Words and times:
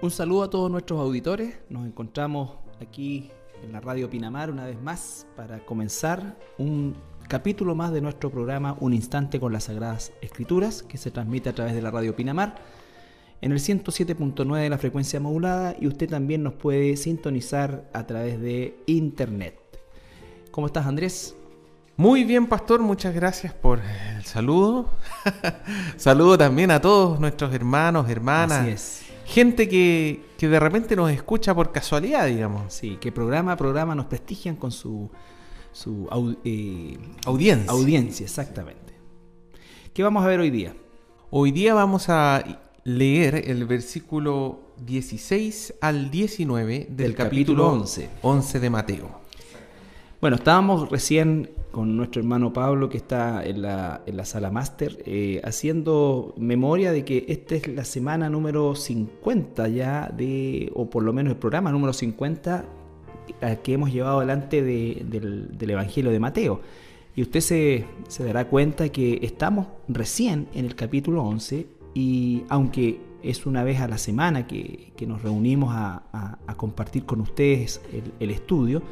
Un 0.00 0.12
saludo 0.12 0.44
a 0.44 0.50
todos 0.50 0.70
nuestros 0.70 1.00
auditores. 1.00 1.56
Nos 1.68 1.84
encontramos 1.84 2.52
aquí 2.80 3.32
en 3.64 3.72
la 3.72 3.80
radio 3.80 4.08
Pinamar 4.08 4.48
una 4.48 4.64
vez 4.64 4.80
más 4.80 5.26
para 5.34 5.58
comenzar 5.66 6.36
un 6.56 6.94
capítulo 7.26 7.74
más 7.74 7.90
de 7.90 8.00
nuestro 8.00 8.30
programa 8.30 8.76
Un 8.78 8.94
Instante 8.94 9.40
con 9.40 9.52
las 9.52 9.64
Sagradas 9.64 10.12
Escrituras 10.22 10.84
que 10.84 10.98
se 10.98 11.10
transmite 11.10 11.48
a 11.48 11.52
través 11.52 11.74
de 11.74 11.82
la 11.82 11.90
radio 11.90 12.14
Pinamar 12.14 12.54
en 13.40 13.50
el 13.50 13.58
107.9 13.58 14.60
de 14.60 14.70
la 14.70 14.78
frecuencia 14.78 15.18
modulada 15.18 15.74
y 15.80 15.88
usted 15.88 16.08
también 16.08 16.44
nos 16.44 16.54
puede 16.54 16.96
sintonizar 16.96 17.90
a 17.92 18.06
través 18.06 18.40
de 18.40 18.78
internet. 18.86 19.58
¿Cómo 20.52 20.68
estás 20.68 20.86
Andrés? 20.86 21.34
Muy 21.96 22.22
bien, 22.22 22.46
pastor, 22.46 22.80
muchas 22.82 23.12
gracias 23.12 23.52
por 23.52 23.80
el 23.80 24.24
saludo. 24.24 24.90
saludo 25.96 26.38
también 26.38 26.70
a 26.70 26.80
todos 26.80 27.18
nuestros 27.18 27.52
hermanos, 27.52 28.08
hermanas. 28.08 28.60
Así 28.60 28.70
es. 28.70 29.07
Gente 29.28 29.68
que, 29.68 30.24
que 30.38 30.48
de 30.48 30.58
repente 30.58 30.96
nos 30.96 31.10
escucha 31.10 31.54
por 31.54 31.70
casualidad, 31.70 32.26
digamos. 32.26 32.72
Sí, 32.72 32.96
que 33.00 33.12
programa 33.12 33.52
a 33.52 33.56
programa 33.56 33.94
nos 33.94 34.06
prestigian 34.06 34.56
con 34.56 34.72
su, 34.72 35.10
su 35.72 36.06
au- 36.10 36.38
eh, 36.44 36.96
Audiencia. 37.26 37.70
audiencia, 37.70 38.24
exactamente. 38.24 38.94
¿Qué 39.92 40.02
vamos 40.02 40.24
a 40.24 40.28
ver 40.28 40.40
hoy 40.40 40.50
día? 40.50 40.74
Hoy 41.30 41.52
día 41.52 41.74
vamos 41.74 42.08
a 42.08 42.42
leer 42.84 43.50
el 43.50 43.66
versículo 43.66 44.60
16 44.86 45.74
al 45.82 46.10
19 46.10 46.86
del, 46.88 46.96
Del 46.96 47.14
capítulo, 47.14 47.64
capítulo 47.64 47.82
11. 47.82 48.10
11 48.22 48.60
de 48.60 48.70
Mateo. 48.70 49.20
Bueno, 50.20 50.34
estábamos 50.34 50.90
recién 50.90 51.48
con 51.70 51.96
nuestro 51.96 52.20
hermano 52.20 52.52
Pablo 52.52 52.88
que 52.88 52.96
está 52.96 53.44
en 53.44 53.62
la, 53.62 54.02
en 54.04 54.16
la 54.16 54.24
sala 54.24 54.50
máster 54.50 55.00
eh, 55.06 55.40
haciendo 55.44 56.34
memoria 56.36 56.90
de 56.90 57.04
que 57.04 57.24
esta 57.28 57.54
es 57.54 57.68
la 57.68 57.84
semana 57.84 58.28
número 58.28 58.74
50 58.74 59.68
ya 59.68 60.12
de, 60.12 60.72
o 60.74 60.90
por 60.90 61.04
lo 61.04 61.12
menos 61.12 61.30
el 61.34 61.38
programa 61.38 61.70
número 61.70 61.92
50 61.92 62.64
al 63.40 63.62
que 63.62 63.74
hemos 63.74 63.92
llevado 63.92 64.18
adelante 64.18 64.60
de- 64.60 65.04
del, 65.08 65.70
Evangelio 65.70 66.10
de 66.10 66.18
Mateo. 66.18 66.62
Y 67.14 67.22
usted 67.22 67.38
se, 67.38 67.84
dará 68.18 68.48
cuenta 68.48 68.88
que 68.88 69.20
estamos 69.22 69.68
recién 69.86 70.48
en 70.52 70.64
el 70.64 70.74
capítulo 70.74 71.22
11 71.22 71.64
y 71.94 72.42
aunque 72.48 72.98
es 73.22 73.46
una 73.46 73.62
vez 73.62 73.78
a 73.80 73.86
la 73.86 73.98
semana 73.98 74.48
que, 74.48 74.92
nos 75.06 75.22
reunimos 75.22 75.70
a, 75.72 76.38
compartir 76.56 77.04
con 77.04 77.20
ustedes 77.20 77.80
el 78.18 78.30
estudio, 78.32 78.82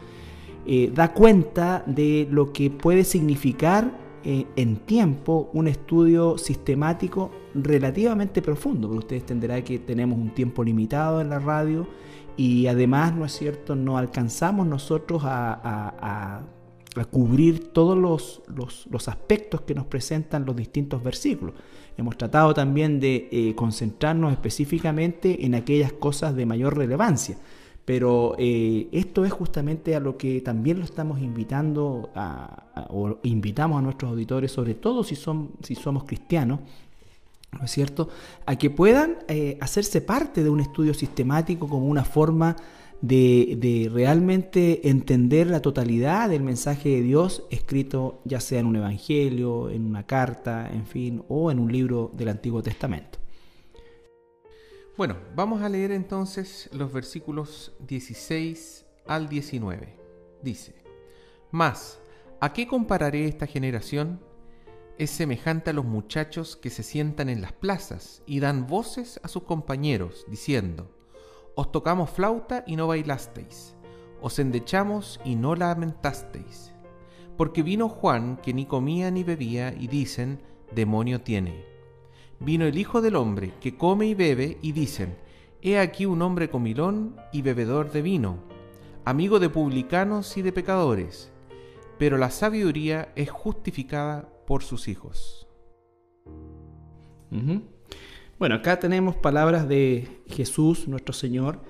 eh, 0.67 0.91
da 0.95 1.13
cuenta 1.13 1.83
de 1.87 2.27
lo 2.31 2.53
que 2.53 2.71
puede 2.71 3.05
significar 3.05 3.99
eh, 4.25 4.47
en 4.57 4.77
tiempo 4.79 5.51
un 5.53 5.69
estudio 5.69 6.37
sistemático 6.39 7.31
relativamente 7.55 8.43
profundo, 8.43 8.89
porque 8.89 8.99
ustedes 8.99 9.23
entenderán 9.23 9.63
que 9.63 9.79
tenemos 9.79 10.19
un 10.19 10.35
tiempo 10.35 10.65
limitado 10.65 11.21
en 11.21 11.31
la 11.31 11.39
radio 11.39 11.87
y 12.37 12.67
además, 12.67 13.15
¿no 13.15 13.25
es 13.25 13.33
cierto?, 13.33 13.77
no 13.77 13.97
alcanzamos 13.99 14.67
nosotros 14.67 15.23
a, 15.25 15.53
a- 15.55 15.95
a- 16.01 17.05
cubrir 17.11 17.73
todos 17.73 17.97
los, 17.97 18.43
los- 18.55 18.87
los 18.91 19.07
aspectos 19.09 19.61
que 19.61 19.75
nos 19.75 19.85
presentan 19.87 20.47
los 20.47 20.57
distintos 20.57 21.03
versículos. 21.03 21.55
Hemos 21.99 22.17
tratado 22.17 22.55
también 22.55 23.01
de 23.01 23.29
eh, 23.31 23.55
concentrarnos 23.55 24.33
específicamente 24.33 25.45
en 25.45 25.55
aquellas 25.55 25.93
cosas 25.93 26.35
de 26.35 26.47
mayor 26.47 26.77
relevancia. 26.77 27.37
Pero 27.87 28.35
eh, 28.37 28.89
esto 28.91 29.25
es 29.25 29.33
justamente 29.33 29.95
a 29.95 30.01
lo 30.01 30.19
que 30.19 30.41
también 30.41 30.81
lo 30.81 30.85
estamos 30.85 31.21
invitando 31.21 32.11
o 32.89 33.19
invitamos 33.23 33.79
a 33.79 33.83
nuestros 33.83 34.11
auditores, 34.11 34.51
sobre 34.51 34.75
todo 34.75 35.05
si, 35.05 35.15
son, 35.15 35.53
si 35.63 35.77
somos 35.77 36.03
cristianos, 36.03 36.59
¿no 37.53 37.65
es 37.65 37.71
cierto?, 37.71 38.09
a 38.45 38.57
que 38.57 38.71
puedan 38.71 39.19
eh, 39.29 39.57
hacerse 39.61 40.01
parte 40.01 40.43
de 40.43 40.51
un 40.51 40.59
estudio 40.59 40.95
sistemático 40.95 41.69
como 41.69 41.87
una 41.87 42.05
forma 42.05 42.57
de 43.03 43.89
realmente 43.93 44.89
entender 44.89 45.47
la 45.47 45.63
totalidad 45.63 46.29
del 46.29 46.43
mensaje 46.43 46.89
de 46.89 47.03
Dios 47.03 47.45
escrito 47.51 48.21
ya 48.25 48.41
sea 48.41 48.59
en 48.59 48.67
un 48.67 48.77
evangelio, 48.77 49.71
en 49.71 49.87
una 49.87 50.03
carta, 50.03 50.69
en 50.73 50.87
fin, 50.87 51.23
o 51.29 51.53
en 51.53 51.61
un 51.61 51.71
libro 51.71 52.11
del 52.17 52.31
Antiguo 52.31 52.65
Testamento. 52.65 53.26
Bueno, 54.97 55.17
vamos 55.35 55.61
a 55.61 55.69
leer 55.69 55.93
entonces 55.93 56.71
los 56.73 56.91
versículos 56.91 57.77
16 57.87 58.87
al 59.07 59.29
19. 59.29 59.95
Dice, 60.43 60.75
Mas, 61.51 62.01
¿a 62.41 62.55
qué 62.55 62.67
compararé 62.67 63.27
esta 63.27 63.47
generación? 63.47 64.23
Es 64.97 65.11
semejante 65.11 65.69
a 65.69 65.73
los 65.75 65.85
muchachos 65.85 66.57
que 66.57 66.71
se 66.71 66.83
sientan 66.83 67.29
en 67.29 67.43
las 67.43 67.53
plazas 67.53 68.23
y 68.25 68.41
dan 68.41 68.67
voces 68.67 69.21
a 69.23 69.29
sus 69.29 69.43
compañeros, 69.43 70.25
diciendo, 70.29 70.91
Os 71.57 71.71
tocamos 71.73 72.09
flauta 72.09 72.65
y 72.67 72.77
no 72.77 72.87
bailasteis, 72.87 73.75
os 74.23 74.39
endechamos 74.39 75.21
y 75.27 75.37
no 75.37 75.57
lamentasteis. 75.57 76.73
Porque 77.37 77.63
vino 77.63 77.91
Juan 77.91 78.39
que 78.39 78.55
ni 78.55 78.65
comía 78.65 79.11
ni 79.11 79.25
bebía 79.25 79.75
y 79.75 79.89
dicen, 79.89 80.41
Demonio 80.75 81.21
tiene. 81.21 81.76
Vino 82.41 82.67
el 82.67 82.79
Hijo 82.79 83.01
del 83.01 83.17
Hombre, 83.17 83.53
que 83.61 83.77
come 83.77 84.07
y 84.07 84.15
bebe, 84.15 84.59
y 84.63 84.73
dicen, 84.73 85.17
He 85.63 85.79
aquí 85.79 86.07
un 86.07 86.23
hombre 86.23 86.51
comilón 86.51 87.17
y 87.33 87.43
bebedor 87.43 87.91
de 87.91 88.03
vino, 88.03 88.39
amigo 89.05 89.41
de 89.41 89.49
publicanos 89.49 90.37
y 90.37 90.43
de 90.43 90.53
pecadores, 90.53 91.31
pero 91.99 92.19
la 92.19 92.31
sabiduría 92.31 93.13
es 93.17 93.31
justificada 93.31 94.29
por 94.47 94.63
sus 94.63 94.89
hijos. 94.89 95.49
Bueno, 98.39 98.55
acá 98.55 98.79
tenemos 98.79 99.17
palabras 99.17 99.69
de 99.69 100.09
Jesús, 100.29 100.89
nuestro 100.89 101.13
Señor, 101.13 101.61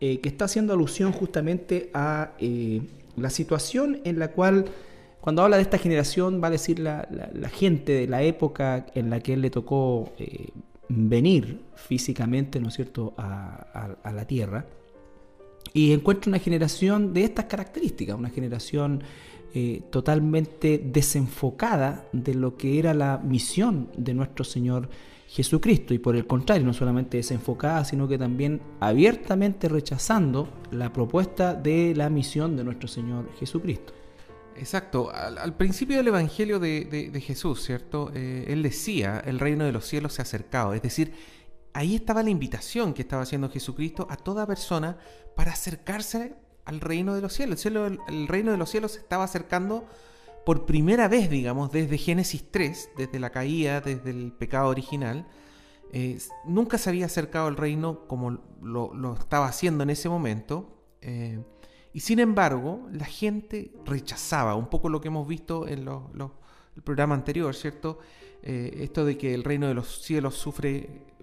eh, 0.00 0.20
que 0.20 0.28
está 0.28 0.46
haciendo 0.46 0.72
alusión 0.72 1.12
justamente 1.12 1.90
a 1.94 2.32
eh, 2.38 2.82
la 3.16 3.30
situación 3.30 4.00
en 4.04 4.18
la 4.18 4.32
cual, 4.32 4.66
cuando 5.24 5.40
habla 5.40 5.56
de 5.56 5.62
esta 5.62 5.78
generación, 5.78 6.38
va 6.44 6.48
a 6.48 6.50
decir 6.50 6.78
la, 6.80 7.08
gente 7.50 7.92
de 7.92 8.06
la 8.06 8.22
época 8.22 8.84
en 8.94 9.08
la 9.08 9.20
que 9.20 9.32
Él 9.32 9.40
le 9.40 9.48
tocó 9.48 10.12
eh, 10.18 10.50
venir 10.90 11.62
físicamente, 11.76 12.60
¿no 12.60 12.68
es 12.68 12.74
cierto?, 12.74 13.14
a 13.16 14.12
la 14.12 14.26
tierra. 14.26 14.66
Y 15.72 15.94
encuentra 15.94 16.28
una 16.28 16.40
generación 16.40 17.14
de 17.14 17.24
estas 17.24 17.46
características, 17.46 18.18
una 18.18 18.28
generación 18.28 19.02
eh, 19.54 19.80
totalmente 19.88 20.78
desenfocada 20.84 22.04
de 22.12 22.34
lo 22.34 22.58
que 22.58 22.78
era 22.78 22.92
la 22.92 23.16
misión 23.16 23.88
de 23.96 24.12
nuestro 24.12 24.44
Señor 24.44 24.90
Jesucristo. 25.26 25.94
Y 25.94 26.00
por 26.00 26.16
el 26.16 26.26
contrario, 26.26 26.66
no 26.66 26.74
solamente 26.74 27.16
desenfocada, 27.16 27.86
sino 27.86 28.06
que 28.06 28.18
también 28.18 28.60
abiertamente 28.78 29.70
rechazando 29.70 30.50
la 30.70 30.92
propuesta 30.92 31.54
de 31.54 31.94
la 31.96 32.10
misión 32.10 32.58
de 32.58 32.64
nuestro 32.64 32.88
Señor 32.88 33.30
Jesucristo. 33.40 33.94
Exacto, 34.56 35.10
al, 35.12 35.56
principio 35.56 35.96
del 35.96 36.08
Evangelio 36.08 36.58
de, 36.58 37.22
Jesús, 37.24 37.62
¿cierto? 37.62 38.10
Eh, 38.14 38.46
él 38.48 38.62
decía, 38.62 39.22
el 39.24 39.38
reino 39.38 39.64
de 39.64 39.72
los 39.72 39.86
cielos 39.86 40.14
se 40.14 40.22
ha 40.22 40.24
acercado, 40.24 40.74
es 40.74 40.82
decir, 40.82 41.12
ahí 41.72 41.94
estaba 41.96 42.22
la 42.22 42.30
invitación 42.30 42.94
que 42.94 43.02
estaba 43.02 43.22
haciendo 43.22 43.50
Jesucristo 43.50 44.06
a 44.10 44.16
toda 44.16 44.46
persona 44.46 44.96
para 45.34 45.52
acercarse 45.52 46.36
al 46.64 46.80
reino 46.80 47.14
de 47.14 47.20
los 47.20 47.32
cielos. 47.32 47.64
El, 47.66 48.28
reino 48.28 48.52
de 48.52 48.56
los 48.56 48.70
cielos 48.70 48.92
se 48.92 49.00
estaba 49.00 49.24
acercando 49.24 49.86
por 50.46 50.66
primera 50.66 51.08
vez, 51.08 51.28
digamos, 51.28 51.72
desde 51.72 51.98
Génesis 51.98 52.50
3, 52.50 52.90
desde 52.96 53.18
la 53.18 53.30
caída, 53.30 53.80
desde 53.80 54.10
el 54.10 54.32
pecado 54.32 54.68
original. 54.68 55.26
Eh, 55.92 56.18
nunca 56.44 56.78
se 56.78 56.90
había 56.90 57.06
acercado 57.06 57.48
al 57.48 57.56
reino 57.56 58.06
como 58.06 58.30
lo, 58.62 58.94
lo 58.94 59.14
estaba 59.14 59.46
haciendo 59.46 59.82
en 59.82 59.90
ese 59.90 60.08
momento. 60.08 60.70
eh, 61.00 61.40
y 61.94 62.00
sin 62.00 62.18
embargo, 62.18 62.86
la 62.92 63.06
gente 63.06 63.72
rechazaba 63.86 64.54
un 64.56 64.68
poco 64.68 64.88
lo 64.90 65.00
que 65.00 65.08
hemos 65.08 65.26
visto 65.26 65.66
en 65.66 65.84
los- 65.86 66.02
los- 66.14 66.32
el 66.76 66.82
programa 66.82 67.14
anterior, 67.14 67.54
¿cierto? 67.54 67.98
Eh, 68.42 68.78
esto 68.82 69.04
de 69.06 69.16
que 69.16 69.32
el 69.32 69.44
reino 69.44 69.66
de 69.68 69.74
los 69.74 70.02
cielos 70.02 70.34
sufre 70.34 70.80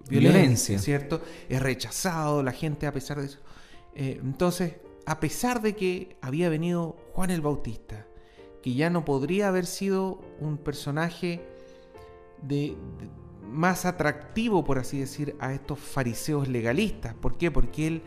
violencia, 0.08 0.32
Violencia. 0.40 0.78
¿cierto? 0.80 1.20
Es 1.48 1.62
rechazado, 1.62 2.42
la 2.42 2.50
gente 2.52 2.86
a 2.88 2.92
pesar 2.92 3.20
de 3.20 3.26
eso. 3.26 3.38
Eh, 3.94 4.18
entonces, 4.22 4.76
a 5.06 5.20
pesar 5.20 5.60
de 5.62 5.76
que 5.76 6.16
había 6.22 6.48
venido 6.48 6.96
Juan 7.12 7.30
el 7.30 7.40
Bautista, 7.42 8.06
que 8.62 8.74
ya 8.74 8.90
no 8.90 9.04
podría 9.04 9.48
haber 9.48 9.66
sido 9.66 10.20
un 10.40 10.56
personaje 10.58 11.42
de, 12.42 12.76
de- 12.98 13.08
más 13.46 13.84
atractivo, 13.84 14.64
por 14.64 14.78
así 14.78 14.98
decir, 14.98 15.36
a 15.38 15.52
estos 15.52 15.78
fariseos 15.78 16.48
legalistas. 16.48 17.14
¿Por 17.14 17.36
qué? 17.36 17.50
Porque 17.50 17.86
él 17.86 18.02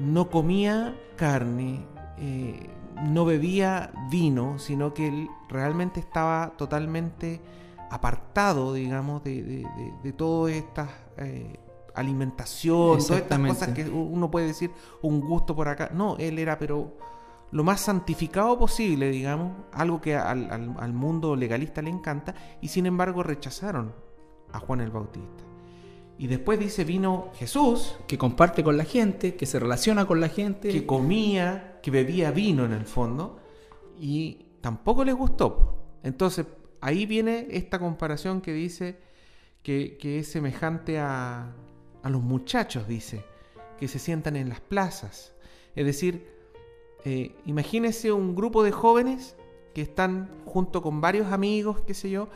no 0.00 0.28
comía 0.30 0.96
carne, 1.16 1.86
eh, 2.18 2.68
no 3.04 3.24
bebía 3.24 3.92
vino, 4.10 4.58
sino 4.58 4.94
que 4.94 5.08
él 5.08 5.28
realmente 5.48 6.00
estaba 6.00 6.52
totalmente 6.56 7.40
apartado, 7.90 8.72
digamos, 8.74 9.22
de, 9.22 9.42
de, 9.42 9.56
de, 9.58 9.92
de 10.02 10.12
todas 10.12 10.54
estas 10.54 10.88
eh, 11.18 11.58
alimentación, 11.94 12.98
todas 12.98 13.22
estas 13.22 13.38
cosas 13.38 13.68
que 13.74 13.88
uno 13.88 14.30
puede 14.30 14.46
decir 14.48 14.70
un 15.02 15.20
gusto 15.20 15.54
por 15.54 15.68
acá. 15.68 15.90
No, 15.94 16.16
él 16.18 16.38
era 16.38 16.58
pero 16.58 16.96
lo 17.52 17.62
más 17.64 17.80
santificado 17.80 18.58
posible, 18.58 19.08
digamos, 19.10 19.52
algo 19.72 20.00
que 20.00 20.16
al, 20.16 20.50
al- 20.50 20.74
al 20.78 20.92
mundo 20.92 21.36
legalista 21.36 21.80
le 21.80 21.90
encanta, 21.90 22.34
y 22.60 22.68
sin 22.68 22.86
embargo 22.86 23.22
rechazaron 23.22 23.94
a 24.52 24.58
Juan 24.58 24.80
el 24.80 24.90
Bautista. 24.90 25.44
Y 26.18 26.28
después 26.28 26.58
dice, 26.58 26.84
vino 26.84 27.30
Jesús. 27.34 27.96
Que 28.06 28.18
comparte 28.18 28.64
con 28.64 28.76
la 28.76 28.84
gente, 28.84 29.34
que 29.34 29.46
se 29.46 29.58
relaciona 29.58 30.06
con 30.06 30.20
la 30.20 30.28
gente. 30.28 30.70
Que 30.70 30.86
comía, 30.86 31.78
que 31.82 31.90
bebía 31.90 32.30
vino 32.30 32.64
en 32.64 32.72
el 32.72 32.86
fondo. 32.86 33.40
Y 34.00 34.46
tampoco 34.60 35.04
les 35.04 35.14
gustó. 35.14 35.98
Entonces, 36.02 36.46
ahí 36.80 37.06
viene 37.06 37.48
esta 37.50 37.78
comparación 37.78 38.40
que 38.40 38.52
dice 38.52 38.98
que, 39.62 39.98
es 40.00 40.28
semejante 40.28 40.98
a, 40.98 41.52
a, 42.02 42.10
los 42.10 42.22
muchachos, 42.22 42.86
dice, 42.86 43.24
que 43.78 43.88
se 43.88 43.98
sientan 43.98 44.36
en 44.36 44.48
las 44.48 44.60
plazas. 44.60 45.34
Es 45.74 45.84
decir, 45.84 46.28
eh, 47.04 47.34
imagínese 47.44 48.12
un 48.12 48.34
grupo 48.34 48.62
de 48.62 48.72
jóvenes 48.72 49.36
que 49.74 49.82
están 49.82 50.30
junto 50.46 50.80
con 50.80 51.00
varios 51.00 51.32
amigos, 51.32 51.80
qué 51.86 51.92
sé 51.92 52.08
yo, 52.08 52.28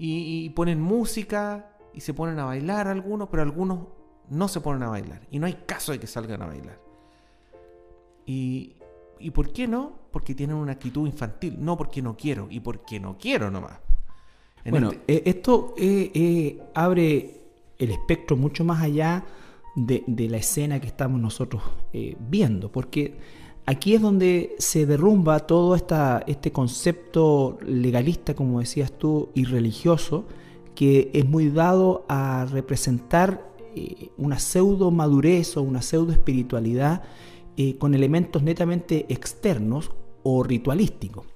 y 0.00 0.48
ponen 0.50 0.80
música 0.80 1.77
y 1.94 2.00
se 2.00 2.14
ponen 2.14 2.38
a 2.38 2.44
bailar 2.44 2.88
algunos, 2.88 3.28
pero 3.28 3.42
algunos 3.42 3.80
no 4.30 4.48
se 4.48 4.60
ponen 4.60 4.82
a 4.82 4.88
bailar. 4.88 5.26
Y 5.30 5.38
no 5.38 5.46
hay 5.46 5.54
caso 5.66 5.92
de 5.92 5.98
que 5.98 6.06
salgan 6.06 6.42
a 6.42 6.46
bailar. 6.46 6.78
Y, 8.26 8.76
¿Y 9.20 9.30
por 9.30 9.52
qué 9.52 9.66
no? 9.66 9.92
Porque 10.10 10.34
tienen 10.34 10.56
una 10.56 10.72
actitud 10.72 11.06
infantil. 11.06 11.56
No 11.58 11.76
porque 11.76 12.02
no 12.02 12.16
quiero. 12.16 12.46
Y 12.50 12.60
porque 12.60 13.00
no 13.00 13.16
quiero 13.18 13.50
nomás. 13.50 13.78
bueno, 14.68 14.90
este 14.90 15.14
eh, 15.14 15.22
esto 15.26 15.74
eh, 15.76 16.10
eh, 16.14 16.62
abre 16.74 17.40
el 17.78 17.90
espectro 17.90 18.36
mucho 18.36 18.64
más 18.64 18.82
allá 18.82 19.24
de, 19.74 20.04
la 20.28 20.36
escena 20.36 20.80
que 20.80 20.88
estamos 20.88 21.20
nosotros 21.20 21.62
viendo. 22.18 22.70
Porque 22.70 23.16
aquí 23.66 23.94
es 23.94 24.02
donde 24.02 24.56
se 24.58 24.86
derrumba 24.86 25.40
todo 25.40 25.74
esta, 25.74 26.22
este 26.26 26.52
concepto 26.52 27.58
legalista, 27.64 28.34
como 28.34 28.60
decías 28.60 28.92
tú, 28.92 29.30
y 29.34 29.44
religioso 29.44 30.26
que 30.78 31.10
es 31.12 31.28
muy 31.28 31.50
dado 31.50 32.06
a 32.08 32.46
representar 32.48 33.50
eh, 33.74 34.10
una 34.16 34.38
pseudo 34.38 34.92
madurez 34.92 35.56
o 35.56 35.62
una 35.62 35.82
pseudo 35.82 36.12
espiritualidad 36.12 37.02
eh, 37.56 37.76
con 37.78 37.96
elementos 37.96 38.44
netamente 38.44 39.04
externos 39.08 39.90
o 40.22 40.44
ritualísticos. 40.44 41.26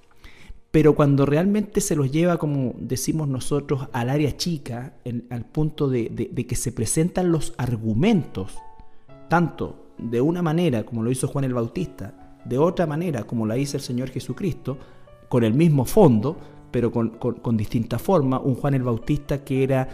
Pero 0.71 0.95
cuando 0.95 1.25
realmente 1.25 1.81
se 1.81 1.97
los 1.97 2.09
lleva, 2.09 2.37
como 2.37 2.73
decimos 2.77 3.27
nosotros, 3.27 3.89
al 3.91 4.09
área 4.09 4.37
chica, 4.37 4.93
al 5.29 5.45
punto 5.45 5.89
de, 5.89 6.29
de 6.31 6.47
que 6.47 6.55
se 6.55 6.71
presentan 6.71 7.29
los 7.29 7.53
argumentos, 7.57 8.57
tanto 9.27 9.87
de 9.97 10.21
una 10.21 10.41
manera 10.41 10.85
como 10.85 11.03
lo 11.03 11.11
hizo 11.11 11.27
Juan 11.27 11.43
el 11.43 11.53
Bautista, 11.53 12.39
de 12.45 12.57
otra 12.59 12.87
manera 12.87 13.25
como 13.25 13.45
la 13.45 13.57
hizo 13.57 13.75
el 13.75 13.83
Señor 13.83 14.09
Jesucristo, 14.09 14.77
con 15.27 15.43
el 15.43 15.53
mismo 15.53 15.83
fondo, 15.83 16.37
pero 16.73 16.91
con, 16.91 17.11
con, 17.11 17.55
distinta 17.55 17.99
forma. 17.99 18.39
Un 18.39 18.55
Juan 18.55 18.73
el 18.73 18.83
Bautista 18.83 19.45
que 19.45 19.63
era 19.63 19.87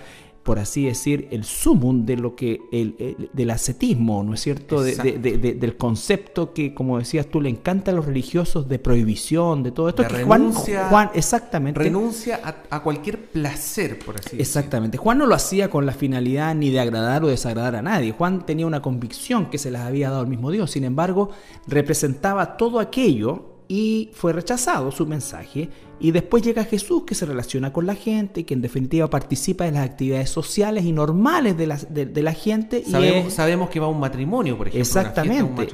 por 0.50 0.58
así 0.58 0.86
decir, 0.86 1.28
el 1.30 1.44
sumum 1.44 2.08
de 2.08 2.16
lo 2.16 2.36
que 2.36 2.62
el, 2.72 3.30
del 3.34 3.52
ascetismo, 3.52 4.24
¿no 4.24 4.34
es 4.34 4.40
cierto? 4.40 4.82
del 4.82 5.78
concepto 5.78 6.54
que, 6.54 6.74
como 6.74 6.98
decías 6.98 7.28
tú, 7.28 7.40
le 7.40 7.50
encanta 7.50 7.92
a 7.92 7.94
los 7.94 8.06
religiosos 8.06 8.68
de 8.68 8.80
prohibición, 8.80 9.62
de 9.62 9.72
todo 9.72 9.90
esto. 9.90 10.02
renuncia, 10.04 10.88
Juan, 10.90 11.12
exactamente. 11.14 11.80
Renuncia 11.80 12.40
a, 12.70 12.82
cualquier 12.82 13.26
placer, 13.26 14.00
por 14.00 14.16
así 14.16 14.24
decirlo. 14.24 14.42
Exactamente. 14.42 14.98
Juan 14.98 15.20
no 15.20 15.28
lo 15.28 15.36
hacía 15.36 15.70
con 15.70 15.86
la 15.86 15.92
finalidad 15.92 16.56
ni 16.56 16.72
de 16.72 16.80
agradar 16.80 17.24
o 17.24 17.28
desagradar 17.28 17.76
a 17.76 17.84
nadie. 17.84 18.12
Juan 18.12 18.46
tenía 18.46 18.66
una 18.66 18.82
convicción 18.82 19.52
que 19.52 19.60
se 19.60 19.70
las 19.70 19.84
había 19.84 20.10
dado 20.10 20.24
el 20.24 20.30
mismo 20.30 20.50
Dios. 20.50 20.72
Sin 20.72 20.84
embargo, 20.84 21.30
representaba 21.68 22.58
todo 22.58 22.80
aquello 22.80 23.59
y 23.72 24.10
fue 24.14 24.34
rechazado 24.34 24.92
su 24.92 25.06
mensaje. 25.06 25.70
Y 26.00 26.10
después 26.10 26.42
llega 26.42 26.64
Jesús 26.64 27.04
que 27.06 27.14
se 27.14 27.28
relaciona 27.28 27.72
con 27.72 27.86
la 27.86 27.94
gente, 27.94 28.44
que 28.44 28.56
en 28.56 28.62
definitiva 28.62 29.08
participa 29.12 29.68
en 29.68 29.76
las 29.76 29.86
actividades 29.86 30.32
sociales 30.32 30.86
y 30.86 30.92
normales 30.92 31.56
de 31.56 31.68
la, 31.68 31.78
de, 31.78 32.24
la 32.24 32.34
gente. 32.34 32.84
Sabemos, 32.84 33.28
y 33.28 33.32
sabemos, 33.32 33.70
que 33.70 33.80
va 33.80 33.86
a 33.86 33.90
un 33.90 34.00
matrimonio, 34.00 34.58
por 34.58 34.70
ejemplo. 34.70 34.82
Exactamente. 34.82 35.68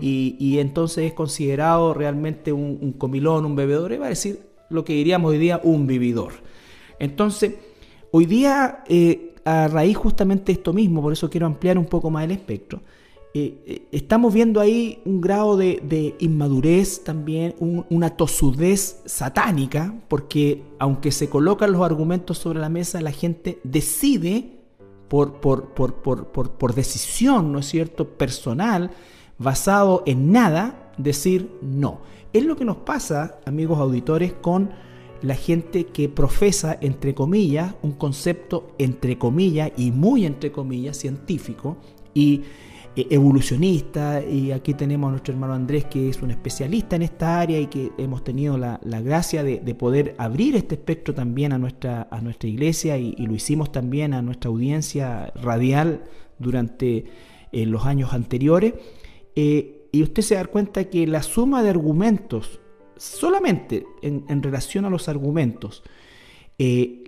Y, 0.00 0.36
y, 0.38 0.58
entonces 0.60 1.04
es 1.04 1.12
considerado 1.12 1.92
realmente 1.92 2.52
un, 2.52 2.92
comilón, 2.92 3.44
un 3.44 3.54
bebedor, 3.54 3.92
y 3.92 3.98
va 3.98 4.06
a 4.06 4.10
decir 4.10 4.40
lo 4.70 4.82
que 4.82 4.94
diríamos 4.94 5.32
hoy 5.32 5.38
día 5.38 5.60
un 5.62 5.86
vividor. 5.86 6.32
Entonces, 6.98 7.56
hoy 8.12 8.24
día, 8.24 8.82
eh, 8.88 9.34
a 9.44 9.68
raíz 9.68 9.98
justamente 9.98 10.46
de 10.46 10.52
esto 10.52 10.72
mismo, 10.72 11.02
por 11.02 11.12
eso 11.12 11.28
quiero 11.28 11.46
ampliar 11.46 11.76
un 11.76 11.86
poco 11.86 12.08
más 12.08 12.24
el 12.24 12.30
espectro, 12.30 12.80
eh, 13.34 13.62
eh, 13.66 13.88
estamos 13.92 14.34
viendo 14.34 14.60
ahí 14.60 15.00
un 15.06 15.22
grado 15.22 15.56
de, 15.56 16.14
inmadurez 16.18 17.02
también, 17.02 17.54
una 17.58 18.10
tosudez 18.10 19.00
satánica, 19.06 19.94
porque 20.08 20.62
aunque 20.78 21.12
se 21.12 21.30
colocan 21.30 21.72
los 21.72 21.80
argumentos 21.80 22.36
sobre 22.36 22.60
la 22.60 22.68
mesa, 22.68 23.00
la 23.00 23.12
gente 23.12 23.58
decide 23.64 24.58
por, 25.08 25.40
por, 25.40 25.72
por, 25.72 26.74
decisión, 26.74 27.52
¿no 27.52 27.60
es 27.60 27.66
cierto?, 27.66 28.08
personal, 28.08 28.90
basado 29.38 30.02
en 30.04 30.30
nada, 30.30 30.92
decir 30.98 31.50
no. 31.62 32.00
Es 32.34 32.44
lo 32.44 32.56
que 32.56 32.66
nos 32.66 32.78
pasa, 32.78 33.38
amigos 33.46 33.78
auditores, 33.78 34.34
con 34.34 34.70
la 35.22 35.36
gente 35.36 35.86
que 35.86 36.08
profesa, 36.10 36.76
entre 36.80 37.14
comillas, 37.14 37.74
un 37.82 37.92
concepto, 37.92 38.72
entre 38.78 39.16
comillas, 39.16 39.72
y 39.76 39.90
muy 39.90 40.26
entre 40.26 40.52
comillas, 40.52 40.98
científico, 40.98 41.78
y 42.14 42.42
evolucionista 42.94 44.22
y 44.22 44.52
aquí 44.52 44.74
tenemos 44.74 45.08
a 45.08 45.10
nuestro 45.12 45.32
hermano 45.32 45.54
Andrés 45.54 45.86
que 45.86 46.10
es 46.10 46.20
un 46.20 46.30
especialista 46.30 46.96
en 46.96 47.02
esta 47.02 47.40
área 47.40 47.58
y 47.58 47.66
que 47.66 47.90
hemos 47.96 48.22
tenido 48.22 48.58
la, 48.58 48.78
gracia 49.00 49.42
de, 49.42 49.74
poder 49.74 50.14
abrir 50.18 50.56
este 50.56 50.74
espectro 50.74 51.14
también 51.14 51.52
a 51.52 51.58
nuestra, 51.58 52.06
a 52.10 52.20
nuestra 52.20 52.48
iglesia 52.48 52.98
y, 52.98 53.14
lo 53.16 53.34
hicimos 53.34 53.72
también 53.72 54.12
a 54.12 54.20
nuestra 54.20 54.50
audiencia 54.50 55.32
radial 55.36 56.04
durante 56.38 57.04
eh, 57.52 57.66
los 57.66 57.86
años 57.86 58.12
anteriores. 58.12 58.74
Eh, 59.36 59.88
y 59.90 60.02
usted 60.02 60.22
se 60.22 60.34
da 60.34 60.44
cuenta 60.44 60.84
que 60.84 61.06
la 61.06 61.22
suma 61.22 61.62
de 61.62 61.70
argumentos, 61.70 62.60
solamente 62.96 63.86
en, 64.02 64.24
en 64.28 64.42
relación 64.42 64.84
a 64.84 64.90
los 64.90 65.08
argumentos, 65.08 65.82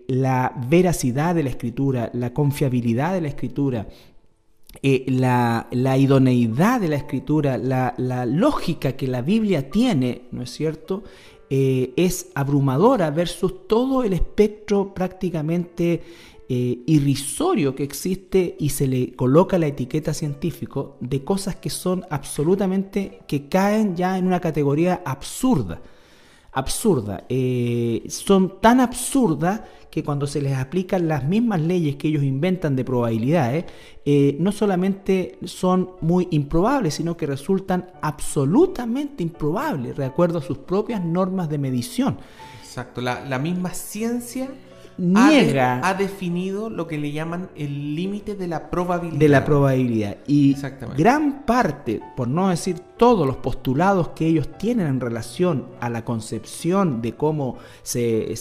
la 0.09 0.53
veracidad 0.69 1.35
de 1.35 1.45
la 1.45 1.51
escritura, 1.51 2.11
la 2.13 2.35
confiabilidad 2.35 3.15
de 3.15 3.21
la 3.21 3.29
escritura, 3.29 3.87
eh, 4.83 5.05
la, 5.09 5.67
idoneidad 5.99 6.81
de 6.81 6.89
la 6.89 6.97
escritura, 6.97 7.59
la, 7.59 8.27
lógica 8.27 8.93
que 8.93 9.07
la 9.07 9.23
Biblia 9.23 9.71
tiene, 9.71 10.23
¿no 10.33 10.43
es 10.43 10.51
cierto? 10.51 11.05
Eh, 11.51 11.93
es 11.97 12.31
abrumadora 12.35 13.11
versus 13.11 13.69
todo 13.69 14.03
el 14.03 14.13
espectro 14.13 14.93
prácticamente 14.95 16.03
eh, 16.49 16.83
irrisorio 16.87 17.75
que 17.75 17.85
existe 17.85 18.57
y 18.59 18.71
se 18.71 18.87
le 18.87 19.15
coloca 19.15 19.59
la 19.59 19.67
etiqueta 19.67 20.13
científico 20.13 20.97
de 21.01 21.25
cosas 21.25 21.57
que 21.57 21.71
son 21.71 22.05
absolutamente, 22.11 23.21
que 23.27 23.49
caen 23.49 23.97
ya 23.97 24.19
en 24.19 24.27
una 24.27 24.41
categoría 24.41 25.03
absurda. 25.07 25.81
Absurda. 26.55 27.25
son 28.09 28.61
tan 28.61 28.81
absurdas 28.81 29.61
que 29.95 30.03
cuando 30.03 30.27
se 30.27 30.43
les 30.43 30.57
aplican 30.57 31.07
las 31.07 31.23
mismas 31.23 31.61
leyes 31.61 31.95
que 31.95 32.09
ellos 32.09 32.25
inventan 32.25 32.75
de 32.75 32.85
probabilidades, 32.85 33.65
eh, 34.05 34.37
no 34.41 34.51
solamente 34.51 35.39
son 35.45 35.91
muy 36.01 36.27
improbables, 36.33 36.95
sino 36.95 37.17
que 37.17 37.27
resultan 37.27 37.91
absolutamente 38.03 39.23
improbables, 39.23 39.97
de 39.97 40.05
acuerdo 40.05 40.39
a 40.39 40.43
sus 40.43 40.59
propias 40.59 41.05
normas 41.05 41.49
de 41.49 41.59
medición. 41.59 42.19
Exacto, 42.61 43.01
la, 43.01 43.25
la 43.25 43.39
misma 43.39 43.73
ciencia 43.73 44.49
niega. 44.99 45.81
Ha, 45.83 45.95
definido 45.95 46.71
lo 46.71 46.87
que 46.87 46.99
le 46.99 47.13
llaman 47.13 47.51
el 47.57 47.95
límite 47.95 48.35
de 48.35 48.49
la 48.49 48.71
probabilidad. 48.71 49.19
De 49.19 49.29
la 49.29 49.45
probabilidad. 49.45 50.17
Y 50.27 50.57
gran 50.97 51.45
parte, 51.45 52.01
por 52.17 52.29
no 52.29 52.49
decir 52.49 52.79
todos 52.97 53.27
los 53.27 53.37
postulados 53.37 54.09
que 54.11 54.27
ellos 54.27 54.49
tienen 54.59 54.87
en 54.87 55.01
relación 55.01 55.67
a 55.81 55.91
la 55.91 56.05
concepción 56.05 57.03
de 57.03 57.13
cómo 57.15 57.59
se, 57.83 58.35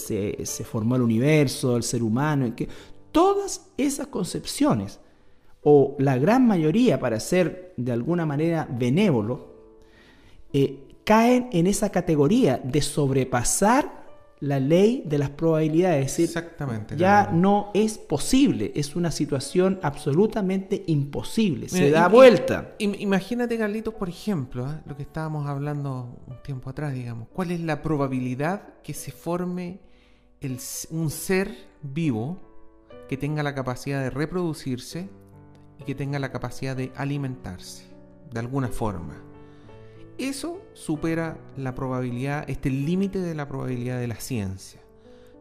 formó 0.64 0.96
el 0.96 1.02
universo, 1.02 1.78
el 1.78 1.84
ser 1.84 2.04
humano, 2.04 2.56
que, 2.56 2.68
todas 3.12 3.70
esas 3.78 4.08
concepciones, 4.08 5.00
o 5.64 5.96
la 6.00 6.18
gran 6.18 6.46
mayoría, 6.46 7.00
para 7.00 7.20
ser 7.20 7.74
de 7.78 7.92
alguna 7.92 8.26
manera 8.26 8.68
benévolo, 8.70 9.54
eh, 10.52 10.84
caen 11.04 11.50
en 11.52 11.68
esa 11.68 11.90
categoría 11.90 12.60
de 12.64 12.82
sobrepasar 12.82 14.03
la 14.44 14.60
ley 14.60 15.04
de 15.06 15.18
las 15.18 15.30
probabilidades. 15.30 16.06
Es 16.06 16.12
decir, 16.12 16.26
Exactamente, 16.26 16.98
ya 16.98 17.30
no 17.32 17.72
es 17.74 17.98
posible, 17.98 18.74
es 18.76 18.94
una 18.98 19.10
situación 19.10 19.80
absolutamente 19.82 20.84
imposible, 20.88 21.70
se 21.70 21.90
da 21.90 22.10
vuelta. 22.10 22.76
Imagínate, 22.80 23.58
Carlitos, 23.58 23.94
por 23.94 24.10
ejemplo, 24.10 24.70
¿eh? 24.70 24.82
lo 24.86 24.98
que 24.98 25.04
estábamos 25.04 25.48
hablando 25.48 26.20
un 26.28 26.44
tiempo 26.44 26.70
atrás, 26.70 26.94
digamos, 26.94 27.30
¿cuál 27.32 27.52
es 27.52 27.62
la 27.62 27.82
probabilidad 27.82 28.82
que 28.84 28.94
se 28.94 29.14
forme 29.14 29.80
el, 30.42 30.60
un 30.90 31.10
ser 31.10 31.56
vivo 31.82 32.38
que 33.08 33.16
tenga 33.16 33.44
la 33.44 33.56
capacidad 33.56 34.02
de 34.02 34.10
reproducirse 34.10 35.10
y 35.80 35.86
que 35.86 35.96
tenga 35.96 36.20
la 36.20 36.34
capacidad 36.34 36.76
de 36.76 36.92
alimentarse, 36.98 37.86
de 38.30 38.40
alguna 38.42 38.68
forma? 38.68 39.33
Eso 40.18 40.62
supera 40.74 41.38
la 41.58 41.74
probabilidad, 41.74 42.50
este 42.50 42.70
límite 42.70 43.20
de 43.20 43.34
la 43.34 43.48
probabilidad 43.48 44.00
de 44.00 44.08
la 44.08 44.16
ciencia. 44.16 44.82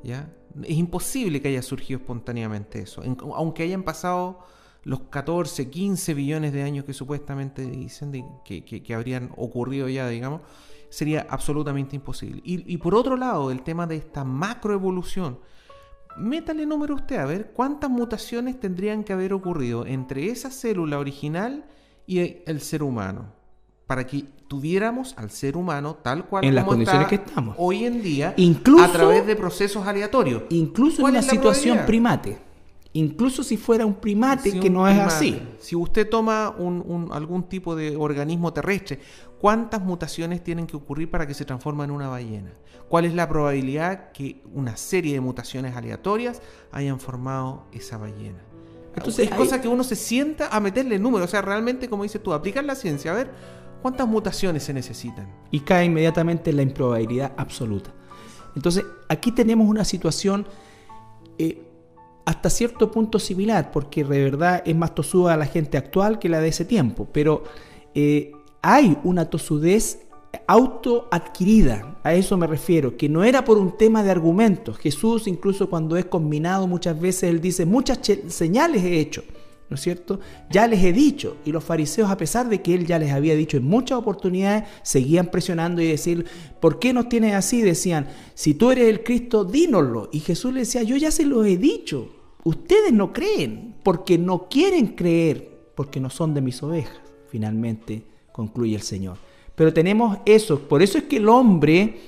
¿ya? 0.02 0.32
Es 0.62 0.76
imposible 0.76 1.40
que 1.42 1.48
haya 1.48 1.62
surgido 1.62 2.00
espontáneamente 2.00 2.80
eso. 2.80 3.02
aunque 3.34 3.64
hayan 3.64 3.82
pasado 3.82 4.40
los 4.84 5.02
14, 5.02 5.70
15 5.70 6.14
billones 6.14 6.52
de 6.52 6.62
años 6.62 6.84
que 6.84 6.92
supuestamente 6.92 7.64
dicen 7.66 8.12
que, 8.44 8.94
habrían 8.94 9.30
ocurrido 9.36 9.88
ya, 9.88 10.08
digamos, 10.08 10.40
sería 10.88 11.26
absolutamente 11.30 11.94
imposible. 11.94 12.42
Y, 12.44 12.76
por 12.78 12.94
otro 12.94 13.16
lado, 13.16 13.50
el 13.50 13.62
tema 13.62 13.86
de 13.86 13.96
esta 13.96 14.24
macroevolución, 14.24 15.38
métale 16.16 16.66
número 16.66 16.94
usted 16.94 17.16
a 17.16 17.26
ver 17.26 17.52
cuántas 17.52 17.90
mutaciones 17.90 18.58
tendrían 18.58 19.04
que 19.04 19.12
haber 19.12 19.32
ocurrido 19.32 19.86
entre 19.86 20.28
esa 20.28 20.50
célula 20.50 20.98
original 20.98 21.64
y 22.06 22.42
el 22.44 22.60
ser 22.60 22.82
humano 22.82 23.41
para 23.86 24.06
que 24.06 24.24
tuviéramos 24.48 25.14
al 25.16 25.30
ser 25.30 25.56
humano 25.56 25.96
tal 26.02 26.26
cual 26.26 26.44
en 26.44 26.54
las 26.54 26.64
condiciones 26.64 27.08
que 27.08 27.16
estamos. 27.16 27.56
hoy 27.58 27.84
en 27.84 28.02
día 28.02 28.34
incluso, 28.36 28.84
a 28.84 28.92
través 28.92 29.26
de 29.26 29.36
procesos 29.36 29.86
aleatorios. 29.86 30.44
incluso 30.50 31.02
en 31.02 31.08
una 31.08 31.22
situación 31.22 31.80
primate. 31.86 32.38
Incluso 32.94 33.42
si 33.42 33.56
fuera 33.56 33.86
un 33.86 33.94
primate 33.94 34.60
que 34.60 34.68
no 34.68 34.86
es 34.86 34.98
así. 34.98 35.40
Si 35.58 35.74
usted 35.74 36.10
toma 36.10 36.54
algún 37.10 37.44
tipo 37.48 37.74
de 37.74 37.96
organismo 37.96 38.52
terrestre 38.52 39.00
cuántas 39.40 39.80
mutaciones 39.80 40.44
tienen 40.44 40.66
que 40.66 40.76
ocurrir 40.76 41.10
para 41.10 41.26
que 41.26 41.32
se 41.32 41.44
transforme 41.44 41.84
en 41.84 41.90
una 41.90 42.08
ballena 42.08 42.52
cuál 42.88 43.06
es 43.06 43.14
la 43.14 43.28
probabilidad 43.28 44.12
que 44.12 44.40
una 44.54 44.76
serie 44.76 45.14
de 45.14 45.20
mutaciones 45.20 45.74
aleatorias 45.74 46.42
hayan 46.70 47.00
formado 47.00 47.64
esa 47.72 47.96
ballena 47.96 48.38
entonces 48.94 49.30
es 49.30 49.34
cosa 49.34 49.60
que 49.60 49.68
uno 49.68 49.84
se 49.84 49.96
sienta 49.96 50.48
a 50.48 50.60
meterle 50.60 50.98
números. 50.98 51.28
O 51.28 51.30
sea 51.30 51.42
realmente 51.42 51.88
como 51.88 52.02
dices 52.02 52.22
tú 52.22 52.32
aplicar 52.32 52.64
la 52.64 52.74
ciencia. 52.74 53.12
A 53.12 53.14
ver 53.14 53.30
¿Cuántas 53.82 54.06
mutaciones 54.06 54.62
se 54.62 54.72
necesitan? 54.72 55.26
Y 55.50 55.60
cae 55.60 55.86
inmediatamente 55.86 56.50
en 56.50 56.56
la 56.56 56.62
improbabilidad 56.62 57.32
absoluta. 57.36 57.90
Entonces, 58.54 58.84
aquí 59.08 59.32
tenemos 59.32 59.68
una 59.68 59.84
situación 59.84 60.46
eh, 61.36 61.64
hasta 62.24 62.48
cierto 62.48 62.92
punto 62.92 63.18
similar, 63.18 63.72
porque 63.72 64.04
de 64.04 64.22
verdad 64.22 64.62
es 64.64 64.76
más 64.76 64.94
tosuda 64.94 65.36
la 65.36 65.46
gente 65.46 65.76
actual 65.76 66.20
que 66.20 66.28
la 66.28 66.40
de 66.40 66.48
ese 66.48 66.64
tiempo, 66.64 67.08
pero 67.12 67.42
eh, 67.94 68.30
hay 68.62 68.96
una 69.02 69.28
tosudez 69.28 70.06
autoadquirida, 70.46 71.98
a 72.04 72.14
eso 72.14 72.36
me 72.36 72.46
refiero, 72.46 72.96
que 72.96 73.08
no 73.08 73.24
era 73.24 73.44
por 73.44 73.58
un 73.58 73.76
tema 73.76 74.04
de 74.04 74.12
argumentos. 74.12 74.78
Jesús, 74.78 75.26
incluso 75.26 75.68
cuando 75.68 75.96
es 75.96 76.04
combinado 76.04 76.68
muchas 76.68 77.00
veces, 77.00 77.24
él 77.24 77.40
dice, 77.40 77.66
muchas 77.66 77.98
señales 78.28 78.84
he 78.84 79.00
hecho 79.00 79.24
¿no 79.72 79.76
es 79.76 79.80
cierto? 79.80 80.20
Ya 80.50 80.66
les 80.66 80.84
he 80.84 80.92
dicho, 80.92 81.38
y 81.46 81.50
los 81.50 81.64
fariseos, 81.64 82.10
a 82.10 82.18
pesar 82.18 82.46
de 82.50 82.60
que 82.60 82.74
él 82.74 82.86
ya 82.86 82.98
les 82.98 83.10
había 83.10 83.34
dicho 83.34 83.56
en 83.56 83.64
muchas 83.64 83.96
oportunidades, 83.96 84.64
seguían 84.82 85.30
presionando 85.30 85.80
y 85.80 85.86
decir, 85.86 86.26
¿por 86.60 86.78
qué 86.78 86.92
nos 86.92 87.08
tienes 87.08 87.34
así? 87.34 87.62
Decían, 87.62 88.06
si 88.34 88.52
tú 88.52 88.70
eres 88.70 88.90
el 88.90 89.02
Cristo, 89.02 89.46
dínoslo. 89.46 90.10
Y 90.12 90.20
Jesús 90.20 90.52
les 90.52 90.68
decía, 90.68 90.82
yo 90.82 90.98
ya 90.98 91.10
se 91.10 91.24
lo 91.24 91.42
he 91.42 91.56
dicho, 91.56 92.14
ustedes 92.44 92.92
no 92.92 93.14
creen, 93.14 93.76
porque 93.82 94.18
no 94.18 94.46
quieren 94.50 94.88
creer, 94.88 95.70
porque 95.74 95.98
no 95.98 96.10
son 96.10 96.34
de 96.34 96.42
mis 96.42 96.62
ovejas, 96.62 97.00
finalmente 97.30 98.02
concluye 98.30 98.74
el 98.74 98.82
Señor. 98.82 99.16
Pero 99.54 99.72
tenemos 99.72 100.18
eso, 100.26 100.58
por 100.60 100.82
eso 100.82 100.98
es 100.98 101.04
que 101.04 101.16
el 101.16 101.30
hombre 101.30 101.98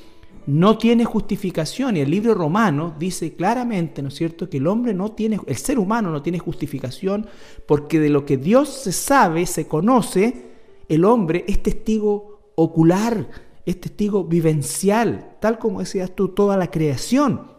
no 0.46 0.78
tiene 0.78 1.04
justificación. 1.04 1.96
Y 1.96 2.00
el 2.00 2.10
libro 2.10 2.34
romano 2.34 2.94
dice 2.98 3.34
claramente, 3.34 4.02
¿no 4.02 4.08
es 4.08 4.14
cierto?, 4.14 4.48
que 4.48 4.58
el 4.58 4.66
hombre 4.66 4.94
no 4.94 5.12
tiene, 5.12 5.40
el 5.46 5.56
ser 5.56 5.78
humano 5.78 6.10
no 6.10 6.22
tiene 6.22 6.38
justificación 6.38 7.26
porque 7.66 8.00
de 8.00 8.10
lo 8.10 8.24
que 8.24 8.36
Dios 8.36 8.68
se 8.68 8.92
sabe, 8.92 9.46
se 9.46 9.66
conoce, 9.66 10.52
el 10.88 11.04
hombre 11.04 11.44
es 11.48 11.62
testigo 11.62 12.52
ocular, 12.56 13.28
es 13.64 13.80
testigo 13.80 14.24
vivencial, 14.24 15.36
tal 15.40 15.58
como 15.58 15.80
decías 15.80 16.14
tú, 16.14 16.28
toda 16.28 16.56
la 16.56 16.70
creación. 16.70 17.52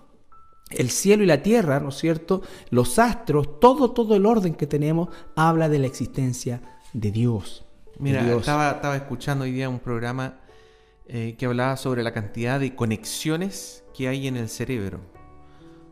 El 0.71 0.89
cielo 0.89 1.23
y 1.23 1.27
la 1.27 1.43
tierra, 1.43 1.79
¿no 1.79 1.89
es 1.89 1.95
cierto? 1.95 2.41
Los 2.69 2.97
astros, 2.97 3.59
todo, 3.59 3.91
todo 3.91 4.15
el 4.15 4.25
orden 4.25 4.55
que 4.55 4.67
tenemos 4.67 5.09
habla 5.35 5.69
de 5.69 5.79
la 5.79 5.87
existencia 5.87 6.61
de 6.93 7.11
Dios. 7.11 7.65
Mira, 7.99 8.21
Estaba, 8.35 8.71
estaba 8.71 8.95
escuchando 8.95 9.45
hoy 9.45 9.51
día 9.51 9.69
un 9.69 9.79
programa 9.79 10.39
eh, 11.07 11.35
que 11.37 11.45
hablaba 11.45 11.77
sobre 11.77 12.03
la 12.03 12.13
cantidad 12.13 12.59
de 12.59 12.75
conexiones 12.75 13.83
que 13.93 14.07
hay 14.07 14.27
en 14.27 14.37
el 14.37 14.49
cerebro. 14.49 15.01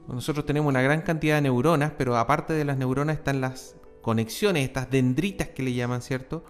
Nosotros 0.08 0.46
tenemos 0.46 0.70
una 0.70 0.82
gran 0.82 1.02
cantidad 1.02 1.36
de 1.36 1.44
neuronas, 1.44 1.94
pero 1.98 2.18
aparte 2.18 2.54
de 2.54 2.66
las 2.66 2.78
neuronas 2.78 3.18
están 3.18 3.40
las 3.40 3.76
conexiones, 4.02 4.66
estas 4.66 4.90
dendritas 4.90 5.50
que 5.50 5.64
le 5.64 5.74
llaman, 5.74 6.02
¿cierto? 6.02 6.44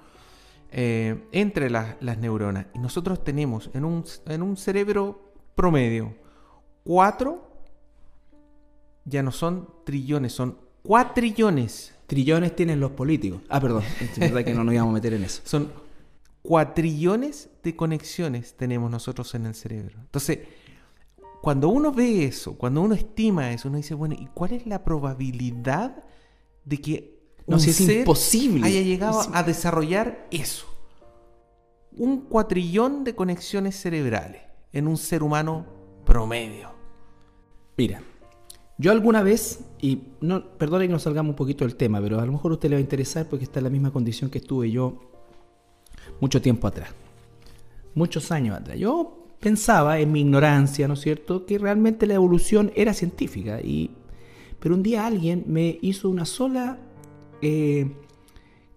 Eh, 0.71 1.27
entre 1.31 1.69
las, 1.69 2.01
neuronas. 2.17 2.67
Y 2.73 2.79
nosotros 2.79 3.23
tenemos 3.23 3.69
en 3.73 3.85
un, 3.85 4.03
en 4.25 4.41
un 4.41 4.57
cerebro 4.57 5.33
promedio 5.55 6.15
cuatro, 6.83 7.47
ya 9.05 9.21
no 9.21 9.31
son 9.31 9.69
trillones, 9.85 10.33
son 10.33 10.57
cuatrillones. 10.81 11.93
Trillones 12.07 12.55
tienen 12.55 12.79
los 12.79 12.91
políticos. 12.91 13.41
Ah, 13.49 13.59
perdón, 13.59 13.83
es 13.99 14.19
verdad 14.19 14.43
que 14.43 14.53
no 14.53 14.63
nos 14.63 14.73
íbamos 14.73 14.91
a 14.91 14.95
meter 14.95 15.13
en 15.13 15.23
eso. 15.23 15.41
Son 15.45 15.69
cuatrillones 16.43 17.49
de 17.63 17.75
conexiones 17.75 18.53
tenemos 18.55 18.91
nosotros 18.91 19.33
en 19.33 19.47
el 19.47 19.55
cerebro. 19.55 19.97
Entonces, 20.01 20.39
cuando 21.41 21.69
uno 21.69 21.91
ve 21.91 22.25
eso, 22.25 22.55
cuando 22.57 22.81
uno 22.81 22.93
estima 22.93 23.51
eso, 23.51 23.69
uno 23.69 23.77
dice, 23.77 23.95
bueno, 23.95 24.15
¿y 24.17 24.27
cuál 24.27 24.51
es 24.51 24.67
la 24.67 24.83
probabilidad 24.83 26.03
de 26.65 26.77
que 26.79 27.23
no, 27.47 27.55
un 27.55 27.61
si 27.61 27.71
es 27.71 27.79
imposible. 27.81 28.67
haya 28.67 28.81
llegado 28.81 29.21
a 29.33 29.43
desarrollar 29.43 30.27
eso? 30.31 30.67
Un 31.97 32.21
cuatrillón 32.21 33.03
de 33.03 33.15
conexiones 33.15 33.75
cerebrales 33.79 34.41
en 34.71 34.87
un 34.87 34.97
ser 34.97 35.23
humano 35.23 35.65
promedio. 36.05 36.71
Mira, 37.77 38.01
yo 38.77 38.91
alguna 38.91 39.23
vez, 39.23 39.61
y 39.81 40.03
no, 40.21 40.57
perdone 40.57 40.87
que 40.87 40.93
nos 40.93 41.03
salgamos 41.03 41.31
un 41.31 41.35
poquito 41.35 41.65
del 41.65 41.75
tema, 41.75 42.01
pero 42.01 42.19
a 42.19 42.25
lo 42.25 42.31
mejor 42.31 42.51
a 42.51 42.55
usted 42.55 42.69
le 42.69 42.75
va 42.75 42.79
a 42.79 42.81
interesar 42.81 43.27
porque 43.29 43.45
está 43.45 43.59
en 43.59 43.65
la 43.65 43.69
misma 43.69 43.91
condición 43.91 44.29
que 44.29 44.39
estuve 44.39 44.71
yo 44.71 45.12
mucho 46.23 46.41
tiempo 46.41 46.67
atrás, 46.67 46.89
muchos 47.95 48.31
años 48.31 48.55
atrás. 48.55 48.79
Yo 48.79 49.27
pensaba 49.41 49.99
en 49.99 50.09
mi 50.13 50.21
ignorancia, 50.21 50.87
¿no 50.87 50.93
es 50.93 51.01
cierto?, 51.01 51.45
que 51.45 51.57
realmente 51.57 52.07
la 52.07 52.13
evolución 52.13 52.71
era 52.75 52.93
científica. 52.93 53.59
Y, 53.59 53.91
pero 54.57 54.73
un 54.73 54.83
día 54.83 55.05
alguien 55.05 55.43
me 55.47 55.77
hizo 55.81 56.07
una 56.07 56.23
sola 56.23 56.77
eh, 57.41 57.91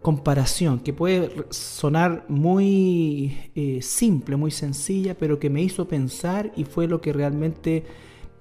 comparación 0.03 0.81
que 0.81 0.93
puede 0.93 1.47
sonar 1.51 2.25
muy 2.29 3.37
eh, 3.55 3.79
simple, 3.81 4.35
muy 4.35 4.51
sencilla, 4.51 5.17
pero 5.17 5.39
que 5.39 5.49
me 5.49 5.63
hizo 5.63 5.87
pensar 5.87 6.51
y 6.57 6.65
fue 6.65 6.89
lo 6.89 7.01
que 7.01 7.13
realmente 7.13 7.85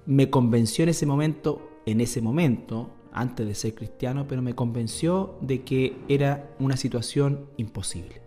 me 0.04 0.30
convenció 0.30 0.82
en 0.82 0.88
ese 0.88 1.06
momento, 1.06 1.70
en 1.86 2.00
ese 2.00 2.20
momento, 2.20 2.90
antes 3.12 3.46
de 3.46 3.54
ser 3.54 3.72
cristiano, 3.76 4.26
pero 4.26 4.42
me 4.42 4.56
convenció 4.56 5.38
de 5.42 5.62
que 5.62 5.96
era 6.08 6.50
una 6.58 6.76
situación 6.76 7.46
imposible. 7.56 8.25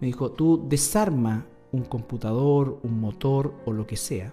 Me 0.00 0.06
dijo, 0.06 0.30
tú 0.30 0.64
desarma 0.68 1.46
un 1.72 1.82
computador, 1.84 2.78
un 2.82 3.00
motor 3.00 3.54
o 3.66 3.72
lo 3.72 3.86
que 3.86 3.96
sea 3.96 4.32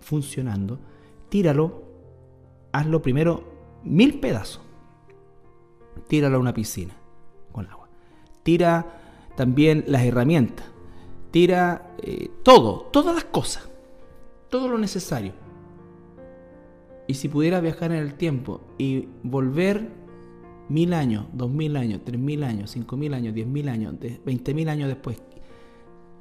funcionando, 0.00 0.78
tíralo, 1.28 1.82
hazlo 2.72 3.00
primero 3.00 3.44
mil 3.84 4.20
pedazos, 4.20 4.62
tíralo 6.08 6.36
a 6.36 6.40
una 6.40 6.54
piscina 6.54 6.94
con 7.52 7.66
agua, 7.66 7.88
tira 8.42 9.00
también 9.36 9.84
las 9.86 10.02
herramientas, 10.02 10.66
tira 11.30 11.94
eh, 12.02 12.30
todo, 12.42 12.88
todas 12.92 13.14
las 13.14 13.24
cosas, 13.24 13.68
todo 14.48 14.68
lo 14.68 14.78
necesario. 14.78 15.32
Y 17.06 17.14
si 17.14 17.28
pudiera 17.28 17.60
viajar 17.60 17.92
en 17.92 17.98
el 17.98 18.14
tiempo 18.14 18.60
y 18.78 19.08
volver 19.22 19.90
mil 20.68 20.92
años, 20.92 21.26
dos 21.32 21.50
mil 21.50 21.76
años, 21.76 22.00
tres 22.04 22.20
mil 22.20 22.44
años, 22.44 22.70
cinco 22.70 22.96
mil 22.96 23.14
años, 23.14 23.34
diez 23.34 23.46
mil 23.46 23.68
años, 23.68 23.94
veinte 24.24 24.54
mil 24.54 24.68
años 24.68 24.88
después, 24.88 25.22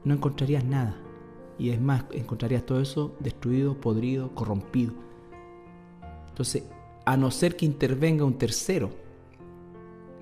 no 0.04 0.14
encontrarías 0.14 0.66
nada. 0.66 0.98
Y 1.60 1.70
es 1.70 1.80
más, 1.80 2.06
encontrarías 2.12 2.66
todo 2.66 2.82
eso 2.82 3.16
destruido, 3.20 3.80
podrido, 3.80 4.34
corrompido. 4.34 4.94
Entonces, 6.30 6.64
a 7.06 7.18
no 7.18 7.30
ser 7.30 7.56
que 7.56 7.66
intervenga 7.66 8.26
un 8.26 8.38
tercero 8.38 8.90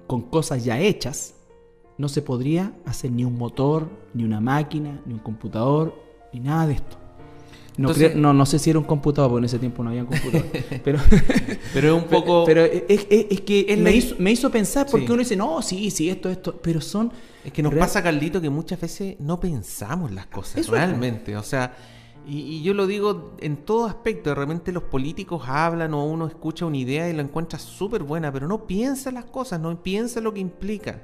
con 0.05 0.23
cosas 0.23 0.65
ya 0.65 0.79
hechas, 0.79 1.35
no 1.97 2.09
se 2.09 2.21
podría 2.21 2.73
hacer 2.85 3.11
ni 3.11 3.23
un 3.23 3.37
motor, 3.37 3.89
ni 4.13 4.23
una 4.23 4.41
máquina, 4.41 5.01
ni 5.05 5.13
un 5.13 5.19
computador, 5.19 5.93
ni 6.33 6.39
nada 6.39 6.67
de 6.67 6.73
esto. 6.73 6.97
No, 7.79 8.33
no, 8.33 8.45
sé 8.45 8.59
si 8.59 8.69
era 8.69 8.79
un 8.79 8.85
computador, 8.85 9.31
porque 9.31 9.39
en 9.39 9.45
ese 9.45 9.59
tiempo 9.59 9.83
no 9.83 9.89
había 9.89 10.05
computador. 10.05 10.45
pero, 10.83 10.99
pero 11.73 11.95
es 11.95 12.03
un 12.03 12.09
poco. 12.09 12.43
Pero 12.45 12.63
es, 12.63 13.05
que 13.41 13.77
me, 13.77 13.91
hizo, 13.93 14.15
me, 14.19 14.31
hizo, 14.31 14.51
pensar, 14.51 14.87
porque 14.89 15.07
uno 15.07 15.17
dice, 15.17 15.35
no, 15.35 15.61
sí, 15.61 15.89
sí, 15.89 16.09
esto, 16.09 16.29
esto. 16.29 16.59
Pero 16.61 16.81
son. 16.81 17.11
Es 17.43 17.53
que 17.53 17.63
nos 17.63 17.73
pasa, 17.73 18.03
Caldito, 18.03 18.41
que 18.41 18.49
muchas 18.49 18.81
veces 18.81 19.15
no 19.19 19.39
pensamos 19.39 20.11
las 20.11 20.27
cosas 20.27 20.67
realmente. 20.67 21.37
O 21.37 21.43
sea, 21.43 21.73
y, 22.27 22.61
yo 22.61 22.73
lo 22.73 22.85
digo 22.85 23.35
en 23.39 23.57
todo 23.57 23.85
aspecto. 23.85 24.29
De 24.29 24.35
repente 24.35 24.71
los 24.71 24.83
políticos 24.83 25.43
hablan 25.47 25.93
o 25.93 26.05
uno 26.05 26.27
escucha 26.27 26.65
una 26.65 26.77
idea 26.77 27.09
y 27.09 27.13
la 27.13 27.21
encuentra 27.21 27.59
súper 27.59 28.03
buena, 28.03 28.31
pero 28.31 28.47
no 28.47 28.67
piensa 28.67 29.11
las 29.11 29.25
cosas, 29.25 29.59
no 29.59 29.81
piensa 29.81 30.19
lo 30.21 30.33
que 30.33 30.41
implica. 30.41 31.01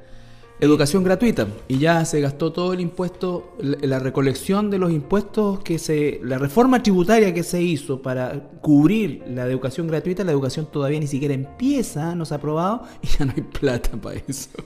Educación 0.62 1.04
gratuita. 1.04 1.48
Y 1.68 1.80
ya 1.80 2.06
se 2.06 2.22
gastó 2.22 2.54
todo 2.54 2.72
el 2.72 2.80
impuesto, 2.80 3.56
la, 3.60 4.00
recolección 4.00 4.70
de 4.70 4.78
los 4.78 4.92
impuestos 4.92 5.60
que 5.60 5.78
se. 5.78 6.22
La 6.24 6.38
reforma 6.38 6.82
tributaria 6.82 7.34
que 7.34 7.44
se 7.44 7.62
hizo 7.62 8.02
para 8.02 8.52
cubrir 8.62 9.24
la 9.28 9.46
educación 9.46 9.88
gratuita, 9.88 10.24
la 10.24 10.32
educación 10.32 10.68
todavía 10.72 11.00
ni 11.00 11.08
siquiera 11.08 11.34
empieza, 11.34 12.16
no 12.16 12.24
se 12.24 12.34
ha 12.34 12.38
aprobado 12.38 12.84
y 13.02 13.08
ya 13.08 13.26
no 13.26 13.34
hay 13.36 13.44
plata 13.44 13.92
para 13.98 14.20
eso. 14.28 14.50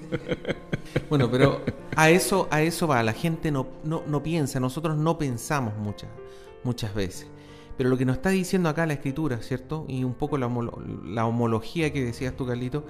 Bueno, 1.07 1.29
pero 1.29 1.61
a 1.95 2.09
eso, 2.09 2.47
a 2.49 2.63
eso 2.63 2.87
va, 2.87 3.03
la 3.03 3.13
gente 3.13 3.51
no, 3.51 3.67
no, 3.83 4.01
no 4.07 4.23
piensa, 4.23 4.59
nosotros 4.59 4.97
no 4.97 5.19
pensamos 5.19 5.75
muchas, 5.77 6.09
muchas 6.63 6.95
veces. 6.95 7.27
Pero 7.77 7.89
lo 7.89 7.97
que 7.97 8.05
nos 8.05 8.17
está 8.17 8.29
diciendo 8.29 8.69
acá 8.69 8.87
la 8.87 8.93
escritura, 8.93 9.39
¿cierto? 9.41 9.85
Y 9.87 10.03
un 10.03 10.15
poco 10.15 10.37
la, 10.39 10.49
la 11.05 11.25
homología 11.27 11.93
que 11.93 12.03
decías 12.03 12.35
tú, 12.35 12.47
Carlito, 12.47 12.85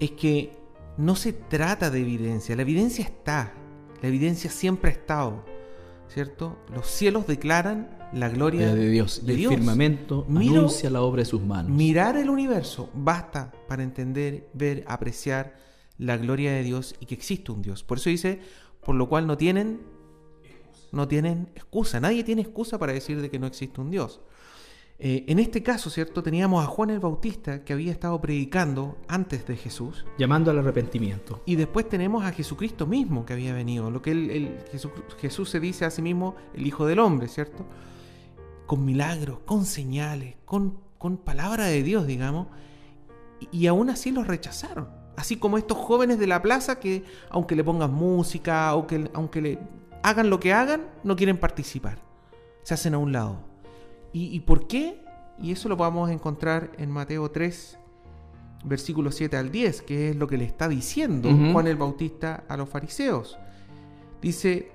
es 0.00 0.10
que 0.12 0.59
no 0.96 1.16
se 1.16 1.32
trata 1.32 1.90
de 1.90 2.00
evidencia, 2.00 2.54
la 2.56 2.62
evidencia 2.62 3.04
está, 3.04 3.54
la 4.02 4.08
evidencia 4.08 4.50
siempre 4.50 4.90
ha 4.90 4.94
estado, 4.94 5.44
¿cierto? 6.08 6.58
Los 6.74 6.86
cielos 6.86 7.26
declaran 7.26 7.96
la 8.12 8.28
gloria 8.28 8.74
de 8.74 8.90
Dios. 8.90 9.24
de 9.24 9.34
y 9.34 9.44
el 9.44 9.50
firmamento 9.50 10.26
Miro- 10.28 10.58
anuncia 10.60 10.90
la 10.90 11.00
obra 11.02 11.20
de 11.22 11.26
sus 11.26 11.40
manos. 11.42 11.70
Mirar 11.70 12.16
el 12.16 12.28
universo 12.28 12.90
basta 12.94 13.52
para 13.68 13.82
entender, 13.82 14.48
ver, 14.52 14.84
apreciar 14.88 15.56
la 15.96 16.16
gloria 16.16 16.52
de 16.52 16.62
Dios 16.62 16.94
y 16.98 17.06
que 17.06 17.14
existe 17.14 17.52
un 17.52 17.62
Dios. 17.62 17.84
Por 17.84 17.98
eso 17.98 18.10
dice, 18.10 18.40
por 18.84 18.94
lo 18.96 19.08
cual 19.08 19.26
no 19.26 19.36
tienen 19.36 19.80
no 20.92 21.06
tienen 21.06 21.50
excusa, 21.54 22.00
nadie 22.00 22.24
tiene 22.24 22.42
excusa 22.42 22.76
para 22.76 22.92
decir 22.92 23.20
de 23.20 23.30
que 23.30 23.38
no 23.38 23.46
existe 23.46 23.80
un 23.80 23.90
Dios. 23.92 24.20
Eh, 25.02 25.24
en 25.28 25.38
este 25.38 25.62
caso, 25.62 25.88
¿cierto? 25.88 26.22
Teníamos 26.22 26.62
a 26.62 26.66
Juan 26.66 26.90
el 26.90 27.00
Bautista 27.00 27.64
que 27.64 27.72
había 27.72 27.90
estado 27.90 28.20
predicando 28.20 28.98
antes 29.08 29.46
de 29.46 29.56
Jesús 29.56 30.04
Llamando 30.18 30.50
al 30.50 30.58
arrepentimiento. 30.58 31.40
y 31.46 31.56
después 31.56 31.88
tenemos 31.88 32.22
a 32.24 32.32
Jesucristo 32.32 32.86
mismo 32.86 33.24
que 33.24 33.32
había 33.32 33.54
venido, 33.54 33.90
lo 33.90 34.02
que 34.02 34.10
él- 34.10 34.30
él- 34.30 34.58
Jesús, 34.70 34.90
Jesús 35.18 35.48
se 35.48 35.58
dice 35.58 35.86
a 35.86 35.90
sí 35.90 36.02
mismo 36.02 36.34
el 36.54 36.66
Hijo 36.66 36.84
del 36.84 36.98
Hombre, 36.98 37.28
¿cierto? 37.28 37.64
Con 38.66 38.84
milagros, 38.84 39.38
con 39.46 39.64
señales, 39.64 40.36
con, 40.44 40.78
con 40.98 41.16
palabra 41.16 41.64
de 41.64 41.82
Dios, 41.82 42.06
digamos, 42.06 42.48
y, 43.40 43.48
y 43.62 43.66
aún 43.68 43.88
así 43.88 44.10
los 44.12 44.26
rechazaron. 44.26 44.88
Así 45.16 45.36
como 45.36 45.56
estos 45.56 45.78
jóvenes 45.78 46.18
de 46.18 46.26
la 46.26 46.42
plaza 46.42 46.78
que, 46.78 47.04
aunque 47.30 47.56
le 47.56 47.64
pongan 47.64 47.92
música, 47.92 48.74
o 48.74 48.86
que, 48.86 49.10
aunque 49.14 49.40
le 49.40 49.58
hagan 50.02 50.28
lo 50.28 50.38
que 50.40 50.52
hagan, 50.52 50.82
no 51.04 51.16
quieren 51.16 51.38
participar. 51.38 51.98
Se 52.62 52.74
hacen 52.74 52.92
a 52.94 52.98
un 52.98 53.12
lado. 53.12 53.48
¿Y, 54.12 54.34
y 54.34 54.40
por 54.40 54.66
qué? 54.66 55.02
Y 55.40 55.52
eso 55.52 55.68
lo 55.68 55.76
vamos 55.76 56.10
a 56.10 56.12
encontrar 56.12 56.70
en 56.78 56.90
Mateo 56.90 57.30
3, 57.30 57.78
versículos 58.64 59.14
7 59.14 59.36
al 59.36 59.50
10, 59.50 59.82
que 59.82 60.10
es 60.10 60.16
lo 60.16 60.26
que 60.26 60.36
le 60.36 60.44
está 60.44 60.68
diciendo. 60.68 61.30
Juan 61.52 61.66
el 61.66 61.76
Bautista 61.76 62.44
a 62.48 62.56
los 62.56 62.68
fariseos. 62.68 63.38
Dice, 64.20 64.70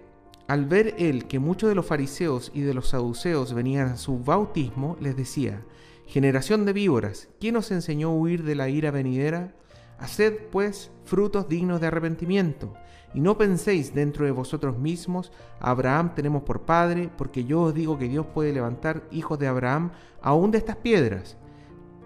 al 0.48 0.66
ver 0.66 0.96
él 0.98 1.26
que 1.26 1.40
muchos 1.40 1.70
de 1.70 1.76
los 1.76 1.86
fariseos 1.86 2.52
y 2.54 2.62
de 2.62 2.74
los 2.74 2.90
saduceos 2.90 3.54
venían 3.54 3.90
a 3.90 3.98
su 3.98 4.20
bautismo, 4.20 4.98
les 5.00 5.16
decía, 5.16 5.64
generación 6.08 6.66
de 6.66 6.74
víboras, 6.74 7.30
¿quién 7.40 7.56
os 7.58 7.72
enseñó 7.72 8.10
a 8.10 8.16
huir 8.16 8.44
de 8.44 8.56
la 8.56 8.70
ira 8.70 8.92
venidera? 8.92 9.54
Haced, 10.00 10.48
pues, 10.52 10.92
frutos 11.06 11.48
dignos 11.48 11.80
de 11.80 11.88
arrepentimiento, 11.88 12.74
y 13.16 13.22
no 13.22 13.38
penséis 13.38 13.96
dentro 13.96 14.26
de 14.26 14.32
vosotros 14.32 14.78
mismos, 14.78 15.32
Abraham 15.62 16.14
tenemos 16.16 16.44
por 16.44 16.64
padre, 16.64 17.10
porque 17.18 17.46
yo 17.46 17.62
os 17.62 17.74
digo 17.74 17.98
que 17.98 18.10
Dios 18.10 18.26
puede 18.26 18.52
levantar 18.52 19.04
hijos 19.10 19.40
de 19.40 19.48
Abraham 19.48 19.92
aún 20.22 20.52
de 20.52 20.58
estas 20.58 20.76
piedras. 20.76 21.38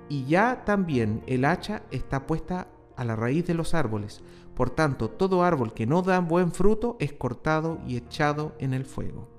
Y 0.07 0.25
ya 0.25 0.63
también 0.65 1.23
el 1.25 1.45
hacha 1.45 1.81
está 1.89 2.27
puesta 2.27 2.67
a 2.95 3.03
la 3.05 3.15
raíz 3.15 3.47
de 3.47 3.55
los 3.55 3.73
árboles. 3.73 4.21
Por 4.53 4.69
tanto, 4.69 5.09
todo 5.09 5.43
árbol 5.43 5.73
que 5.73 5.87
no 5.87 6.03
da 6.03 6.19
buen 6.19 6.51
fruto 6.51 6.95
es 6.99 7.11
cortado 7.11 7.79
y 7.87 7.97
echado 7.97 8.53
en 8.59 8.75
el 8.75 8.85
fuego. 8.85 9.38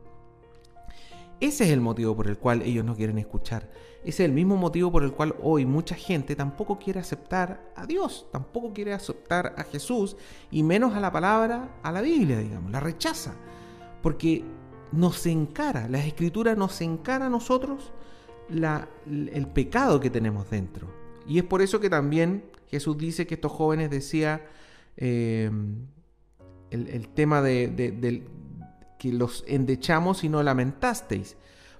Ese 1.41 1.65
es 1.65 1.71
el 1.71 1.81
motivo 1.81 2.15
por 2.15 2.29
el 2.29 2.37
cual 2.39 2.63
ellos 2.63 2.85
no 2.85 2.95
quieren 2.95 3.19
escuchar. 3.19 3.71
Ese 4.03 4.23
es 4.25 4.29
el 4.29 4.33
mismo 4.33 4.57
motivo 4.57 4.93
por 4.93 5.03
el 5.03 5.13
cual 5.13 5.35
hoy 5.43 5.65
mucha 5.67 5.95
gente 5.95 6.37
tampoco 6.37 6.79
quiere 6.79 7.01
aceptar 7.01 7.73
a 7.77 7.87
Dios, 7.87 8.27
tampoco 8.31 8.73
quiere 8.73 8.93
aceptar 8.93 9.55
a 9.57 9.65
Jesús 9.65 10.17
y 10.51 10.63
menos 10.63 10.95
a 10.95 11.01
la 11.01 11.11
palabra, 11.13 11.79
a 11.83 11.93
la 11.93 12.01
Biblia, 12.03 12.39
digamos, 12.39 12.71
la 12.71 12.81
rechaza. 12.81 13.35
Porque 14.03 14.45
nos 14.93 15.25
encara, 15.27 15.89
las 15.89 16.07
escrituras 16.07 16.57
nos 16.57 16.81
encara 16.81 17.27
a 17.27 17.31
nosotros 17.31 17.93
el 18.51 19.47
pecado 19.49 20.01
que 20.01 20.11
tenemos 20.11 20.49
dentro. 20.51 20.89
Y 21.27 21.39
es 21.39 21.45
por 21.45 21.63
eso 21.63 21.79
que 21.81 21.89
también 21.91 22.45
Jesús 22.69 22.99
dice 22.99 23.27
que 23.27 23.35
estos 23.35 23.53
jóvenes 23.53 23.91
decía 23.91 24.47
eh, 24.97 25.51
el, 26.71 27.09
tema 27.09 27.41
de- 27.43 27.69
del- 27.69 28.29
que 29.01 29.13
los 29.13 29.45
endechamos 29.49 30.23
y 30.25 30.29
no 30.29 30.43
lamentasteis. 30.43 31.39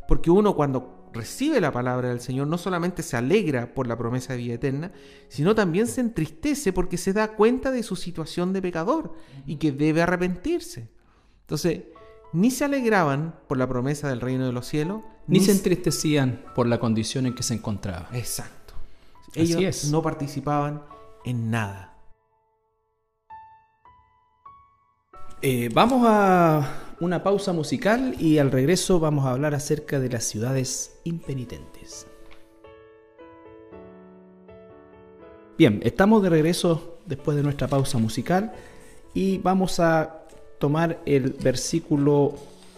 Porque 0.09 0.31
uno 0.31 0.57
cuando 0.57 1.11
recibe 1.13 1.61
la 1.61 1.71
palabra 1.71 2.09
del 2.09 2.21
Señor 2.21 2.47
no 2.47 2.57
solamente 2.57 3.03
se 3.03 3.17
alegra 3.17 3.75
por 3.75 3.87
la 3.87 3.99
promesa 3.99 4.33
de 4.33 4.39
vida 4.39 4.55
eterna, 4.55 4.91
sino 5.29 5.55
también 5.55 5.87
se 5.87 6.01
entristece 6.01 6.73
porque 6.73 6.97
se 6.97 7.13
da 7.13 7.29
cuenta 7.37 7.71
de 7.71 7.83
su 7.83 7.95
situación 7.95 8.55
de 8.55 8.63
pecador 8.63 9.15
y 9.45 9.57
que 9.57 9.71
debe 9.71 10.01
arrepentirse. 10.01 10.89
Entonces, 11.43 11.83
ni 12.33 12.51
se 12.51 12.65
alegraban 12.65 13.39
por 13.47 13.59
la 13.59 13.69
promesa 13.69 14.09
del 14.09 14.23
reino 14.23 14.47
de 14.47 14.53
los 14.53 14.67
cielos, 14.67 15.03
Ni 15.27 15.41
se 15.41 15.53
entristecían 15.53 16.43
por 16.55 16.67
la 16.67 16.81
condición 16.81 17.27
en 17.27 17.35
que 17.35 17.43
se 17.43 17.55
encontraba. 17.55 18.09
Exacto. 18.15 18.75
Así 19.29 19.41
Ellos 19.43 19.63
es. 19.63 19.91
no 19.91 20.01
participaban 20.03 20.83
en 21.25 21.51
nada. 21.51 21.99
Eh, 25.43 25.69
vamos 25.73 26.05
a 26.07 26.90
una 27.01 27.23
pausa 27.23 27.53
musical 27.53 28.15
y 28.19 28.39
al 28.39 28.51
regreso 28.51 29.01
vamos 29.01 29.25
a 29.25 29.31
hablar 29.31 29.55
acerca 29.55 29.99
de 29.99 30.11
las 30.11 30.25
ciudades 30.25 31.01
impenitentes. 31.05 32.07
Bien, 35.57 35.81
estamos 35.83 36.23
de 36.23 36.31
regreso 36.31 36.99
después 37.07 37.37
de 37.37 37.43
nuestra 37.43 37.69
pausa 37.69 37.99
musical 37.99 38.53
y 39.15 39.39
vamos 39.39 39.81
a 39.81 40.27
tomar 40.59 41.01
el 41.07 41.31
versículo, 41.43 42.35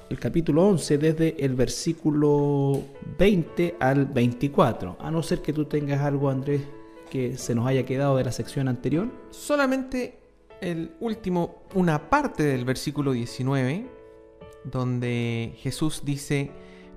el 0.09 0.19
capítulo 0.19 0.69
11 0.69 0.99
desde 0.99 1.45
el 1.45 1.55
versículo 1.55 2.81
20 3.19 3.77
al 3.81 4.07
24. 4.07 4.97
A 5.01 5.11
no 5.11 5.23
ser 5.23 5.43
que 5.43 5.53
tú 5.53 5.65
tengas 5.65 6.01
algo, 6.01 6.31
Andrés, 6.31 6.63
que 7.11 7.37
se 7.37 7.55
nos 7.55 7.67
haya 7.67 7.85
quedado 7.85 8.17
de 8.17 8.25
la 8.25 8.33
sección 8.33 8.69
anterior. 8.69 9.09
Solamente 9.31 10.19
el 10.61 10.93
último, 11.01 11.65
una 11.75 12.09
parte 12.09 12.45
del 12.45 12.65
versículo 12.65 13.13
19, 13.13 14.02
donde 14.65 15.55
Jesús 15.59 16.03
dice, 16.05 16.51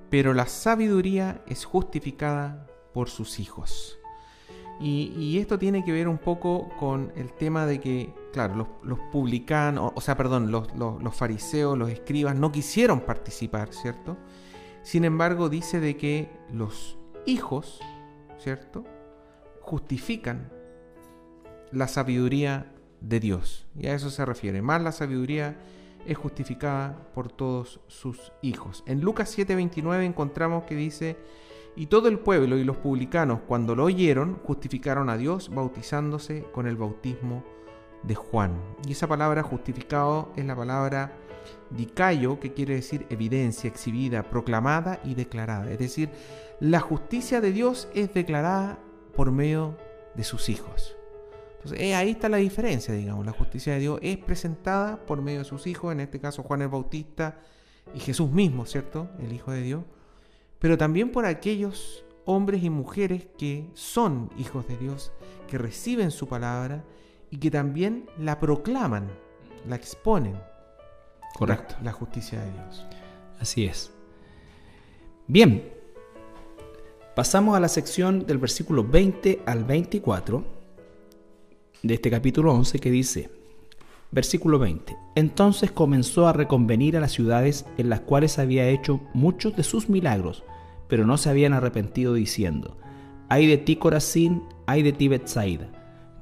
pero 0.10 0.34
la 0.34 0.47
sabiduría 0.47 1.43
es 1.47 1.65
justificada 1.65 2.67
por 2.93 3.10
sus 3.10 3.39
hijos. 3.39 3.97
Y, 4.80 5.38
esto 5.39 5.58
tiene 5.58 5.86
que 5.86 5.93
ver 5.93 6.10
un 6.10 6.17
poco 6.17 6.69
con 6.78 7.13
el 7.15 7.32
tema 7.32 7.65
de 7.65 7.80
que, 7.80 8.13
claro, 8.34 8.67
los, 8.84 8.99
publicanos, 9.12 9.93
o, 9.95 10.01
sea, 10.01 10.17
perdón, 10.17 10.51
los, 10.51 10.75
los- 10.75 11.01
los 11.01 11.15
fariseos, 11.15 11.78
los 11.78 11.89
escribas 11.89 12.36
no 12.36 12.51
quisieron 12.51 12.99
participar, 12.99 13.73
¿cierto? 13.73 14.17
Sin 14.82 15.06
embargo, 15.06 15.47
dice 15.47 15.80
de 15.80 15.95
que 15.95 16.30
los 16.51 16.97
hijos, 17.25 17.80
¿cierto? 18.38 18.84
Justifican 19.62 20.51
la 21.71 21.88
sabiduría 21.88 22.73
de 22.99 23.19
Dios. 23.19 23.67
Y 23.78 23.88
a 23.88 23.93
eso 23.93 24.10
se 24.10 24.25
refiere. 24.25 24.62
Más 24.62 24.82
la 24.82 24.91
sabiduría 24.91 25.58
es 26.06 26.18
justificada 26.18 27.10
por 27.13 27.32
todos 27.32 27.80
sus 27.88 28.32
hijos. 28.41 28.84
En 28.86 29.02
Lucas 29.02 29.36
7:29 29.38 30.06
encontramos 30.06 30.63
que 30.63 30.76
dice, 30.76 31.18
y 31.76 31.88
todo 31.88 32.08
el 32.08 32.20
pueblo 32.20 32.58
y 32.58 32.63
los 32.63 32.78
publicanos 32.78 33.41
cuando 33.48 33.76
lo 33.76 33.84
oyeron 33.86 34.39
justificaron 34.44 35.10
a 35.10 35.18
Dios 35.18 35.50
bautizándose 35.50 36.46
con 36.54 36.68
el 36.68 36.78
bautismo 36.78 37.44
de 38.04 38.15
Juan. 38.15 38.62
Y 38.88 38.94
esa 38.94 39.08
palabra 39.08 39.44
justificado 39.44 40.32
es 40.36 40.46
la 40.46 40.56
palabra 40.56 41.18
dicayo, 41.70 42.39
que 42.39 42.54
quiere 42.54 42.76
decir 42.76 43.06
evidencia, 43.10 43.68
exhibida, 43.68 44.24
proclamada 44.24 45.00
y 45.04 45.15
declarada. 45.15 45.72
Es 45.72 45.80
decir, 45.80 46.10
la 46.60 46.80
justicia 46.80 47.41
de 47.41 47.52
Dios 47.52 47.89
es 47.94 48.13
declarada 48.13 48.80
por 49.15 49.32
medio 49.32 49.78
de 50.15 50.24
sus 50.24 50.50
hijos. 50.50 50.96
Entonces, 51.65 51.88
eh, 51.88 51.95
ahí 51.95 52.12
está 52.12 52.30
la 52.30 52.38
diferencia, 52.38 52.93
digamos. 52.93 53.25
La 53.25 53.32
justicia 53.32 53.73
de 53.73 53.80
Dios 53.80 53.99
es 54.04 54.19
presentada 54.19 55.04
por 55.04 55.23
medio 55.23 55.39
de 55.39 55.45
sus 55.45 55.65
hijos, 55.65 55.91
en 55.91 55.99
este 55.99 56.19
caso 56.19 56.43
Juan 56.43 56.62
el 56.62 56.67
Bautista 56.67 57.39
y 57.95 57.99
Jesús 57.99 58.30
mismo, 58.30 58.67
¿cierto? 58.67 59.10
El 59.19 59.34
Hijo 59.34 59.51
de 59.51 59.63
Dios. 59.63 59.84
Pero 60.60 60.78
también 60.78 61.12
por 61.12 61.25
aquellos 61.25 62.06
hombres 62.25 62.63
y 62.63 62.69
mujeres 62.69 63.25
que 63.39 63.67
son 63.73 64.30
hijos 64.38 64.67
de 64.67 64.78
Dios, 64.78 65.12
que 65.47 65.58
reciben 65.58 66.12
su 66.12 66.28
palabra 66.28 66.84
y 67.32 67.38
que 67.38 67.49
también 67.49 68.08
la 68.19 68.39
proclaman, 68.39 69.10
la 69.67 69.75
exponen. 69.75 70.38
Correcto. 71.34 71.73
La, 71.80 71.86
la 71.86 71.91
justicia 71.93 72.41
de 72.41 72.51
Dios. 72.51 72.86
Así 73.39 73.65
es. 73.65 73.91
Bien, 75.25 75.73
pasamos 77.15 77.58
a 77.58 77.60
la 77.60 77.69
sección 77.69 78.28
del 78.28 78.38
versículo 78.38 78.84
20 78.84 79.41
al 79.47 79.63
24 79.63 80.55
de 81.88 81.93
este 81.93 82.10
capítulo 82.10 82.52
11 82.52 82.80
que 82.80 82.89
dice, 82.89 83.30
Versículo 84.12 84.60
20. 84.60 84.95
Entonces 85.15 85.71
comenzó 85.71 86.28
a 86.28 86.34
reconvenir 86.34 86.98
a 86.98 87.00
las 87.00 87.12
ciudades 87.12 87.65
en 87.78 87.89
las 87.89 88.00
cuales 88.00 88.39
había 88.39 88.69
hecho 88.69 89.02
muchos 89.13 89.56
de 89.56 89.63
sus 89.63 89.89
milagros, 89.89 90.43
pero 90.88 91.06
no 91.06 91.17
se 91.17 91.30
habían 91.30 91.54
arrepentido 91.54 92.13
diciendo, 92.13 92.78
ay 93.30 93.45
de 93.45 93.58
ti 93.58 93.76
Corazín, 93.76 94.43
ay 94.65 94.84
de 94.84 94.93
ti 94.93 95.10
Betsaida, 95.10 95.69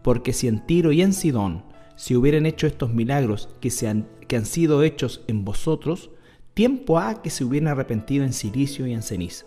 porque 0.04 0.34
si 0.34 0.48
en 0.48 0.66
Tiro 0.66 0.92
y 0.92 1.02
en 1.02 1.14
Sidón 1.14 1.64
si 1.96 2.16
hubieran 2.16 2.46
hecho 2.46 2.68
estos 2.68 2.94
milagros 2.94 3.48
que, 3.62 3.70
se 3.70 3.88
han, 3.88 4.08
que 4.28 4.36
han 4.36 4.46
sido 4.46 4.84
hechos 4.84 5.22
en 5.28 5.46
vosotros, 5.46 6.10
tiempo 6.54 7.00
ha 7.00 7.22
que 7.22 7.30
se 7.30 7.46
hubieran 7.46 7.70
arrepentido 7.70 8.26
en 8.26 8.34
silicio 8.34 8.88
y 8.88 8.94
en 8.94 9.04
ceniza. 9.04 9.46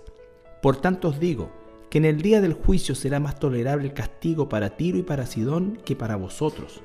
Por 0.63 0.77
tanto 0.77 1.09
os 1.09 1.21
digo, 1.21 1.51
que 1.91 1.99
en 1.99 2.05
el 2.05 2.21
día 2.21 2.41
del 2.41 2.55
juicio 2.55 2.95
será 2.95 3.21
más 3.21 3.39
tolerable 3.39 3.87
el 3.87 3.95
castigo 3.95 4.49
para 4.49 4.77
Tiro 4.77 4.99
y 4.99 5.03
para 5.03 5.27
Sidón 5.27 5.79
que 5.85 5.97
para 5.97 6.17
vosotros. 6.17 6.83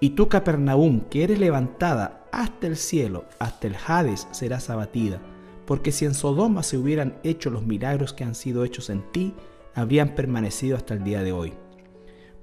Y 0.00 0.10
tú, 0.10 0.28
Capernaum, 0.28 1.02
que 1.08 1.24
eres 1.24 1.38
levantada 1.38 2.26
hasta 2.32 2.66
el 2.66 2.76
cielo, 2.76 3.24
hasta 3.38 3.68
el 3.68 3.76
Hades 3.86 4.26
serás 4.32 4.68
abatida, 4.70 5.20
porque 5.66 5.92
si 5.92 6.04
en 6.04 6.14
Sodoma 6.14 6.62
se 6.62 6.76
hubieran 6.76 7.18
hecho 7.22 7.50
los 7.50 7.64
milagros 7.64 8.12
que 8.12 8.24
han 8.24 8.34
sido 8.34 8.64
hechos 8.64 8.90
en 8.90 9.02
ti, 9.12 9.34
habrían 9.74 10.14
permanecido 10.14 10.76
hasta 10.76 10.94
el 10.94 11.04
día 11.04 11.22
de 11.22 11.32
hoy. 11.32 11.52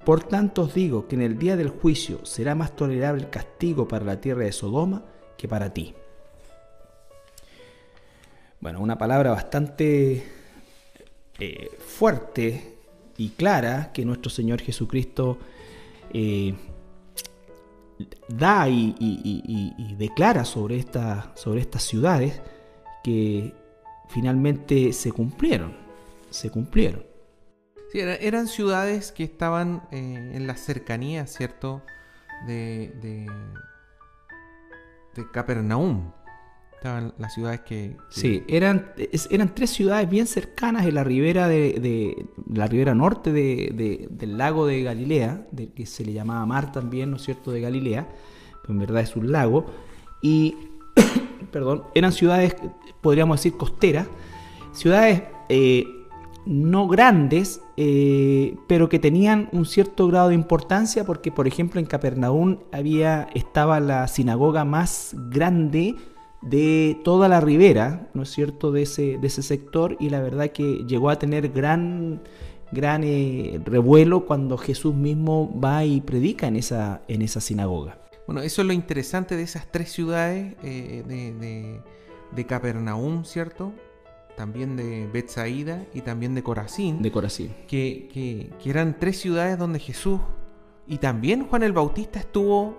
Por 0.05 0.23
tanto 0.23 0.63
os 0.63 0.73
digo 0.73 1.07
que 1.07 1.15
en 1.15 1.21
el 1.21 1.37
día 1.37 1.55
del 1.55 1.69
juicio 1.69 2.25
será 2.25 2.55
más 2.55 2.75
tolerable 2.75 3.21
el 3.21 3.29
castigo 3.29 3.87
para 3.87 4.05
la 4.05 4.19
tierra 4.19 4.45
de 4.45 4.51
Sodoma 4.51 5.05
que 5.37 5.47
para 5.47 5.73
ti. 5.73 5.93
Bueno, 8.59 8.79
una 8.79 8.97
palabra 8.97 9.31
bastante 9.31 10.23
eh, 11.43 11.71
fuerte 11.79 12.77
y 13.17 13.29
clara 13.29 13.91
que 13.93 14.05
nuestro 14.05 14.29
Señor 14.29 14.61
Jesucristo 14.61 15.39
eh, 16.13 16.53
da 18.27 18.69
y, 18.69 19.95
declara 19.97 20.45
sobre, 20.45 20.85
sobre 21.33 21.61
estas 21.61 21.81
ciudades 21.81 22.39
que 23.03 23.55
finalmente 24.09 24.93
se 24.93 25.11
cumplieron, 25.11 25.75
se 26.29 26.51
cumplieron. 26.51 27.03
Eran 27.91 28.47
ciudades 28.47 29.11
que 29.11 29.23
estaban 29.23 29.81
eh, 29.91 30.33
en 30.35 30.45
la 30.45 30.55
cercanía, 30.57 31.25
¿cierto? 31.25 31.81
De, 32.45 32.93
de 35.15 35.31
Capernaum. 35.31 36.11
Estaban 36.81 37.13
las 37.19 37.35
ciudades 37.35 37.59
que, 37.59 37.95
Sí, 38.09 38.43
eran, 38.47 38.93
eran 39.29 39.53
tres 39.53 39.69
ciudades 39.69 40.09
bien 40.09 40.25
cercanas 40.25 40.87
en 40.87 40.95
la 40.95 41.03
ribera 41.03 41.47
de, 41.47 42.25
la 42.51 42.65
ribera 42.65 42.95
norte 42.95 43.31
del 43.31 44.37
lago 44.39 44.65
de 44.65 44.81
Galilea, 44.81 45.45
de, 45.51 45.71
que 45.73 45.85
se 45.85 46.03
le 46.03 46.11
llamaba 46.11 46.43
mar 46.47 46.71
también, 46.71 47.11
¿no 47.11 47.17
es 47.17 47.21
cierto?, 47.21 47.51
de 47.51 47.61
Galilea, 47.61 48.09
pero 48.63 48.73
en 48.73 48.79
verdad 48.79 49.03
es 49.03 49.15
un 49.15 49.31
lago. 49.31 49.67
Y, 50.23 50.55
perdón, 51.51 51.83
eran 51.93 52.13
ciudades, 52.13 52.55
podríamos 52.99 53.37
decir, 53.37 53.55
costeras, 53.57 54.07
ciudades 54.71 55.21
eh, 55.49 55.85
no 56.47 56.87
grandes, 56.87 57.61
eh, 57.77 58.57
pero 58.67 58.89
que 58.89 58.97
tenían 58.97 59.49
un 59.51 59.67
cierto 59.67 60.07
grado 60.07 60.29
de 60.29 60.33
importancia 60.33 61.03
porque, 61.03 61.31
por 61.31 61.45
ejemplo, 61.45 61.79
en 61.79 61.85
Capernaum 61.85 62.57
había, 62.71 63.29
estaba 63.35 63.79
la 63.79 64.07
sinagoga 64.07 64.65
más 64.65 65.15
grande 65.29 65.95
de 66.41 66.99
toda 67.03 67.27
la 67.27 67.39
ribera, 67.39 68.09
¿no 68.13 68.23
es 68.23 68.29
cierto?, 68.29 68.71
de 68.71 68.83
ese, 68.83 69.17
de 69.17 69.27
ese 69.27 69.43
sector 69.43 69.97
y 69.99 70.09
la 70.09 70.21
verdad 70.21 70.51
que 70.51 70.83
llegó 70.87 71.09
a 71.09 71.19
tener 71.19 71.49
gran, 71.49 72.21
gran 72.71 73.03
eh, 73.03 73.59
revuelo 73.63 74.25
cuando 74.25 74.57
Jesús 74.57 74.95
mismo 74.95 75.59
va 75.59 75.85
y 75.85 76.01
predica 76.01 76.47
en 76.47 76.55
esa, 76.55 77.01
en 77.07 77.21
esa 77.21 77.41
sinagoga. 77.41 77.99
Bueno, 78.27 78.41
eso 78.41 78.61
es 78.61 78.67
lo 78.67 78.73
interesante 78.73 79.35
de 79.35 79.43
esas 79.43 79.71
tres 79.71 79.91
ciudades 79.91 80.55
eh, 80.63 81.03
de, 81.07 81.33
de, 81.33 81.81
de 82.35 82.45
Capernaum, 82.45 83.23
¿cierto? 83.25 83.73
también 84.35 84.75
de 84.75 85.07
Betsaida 85.07 85.85
y 85.93 86.01
también 86.01 86.33
de 86.33 86.41
Corazín. 86.41 87.01
De 87.01 87.11
Corazín. 87.11 87.53
Que, 87.67 88.09
que, 88.11 88.69
eran 88.69 88.97
tres 88.99 89.19
ciudades 89.19 89.57
donde 89.57 89.77
Jesús 89.77 90.19
y 90.87 90.97
también 90.97 91.45
Juan 91.45 91.61
el 91.63 91.73
Bautista 91.73 92.19
estuvo 92.19 92.75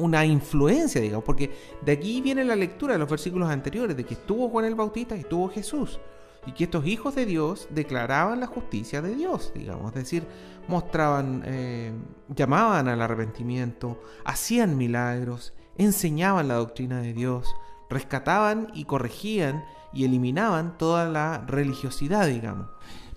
una 0.00 0.24
influencia, 0.24 1.00
digamos, 1.00 1.24
porque 1.24 1.50
de 1.82 1.92
aquí 1.92 2.20
viene 2.20 2.44
la 2.44 2.56
lectura 2.56 2.94
de 2.94 2.98
los 2.98 3.08
versículos 3.08 3.48
anteriores, 3.48 3.96
de 3.96 4.04
que 4.04 4.14
estuvo 4.14 4.48
Juan 4.48 4.64
el 4.64 4.74
Bautista 4.74 5.16
y 5.16 5.20
estuvo 5.20 5.48
Jesús, 5.48 6.00
y 6.46 6.52
que 6.52 6.64
estos 6.64 6.86
hijos 6.86 7.14
de 7.14 7.26
Dios 7.26 7.68
declaraban 7.70 8.40
la 8.40 8.46
justicia 8.46 9.02
de 9.02 9.14
Dios, 9.14 9.52
digamos, 9.54 9.88
es 9.88 9.94
decir, 9.94 10.24
mostraban, 10.68 11.42
eh, 11.44 11.92
llamaban 12.34 12.88
al 12.88 13.02
arrepentimiento, 13.02 14.00
hacían 14.24 14.76
milagros, 14.76 15.52
enseñaban 15.76 16.48
la 16.48 16.54
doctrina 16.54 17.00
de 17.00 17.12
Dios, 17.12 17.54
rescataban 17.88 18.68
y 18.74 18.84
corregían 18.84 19.64
y 19.92 20.04
eliminaban 20.04 20.78
toda 20.78 21.08
la 21.08 21.44
religiosidad, 21.46 22.26
digamos. 22.26 22.68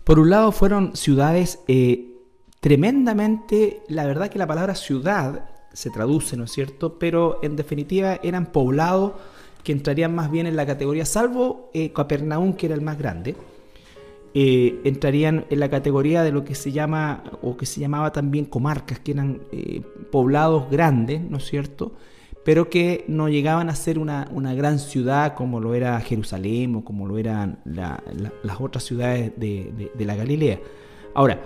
Por 0.04 0.20
un 0.20 0.30
lado 0.30 0.52
fueron 0.52 0.96
ciudades 0.96 1.60
eh, 1.68 2.14
tremendamente, 2.60 3.84
la 3.88 4.06
verdad 4.06 4.30
que 4.30 4.40
la 4.40 4.48
palabra 4.48 4.76
ciudad 4.76 5.53
se 5.74 5.90
traduce, 5.90 6.38
¿no 6.38 6.46
es 6.46 6.52
cierto? 6.52 6.98
Pero 7.00 7.40
en 7.44 7.56
definitiva 7.56 8.20
eran 8.24 8.52
poblados 8.52 9.14
que 9.64 9.72
entrarían 9.72 10.14
más 10.14 10.32
bien 10.32 10.48
en 10.48 10.56
la 10.56 10.66
categoría, 10.66 11.06
salvo 11.06 11.70
eh, 11.74 11.92
Capernaum, 11.92 12.54
que 12.54 12.68
era 12.68 12.76
el 12.76 12.82
más 12.82 12.98
grande, 12.98 13.36
eh, 14.34 14.82
entrarían 14.84 15.46
en 15.50 15.60
la 15.60 15.70
categoría 15.70 16.24
de 16.24 16.32
lo 16.32 16.44
que 16.44 16.56
se 16.56 16.72
llama, 16.72 17.24
o 17.42 17.56
que 17.56 17.66
se 17.66 17.80
llamaba 17.80 18.12
también 18.12 18.46
comarcas, 18.46 19.00
que 19.00 19.12
eran 19.12 19.42
poblados 20.12 20.70
grandes, 20.70 21.22
¿no 21.22 21.38
es 21.38 21.46
cierto? 21.46 21.94
pero 22.44 22.70
que 22.70 23.06
no 23.08 23.30
llegaban 23.30 23.70
a 23.70 23.76
ser 23.76 23.98
una, 23.98 24.28
gran 24.54 24.80
ciudad 24.80 25.34
como 25.36 25.60
lo 25.60 25.74
era 25.74 26.00
Jerusalén 26.02 26.76
o 26.76 26.84
como 26.84 27.08
lo 27.08 27.18
eran 27.18 27.60
las 27.66 28.60
otras 28.60 28.84
ciudades 28.84 29.32
de, 29.38 29.92
la 29.98 30.16
Galilea. 30.16 30.60
Ahora, 31.14 31.40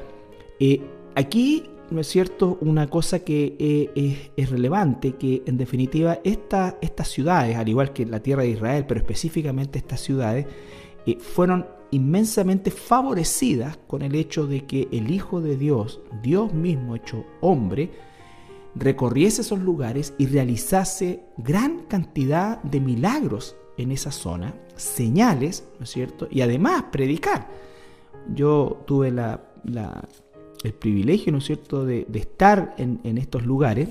eh, 0.60 0.82
aquí, 1.16 1.70
¿no 1.90 2.02
es 2.02 2.08
cierto?, 2.08 2.58
una 2.62 2.90
cosa 2.90 3.20
que 3.20 3.56
eh, 3.60 4.32
es, 4.36 4.50
relevante, 4.50 5.14
que 5.14 5.44
en 5.46 5.58
definitiva 5.58 6.20
estas 6.24 7.08
ciudades, 7.08 7.56
al 7.56 7.70
igual 7.70 7.94
que 7.94 8.06
la 8.06 8.22
tierra 8.22 8.44
de 8.44 8.50
Israel, 8.50 8.86
pero 8.88 9.00
específicamente 9.00 9.80
estas 9.80 10.02
ciudades, 10.02 10.46
eh, 11.06 11.18
fueron 11.20 11.66
inmensamente 11.92 12.72
favorecidas 12.72 13.78
con 13.88 14.02
el 14.02 14.16
hecho 14.16 14.46
de 14.46 14.66
que 14.66 14.88
el 14.92 15.10
Hijo 15.12 15.42
de 15.42 15.56
Dios, 15.58 16.02
Dios 16.22 16.54
mismo 16.54 16.96
hecho 16.96 17.26
hombre, 17.42 17.92
recorriese 18.76 19.42
esos 19.42 19.60
lugares 19.60 20.14
y 20.18 20.28
realizase 20.28 21.24
gran 21.38 21.84
cantidad 21.84 22.62
de 22.64 22.80
milagros 22.80 23.56
en 23.78 23.92
esa 23.92 24.12
zona, 24.12 24.56
señales, 24.76 25.68
¿no 25.78 25.84
es 25.84 25.92
cierto? 25.92 26.28
Y 26.30 26.42
además 26.42 26.86
predicar. 26.92 27.48
Yo 28.34 28.84
tuve 28.86 29.12
la, 29.12 29.42
el 30.64 30.74
privilegio, 30.74 31.32
¿no 31.32 31.38
es 31.40 31.46
cierto?, 31.46 31.86
de, 31.86 32.06
estar 32.14 32.76
en, 32.78 33.18
estos 33.18 33.46
lugares 33.46 33.90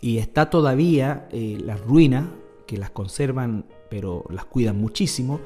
y 0.00 0.18
está 0.18 0.50
todavía 0.50 1.28
eh, 1.32 1.58
las 1.64 1.80
ruinas 1.80 2.26
que 2.66 2.76
las 2.76 2.90
conservan, 2.90 3.64
pero 3.88 4.24
las 4.30 4.44
cuidan 4.44 4.80
muchísimo. 4.80 5.40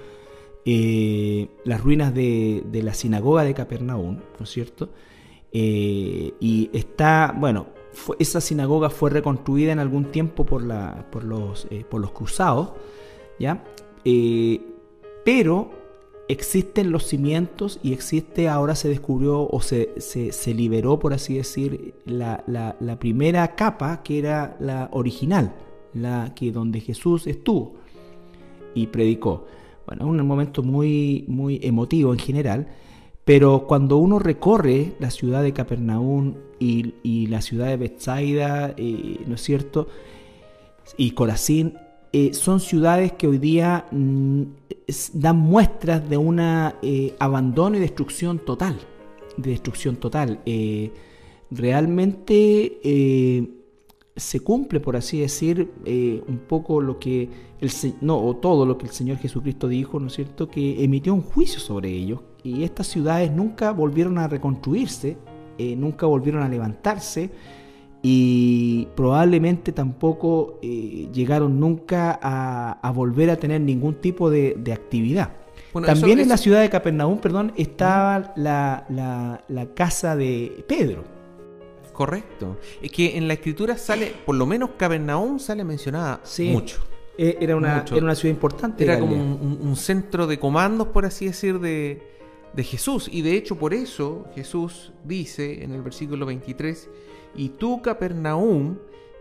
Eh, 0.64 1.48
las 1.64 1.80
ruinas 1.80 2.14
de, 2.14 2.62
la 2.72 2.94
sinagoga 2.94 3.44
de 3.44 3.54
Capernaum, 3.54 4.18
¿no 4.38 4.44
es 4.44 4.50
cierto? 4.50 4.90
Eh, 5.52 6.32
y 6.40 6.70
está, 6.72 7.34
bueno, 7.36 7.66
esa 8.18 8.40
sinagoga 8.40 8.90
fue 8.90 9.10
reconstruida 9.10 9.72
en 9.72 9.78
algún 9.78 10.06
tiempo 10.06 10.46
por, 10.46 10.62
los, 10.62 11.68
por 11.90 12.00
los 12.00 12.10
cruzados, 12.12 12.72
¿ya? 13.38 13.62
Pero 15.24 15.81
existen 16.32 16.90
los 16.90 17.04
cimientos 17.06 17.78
y 17.82 17.92
existe, 17.92 18.48
ahora 18.48 18.74
se 18.74 18.88
descubrió 18.88 19.48
o 19.48 19.60
se, 19.60 19.90
se, 20.00 20.54
liberó, 20.54 20.98
por 20.98 21.12
así 21.12 21.36
decir, 21.36 21.94
la, 22.04 22.44
la, 22.46 22.98
primera 22.98 23.54
capa 23.54 24.02
que 24.02 24.18
era 24.18 24.56
la 24.60 24.88
original, 24.92 25.54
la 25.94 26.32
que 26.34 26.50
donde 26.52 26.80
Jesús 26.80 27.26
estuvo 27.26 27.74
y 28.74 28.88
predicó. 28.88 29.46
Bueno, 29.86 30.06
un 30.06 30.26
momento 30.26 30.62
muy, 30.62 31.24
muy 31.28 31.60
emotivo 31.62 32.12
en 32.12 32.18
general. 32.18 32.66
Pero 33.24 33.66
cuando 33.68 33.98
uno 33.98 34.18
recorre 34.18 34.94
la 34.98 35.10
ciudad 35.10 35.42
de 35.42 35.52
Capernaum 35.52 36.34
y, 36.58 37.26
la 37.28 37.40
ciudad 37.40 37.68
de 37.68 37.76
Bethsaida, 37.76 38.74
eh, 38.76 39.20
¿no 39.26 39.36
es 39.36 39.42
cierto? 39.42 39.86
Y 40.96 41.12
Corazín, 41.12 41.74
eh, 42.12 42.34
son 42.34 42.60
ciudades 42.60 43.12
que 43.12 43.26
hoy 43.26 43.38
día 43.38 43.86
mm, 43.90 44.42
dan 45.12 45.38
muestras 45.38 46.08
de 46.08 46.16
un 46.16 46.40
eh, 46.40 47.14
abandono 47.18 47.76
y 47.76 47.80
destrucción 47.80 48.38
total. 48.38 48.78
De 49.36 49.50
destrucción 49.50 49.96
total. 49.96 50.40
realmente 51.50 53.48
se 54.14 54.40
cumple, 54.40 54.80
por 54.80 54.96
así 54.96 55.20
decir, 55.20 55.72
un 56.28 56.38
poco 56.46 56.80
lo 56.80 56.98
que 56.98 57.30
el 57.62 57.70
no, 58.00 58.36
todo 58.36 58.66
lo 58.66 58.76
que 58.76 58.86
el 58.86 58.92
Señor 58.92 59.18
Jesucristo 59.18 59.68
dijo, 59.68 60.00
¿no 60.00 60.08
es 60.08 60.14
cierto? 60.14 60.48
Que 60.48 60.82
emitió 60.82 61.14
un 61.14 61.22
juicio 61.22 61.60
sobre 61.60 61.90
ellos 61.90 62.20
y 62.42 62.64
estas 62.64 62.88
ciudades 62.88 63.30
nunca 63.30 63.70
volvieron 63.70 64.18
a 64.18 64.26
reconstruirse, 64.26 65.16
eh, 65.58 65.76
nunca 65.76 66.06
volvieron 66.06 66.42
a 66.42 66.48
levantarse 66.48 67.30
y 68.02 68.88
probablemente 68.96 69.70
tampoco 69.70 70.58
eh, 70.60 71.08
llegaron 71.12 71.60
nunca 71.60 72.18
a, 72.20 72.90
volver 72.92 73.30
a 73.30 73.36
tener 73.36 73.60
ningún 73.60 73.94
tipo 73.94 74.28
de, 74.28 74.60
actividad. 74.72 75.30
También 75.86 76.18
en 76.18 76.28
la 76.28 76.36
ciudad 76.36 76.60
de 76.60 76.68
Capernaum, 76.68 77.18
perdón, 77.18 77.52
estaba 77.56 78.34
la, 78.36 79.38
casa 79.74 80.16
de 80.16 80.64
Pedro. 80.66 81.04
Correcto. 81.92 82.58
Es 82.80 82.90
que 82.90 83.16
en 83.16 83.28
la 83.28 83.34
escritura 83.34 83.76
sale, 83.76 84.12
por 84.26 84.34
lo 84.34 84.46
menos 84.46 84.70
Capernaum 84.76 85.38
sale 85.38 85.62
mencionada 85.62 86.20
mucho. 86.50 86.80
Eh, 87.18 87.36
era, 87.40 87.54
una, 87.54 87.84
era 87.86 88.02
una 88.02 88.14
ciudad 88.14 88.34
importante. 88.34 88.82
Era 88.82 88.98
como 88.98 89.14
un, 89.14 89.76
centro 89.76 90.26
de 90.26 90.40
comandos, 90.40 90.88
por 90.88 91.04
así 91.04 91.26
decir, 91.26 91.60
de, 91.60 92.02
de 92.52 92.64
Jesús. 92.64 93.08
Y 93.12 93.22
de 93.22 93.36
hecho 93.36 93.56
por 93.56 93.74
eso 93.74 94.26
Jesús 94.34 94.92
dice 95.04 95.62
en 95.62 95.72
el 95.72 95.82
versículo 95.82 96.26
23, 96.26 96.88
y 97.34 97.50
tú, 97.50 97.82
Capernaum, 97.82 98.78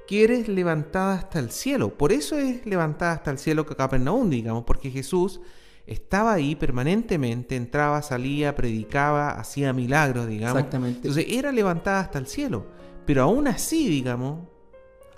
quieres 0.08 0.48
levantada 0.48 1.16
hasta 1.16 1.40
el 1.40 1.52
cielo. 1.52 1.98
Por 1.98 2.12
eso 2.12 2.38
es 2.38 2.66
levantada 2.66 3.14
hasta 3.14 3.32
el 3.32 3.38
cielo 3.38 3.66
Capernaum, 3.66 4.30
digamos, 4.30 4.64
porque 4.66 4.92
Jesús 4.92 5.40
estaba 5.88 6.34
ahí 6.34 6.56
permanentemente, 6.56 7.56
entraba, 7.56 8.02
salía, 8.02 8.56
predicaba, 8.56 9.32
hacía 9.32 9.74
milagros, 9.74 10.28
digamos. 10.28 10.58
Exactamente. 10.58 11.08
Entonces 11.08 11.26
era 11.30 11.52
levantada 11.52 12.02
hasta 12.02 12.20
el 12.20 12.28
cielo. 12.28 12.66
Pero 13.06 13.24
aún 13.24 13.48
así, 13.48 13.88
digamos, 13.88 14.48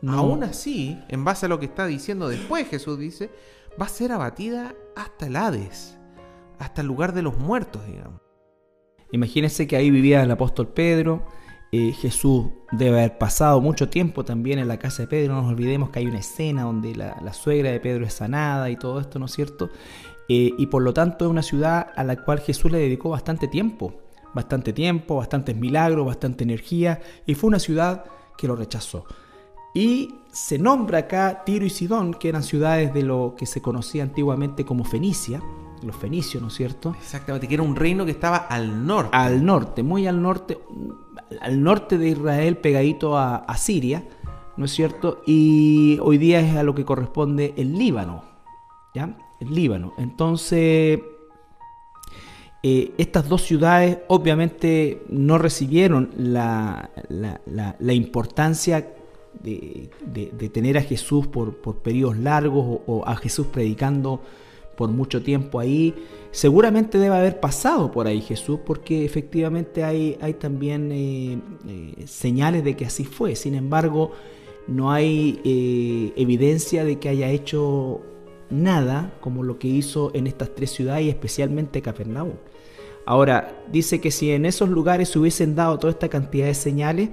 aún 0.08 0.44
así, 0.44 1.00
en 1.10 1.24
base 1.24 1.46
a 1.46 1.50
lo 1.50 1.60
que 1.60 1.66
está 1.66 1.86
diciendo 1.86 2.28
después, 2.28 2.68
Jesús 2.68 2.98
dice, 3.00 3.30
va 3.80 3.86
a 3.86 3.90
ser 3.90 4.12
abatida 4.12 4.76
hasta 4.96 5.28
el 5.28 5.36
Hades, 5.36 5.98
hasta 6.60 6.82
el 6.82 6.88
lugar 6.88 7.14
de 7.14 7.24
los 7.24 7.38
muertos, 7.38 7.86
digamos. 7.86 8.22
Imagínense 9.12 9.68
que 9.68 9.76
ahí 9.76 9.92
vivía 9.92 10.24
el 10.24 10.32
apóstol 10.32 10.68
Pedro, 10.70 11.24
eh, 11.76 11.92
Jesús 11.92 12.52
debe 12.72 13.00
haber 13.00 13.18
pasado 13.18 13.60
mucho 13.60 13.90
tiempo 13.90 14.24
también 14.24 14.60
en 14.60 14.68
la 14.68 14.78
casa 14.78 15.02
de 15.02 15.08
Pedro. 15.08 15.34
No 15.34 15.42
nos 15.42 15.52
olvidemos 15.52 15.90
que 15.90 15.98
hay 15.98 16.06
una 16.06 16.20
escena 16.20 16.62
donde 16.62 16.96
la, 16.96 17.34
suegra 17.34 17.72
de 17.72 17.80
Pedro 17.80 18.06
es 18.06 18.14
sanada 18.14 18.70
y 18.70 18.76
todo 18.76 19.00
esto, 19.00 19.18
¿no 19.18 19.26
es 19.26 19.32
cierto? 19.32 19.72
Eh, 20.30 20.52
y 20.56 20.68
por 20.68 20.84
lo 20.84 20.94
tanto 20.94 21.26
es 21.26 21.32
una 21.32 21.42
ciudad 21.42 21.88
a 21.96 22.04
la 22.04 22.24
cual 22.24 22.42
Jesús 22.42 22.72
le 22.72 22.78
dedicó 22.78 23.10
bastante 23.10 23.48
tiempo. 23.48 23.96
Bastante 24.36 24.72
tiempo, 24.72 25.16
bastantes 25.16 25.56
milagros, 25.56 26.06
bastante 26.06 26.44
energía. 26.44 27.02
Y 27.26 27.34
fue 27.34 27.48
una 27.48 27.58
ciudad 27.58 28.06
que 28.38 28.48
lo 28.48 28.56
rechazó. 28.56 29.08
Y 29.74 30.14
se 30.32 30.60
nombra 30.60 31.00
acá 31.00 31.42
Tiro 31.44 31.66
y 31.66 31.72
Sidón, 31.72 32.14
que 32.14 32.30
eran 32.30 32.44
ciudades 32.44 32.94
de 32.94 33.02
lo 33.02 33.34
que 33.36 33.48
se 33.48 33.64
conocía 33.64 34.04
antiguamente 34.04 34.64
como 34.64 34.84
Fenicia, 34.84 35.42
los 35.84 35.96
fenicios, 35.96 36.42
¿no 36.42 36.48
es 36.48 36.56
cierto? 36.56 36.96
Exactamente, 37.00 37.48
que 37.48 37.54
era 37.54 37.64
un 37.64 37.76
reino 37.76 38.06
que 38.06 38.12
estaba 38.12 38.38
al 38.38 38.86
norte. 38.86 39.10
Al 39.12 39.46
norte, 39.46 39.84
muy 39.84 40.08
al 40.08 40.22
norte, 40.22 40.60
al 41.42 41.62
norte 41.62 41.98
de 41.98 42.10
Israel, 42.10 42.58
pegadito 42.58 43.18
a, 43.18 43.46
Siria, 43.58 44.04
¿no 44.58 44.66
es 44.66 44.72
cierto? 44.72 45.22
Y 45.26 46.00
hoy 46.02 46.18
día 46.18 46.40
es 46.40 46.56
a 46.56 46.64
lo 46.64 46.76
que 46.76 46.86
corresponde 46.86 47.54
el 47.58 47.78
Líbano, 47.78 48.24
¿ya? 48.94 49.18
El 49.40 49.54
Líbano. 49.54 49.94
Entonces, 49.98 51.00
eh, 52.62 52.94
estas 52.98 53.28
dos 53.28 53.42
ciudades 53.42 54.00
obviamente 54.08 55.04
no 55.10 55.38
recibieron 55.38 56.12
la, 56.18 56.90
importancia 57.92 58.94
de, 59.42 60.50
tener 60.54 60.78
a 60.78 60.82
Jesús 60.82 61.28
por, 61.28 61.58
por 61.58 61.78
periodos 61.78 62.18
largos 62.18 62.82
o 62.86 63.04
a 63.06 63.16
Jesús 63.16 63.48
predicando 63.48 64.22
por 64.76 64.90
mucho 64.90 65.22
tiempo 65.22 65.60
ahí. 65.60 65.94
Seguramente 66.32 66.98
debe 66.98 67.16
haber 67.16 67.40
pasado 67.40 67.92
por 67.92 68.08
ahí 68.08 68.22
Jesús 68.22 68.60
porque 68.66 69.06
efectivamente 69.06 69.84
hay, 69.84 70.18
hay 70.20 70.34
también 70.34 70.92
eh, 70.92 71.40
eh, 71.68 72.08
señales 72.08 72.64
de 72.64 72.76
que 72.76 72.86
así 72.86 73.06
fue. 73.06 73.36
Sin 73.36 73.54
embargo, 73.54 74.12
no 74.68 74.92
hay 74.92 75.40
eh, 75.44 76.14
evidencia 76.16 76.84
de 76.86 76.98
que 76.98 77.10
haya 77.10 77.30
hecho 77.30 78.02
nada 78.50 79.14
como 79.22 79.44
lo 79.44 79.60
que 79.60 79.68
hizo 79.68 80.12
en 80.16 80.28
estas 80.28 80.56
tres 80.56 80.72
ciudades 80.72 81.06
y 81.06 81.10
especialmente 81.10 81.82
Capernaum. 81.82 82.34
Ahora, 83.06 83.64
dice 83.72 84.00
que 84.00 84.12
si 84.12 84.32
en 84.32 84.46
esos 84.46 84.70
lugares 84.70 85.10
se 85.10 85.20
hubiesen 85.20 85.56
dado 85.56 85.78
toda 85.78 85.92
esta 85.92 86.08
cantidad 86.08 86.48
de 86.48 86.54
señales, 86.54 87.10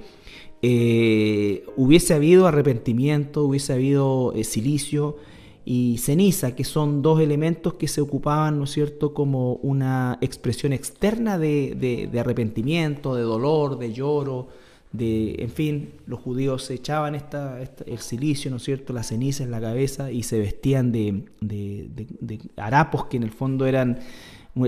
hubiese 1.75 2.13
habido 2.13 2.47
arrepentimiento, 2.47 3.43
hubiese 3.43 3.73
habido 3.73 4.33
silicio, 4.43 5.17
y 5.63 5.97
ceniza, 5.99 6.55
que 6.55 6.63
son 6.63 7.01
dos 7.01 7.21
elementos 7.21 7.75
que 7.75 7.87
se 7.87 8.01
ocupaban, 8.01 8.57
¿no 8.57 8.63
es 8.63 8.71
cierto?, 8.71 9.13
como 9.13 9.53
una 9.55 10.17
expresión 10.21 10.73
externa 10.73 11.37
de, 11.37 12.09
arrepentimiento, 12.19 13.15
de 13.15 13.23
dolor, 13.23 13.77
de 13.77 13.93
lloro, 13.93 14.47
de, 14.91 15.35
en 15.39 15.49
fin, 15.49 15.93
los 16.05 16.19
judíos 16.19 16.65
se 16.65 16.73
echaban 16.73 17.15
esta, 17.15 17.59
el 17.85 17.99
silicio, 17.99 18.49
¿no 18.51 18.57
es 18.57 18.63
cierto?, 18.63 18.91
la 18.91 19.03
ceniza 19.03 19.43
en 19.43 19.51
la 19.51 19.61
cabeza 19.61 20.11
y 20.11 20.23
se 20.23 20.39
vestían 20.39 20.91
de, 20.91 21.25
de 21.39 22.39
harapos 22.57 23.05
que 23.05 23.17
en 23.17 23.23
el 23.23 23.31
fondo 23.31 23.65
eran 23.65 23.99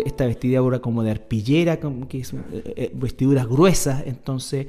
esta 0.06 0.26
vestidura 0.26 0.80
como 0.80 1.04
de 1.04 1.12
arpillera, 1.12 1.80
que 2.08 2.20
es, 2.20 2.34
eh, 2.34 2.38
eh, 2.52 2.92
vestiduras 2.94 3.48
gruesas, 3.48 4.04
entonces 4.06 4.68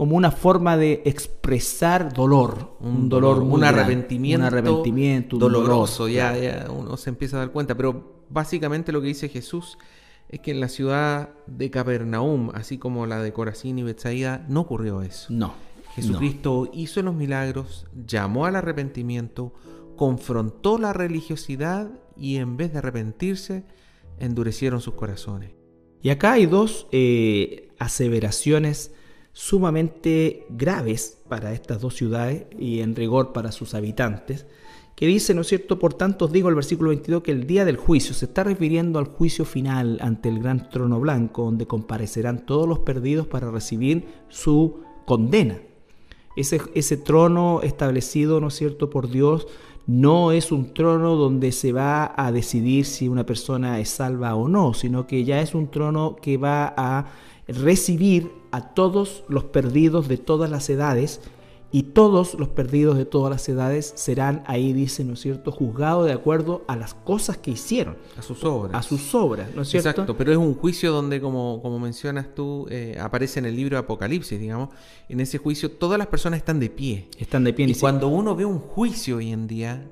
como 0.00 0.16
una 0.16 0.30
forma 0.30 0.78
de 0.78 1.02
expresar 1.04 2.14
dolor, 2.14 2.78
un, 2.80 3.10
dolor, 3.10 3.42
un 3.42 3.62
arrepentimiento, 3.62 4.40
un 4.40 4.46
arrepentimiento 4.46 5.36
doloroso, 5.36 6.08
ya, 6.08 6.34
ya, 6.38 6.70
uno 6.70 6.96
se 6.96 7.10
empieza 7.10 7.36
a 7.36 7.40
dar 7.40 7.52
cuenta, 7.52 7.76
pero 7.76 8.24
básicamente 8.30 8.92
lo 8.92 9.02
que 9.02 9.08
dice 9.08 9.28
Jesús 9.28 9.76
es 10.30 10.40
que 10.40 10.52
en 10.52 10.60
la 10.60 10.68
ciudad 10.68 11.34
de 11.46 11.70
Capernaum, 11.70 12.50
así 12.54 12.78
como 12.78 13.04
la 13.04 13.22
de 13.22 13.34
Corazín 13.34 13.78
y 13.78 13.82
Bethsaida, 13.82 14.46
no 14.48 14.60
ocurrió 14.60 15.02
eso. 15.02 15.26
No. 15.34 15.52
Jesucristo 15.94 16.70
hizo 16.72 17.02
los 17.02 17.14
milagros, 17.14 17.86
llamó 18.06 18.46
al 18.46 18.56
arrepentimiento, 18.56 19.52
confrontó 19.96 20.78
la 20.78 20.94
religiosidad 20.94 21.90
y 22.16 22.36
en 22.36 22.56
vez 22.56 22.72
de 22.72 22.78
arrepentirse, 22.78 23.66
endurecieron 24.18 24.80
sus 24.80 24.94
corazones. 24.94 25.50
Y 26.00 26.08
acá 26.08 26.32
hay 26.32 26.46
dos 26.46 26.86
eh, 26.90 27.68
aseveraciones 27.78 28.94
sumamente 29.32 30.46
graves 30.50 31.18
para 31.28 31.52
estas 31.52 31.80
dos 31.80 31.94
ciudades 31.94 32.46
y 32.58 32.80
en 32.80 32.96
rigor 32.96 33.32
para 33.32 33.52
sus 33.52 33.74
habitantes, 33.74 34.46
que 34.96 35.06
dice, 35.06 35.32
¿no 35.32 35.40
es 35.40 35.46
cierto? 35.46 35.78
Por 35.78 35.94
tanto 35.94 36.26
os 36.26 36.32
digo 36.32 36.50
el 36.50 36.54
versículo 36.54 36.90
22 36.90 37.22
que 37.22 37.32
el 37.32 37.46
día 37.46 37.64
del 37.64 37.78
juicio 37.78 38.12
se 38.12 38.26
está 38.26 38.44
refiriendo 38.44 38.98
al 38.98 39.06
juicio 39.06 39.46
final 39.46 39.98
ante 40.02 40.28
el 40.28 40.40
gran 40.40 40.68
trono 40.68 41.00
blanco, 41.00 41.44
donde 41.44 41.66
comparecerán 41.66 42.44
todos 42.44 42.68
los 42.68 42.80
perdidos 42.80 43.26
para 43.26 43.50
recibir 43.50 44.04
su 44.28 44.80
condena. 45.06 45.58
Ese, 46.36 46.60
ese 46.74 46.96
trono 46.98 47.60
establecido, 47.62 48.40
¿no 48.40 48.48
es 48.48 48.54
cierto?, 48.54 48.90
por 48.90 49.10
Dios, 49.10 49.46
no 49.86 50.32
es 50.32 50.52
un 50.52 50.74
trono 50.74 51.16
donde 51.16 51.50
se 51.52 51.72
va 51.72 52.12
a 52.16 52.30
decidir 52.30 52.84
si 52.84 53.08
una 53.08 53.24
persona 53.24 53.80
es 53.80 53.88
salva 53.88 54.34
o 54.34 54.48
no, 54.48 54.74
sino 54.74 55.06
que 55.06 55.24
ya 55.24 55.40
es 55.40 55.54
un 55.54 55.70
trono 55.70 56.16
que 56.20 56.36
va 56.36 56.74
a 56.76 57.06
recibir 57.48 58.39
a 58.50 58.74
todos 58.74 59.24
los 59.28 59.44
perdidos 59.44 60.08
de 60.08 60.16
todas 60.16 60.50
las 60.50 60.68
edades 60.70 61.20
y 61.72 61.84
todos 61.84 62.34
los 62.34 62.48
perdidos 62.48 62.96
de 62.96 63.04
todas 63.04 63.30
las 63.30 63.48
edades 63.48 63.92
serán 63.94 64.42
ahí, 64.46 64.72
dice, 64.72 65.04
¿no 65.04 65.14
es 65.14 65.20
cierto?, 65.20 65.52
juzgados 65.52 66.06
de 66.06 66.12
acuerdo 66.12 66.64
a 66.66 66.74
las 66.74 66.94
cosas 66.94 67.38
que 67.38 67.52
hicieron. 67.52 67.96
A 68.18 68.22
sus 68.22 68.42
obras. 68.42 68.74
A 68.74 68.82
sus 68.82 69.14
obras, 69.14 69.54
¿no 69.54 69.62
es 69.62 69.68
cierto? 69.68 69.90
Exacto, 69.90 70.16
pero 70.16 70.32
es 70.32 70.38
un 70.38 70.54
juicio 70.54 70.90
donde, 70.90 71.20
como, 71.20 71.60
como 71.62 71.78
mencionas 71.78 72.34
tú, 72.34 72.66
eh, 72.70 72.98
aparece 73.00 73.38
en 73.38 73.46
el 73.46 73.54
libro 73.54 73.76
de 73.76 73.80
Apocalipsis, 73.80 74.40
digamos. 74.40 74.70
En 75.08 75.20
ese 75.20 75.38
juicio 75.38 75.70
todas 75.70 75.96
las 75.96 76.08
personas 76.08 76.38
están 76.38 76.58
de 76.58 76.70
pie. 76.70 77.08
Están 77.18 77.44
de 77.44 77.52
pie. 77.52 77.66
Y 77.66 77.74
cuando 77.74 78.08
uno 78.08 78.34
ve 78.34 78.44
un 78.44 78.58
juicio 78.58 79.18
hoy 79.18 79.30
en 79.30 79.46
día, 79.46 79.88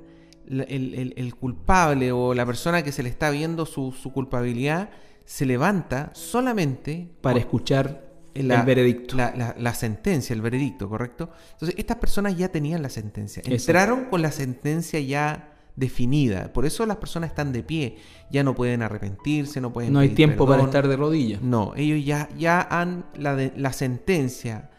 el, 0.49 1.35
culpable 1.39 2.11
o 2.11 2.35
la 2.35 2.45
persona 2.45 2.83
que 2.83 2.91
se 2.91 3.05
le 3.05 3.09
está 3.09 3.31
viendo 3.31 3.67
su, 3.67 3.93
su 3.93 4.13
culpabilidad 4.13 4.91
se 5.25 5.45
levanta 5.47 6.11
solamente 6.15 7.09
para 7.21 7.39
escuchar 7.39 8.08
el 8.41 8.63
veredicto. 8.63 9.17
La, 9.17 9.75
sentencia, 9.75 10.35
el 10.35 10.43
veredicto, 10.43 10.89
¿correcto? 10.89 11.31
Entonces, 11.53 11.79
estas 11.79 11.99
personas 11.99 12.37
ya 12.37 12.49
tenían 12.49 12.83
la 12.83 12.89
sentencia. 12.89 13.43
Entraron 13.47 14.07
con 14.07 14.23
la 14.23 14.33
sentencia 14.33 15.01
ya 15.01 15.55
definida. 15.77 16.53
Por 16.53 16.67
eso 16.67 16.85
las 16.87 16.97
personas 16.97 17.31
están 17.31 17.53
de 17.53 17.63
pie. 17.63 17.97
Ya 18.31 18.43
no 18.43 18.55
pueden 18.55 18.83
arrepentirse, 18.83 19.61
no 19.61 19.73
pueden. 19.73 19.93
No 19.93 20.01
hay 20.01 20.11
tiempo 20.11 20.47
para 20.47 20.65
estar 20.65 20.89
de 20.89 20.97
rodillas. 20.97 21.41
No, 21.41 21.73
ellos 21.77 22.05
ya, 22.05 22.29
ya 22.37 22.61
han 22.61 23.07
la, 23.17 23.37
de, 23.37 23.53
la 23.57 23.73
sentencia 23.73 24.71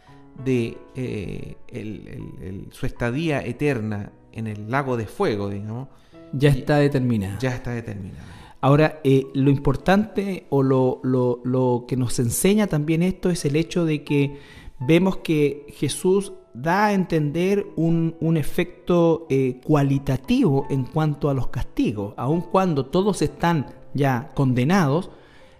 de 0.43 0.78
eh, 0.95 2.67
su 2.72 2.86
estadía 2.86 3.41
eterna 3.41 4.12
en 4.32 4.48
el 4.48 4.69
lago 4.69 4.98
de 4.98 5.06
fuego, 5.06 5.50
digamos. 5.50 5.88
Ya 6.32 6.50
está 6.50 6.78
determinada. 6.78 7.39
Ya 7.39 7.56
está 7.56 7.72
determinada. 7.72 8.26
Ahora, 8.62 9.00
eh, 9.04 9.26
lo 9.34 9.50
importante 9.50 10.45
o 10.50 10.63
lo, 10.63 11.86
que 11.88 11.95
nos 11.95 12.19
enseña 12.19 12.67
también 12.67 13.04
esto 13.04 13.30
es 13.30 13.45
el 13.45 13.56
hecho 13.56 13.86
de 13.86 14.04
que 14.04 14.38
vemos 14.80 15.17
que 15.17 15.65
Jesús 15.69 16.34
da 16.54 16.88
a 16.88 16.93
entender 16.93 17.65
un, 17.78 18.15
efecto 18.38 19.28
eh, 19.30 19.62
cualitativo 19.63 20.67
en 20.69 20.84
cuanto 20.84 21.30
a 21.30 21.34
los 21.34 21.48
castigos. 21.48 22.13
Aun 22.17 22.41
cuando 22.41 22.86
todos 22.86 23.22
están 23.22 23.67
ya 23.93 24.30
condenados, 24.36 25.10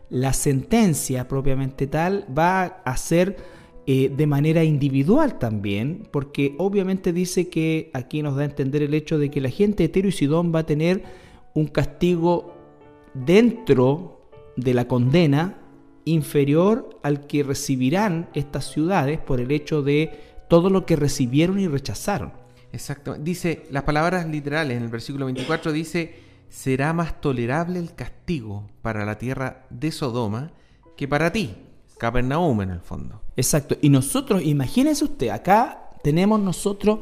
la 0.10 0.34
sentencia 0.34 1.28
propiamente 1.28 1.88
tal 1.88 2.26
va 2.36 2.64
a 2.84 2.98
ser 2.98 3.38
eh, 3.88 4.12
de 4.16 4.28
manera 4.28 4.64
individual 4.64 5.40
también, 5.40 6.08
porque 6.12 6.56
obviamente 6.58 7.14
dice 7.14 7.48
que 7.50 7.92
aquí 7.94 8.22
nos 8.22 8.36
da 8.36 8.42
a 8.42 8.46
entender 8.46 8.84
el 8.84 8.94
hecho 8.94 9.18
de 9.18 9.32
que 9.32 9.40
la 9.40 9.50
gente 9.50 9.84
de 9.84 9.90
Tiro 9.90 10.10
y 10.10 10.12
Sidón 10.12 10.54
va 10.54 10.60
a 10.60 10.66
tener 10.66 11.04
un 11.54 11.68
castigo 11.68 12.59
dentro 13.26 14.30
de 14.56 14.74
la 14.74 14.88
condena 14.88 15.58
inferior 16.06 17.00
al 17.04 17.28
que 17.28 17.44
recibirán 17.44 18.30
estas 18.34 18.72
ciudades 18.72 19.20
por 19.20 19.40
el 19.40 19.52
hecho 19.52 19.82
de 19.82 20.20
todo 20.48 20.70
lo 20.70 20.86
que 20.86 20.96
recibieron 20.96 21.60
y 21.60 21.68
rechazaron. 21.68 22.34
Exacto. 22.72 23.16
Dice, 23.16 23.66
las 23.72 23.84
palabras 23.84 24.28
literales 24.28 24.78
en 24.78 24.84
el 24.84 24.90
versículo 24.90 25.26
24 25.26 25.72
dice, 25.72 26.16
será 26.50 26.94
más 26.94 27.22
tolerable 27.22 27.80
el 27.80 27.94
castigo 27.94 28.68
para 28.82 29.06
la 29.06 29.18
tierra 29.18 29.66
de 29.70 29.92
Sodoma 29.92 30.52
que 30.98 31.08
para 31.08 31.32
ti, 31.32 31.56
Capernaum 31.98 32.62
en 32.62 32.72
el 32.72 32.82
fondo. 32.82 33.22
Exacto. 33.36 33.78
Y 33.82 33.90
nosotros, 33.90 34.44
imagínense 34.44 35.04
usted, 35.04 35.30
acá 35.30 35.92
tenemos 36.04 36.40
nosotros 36.40 37.00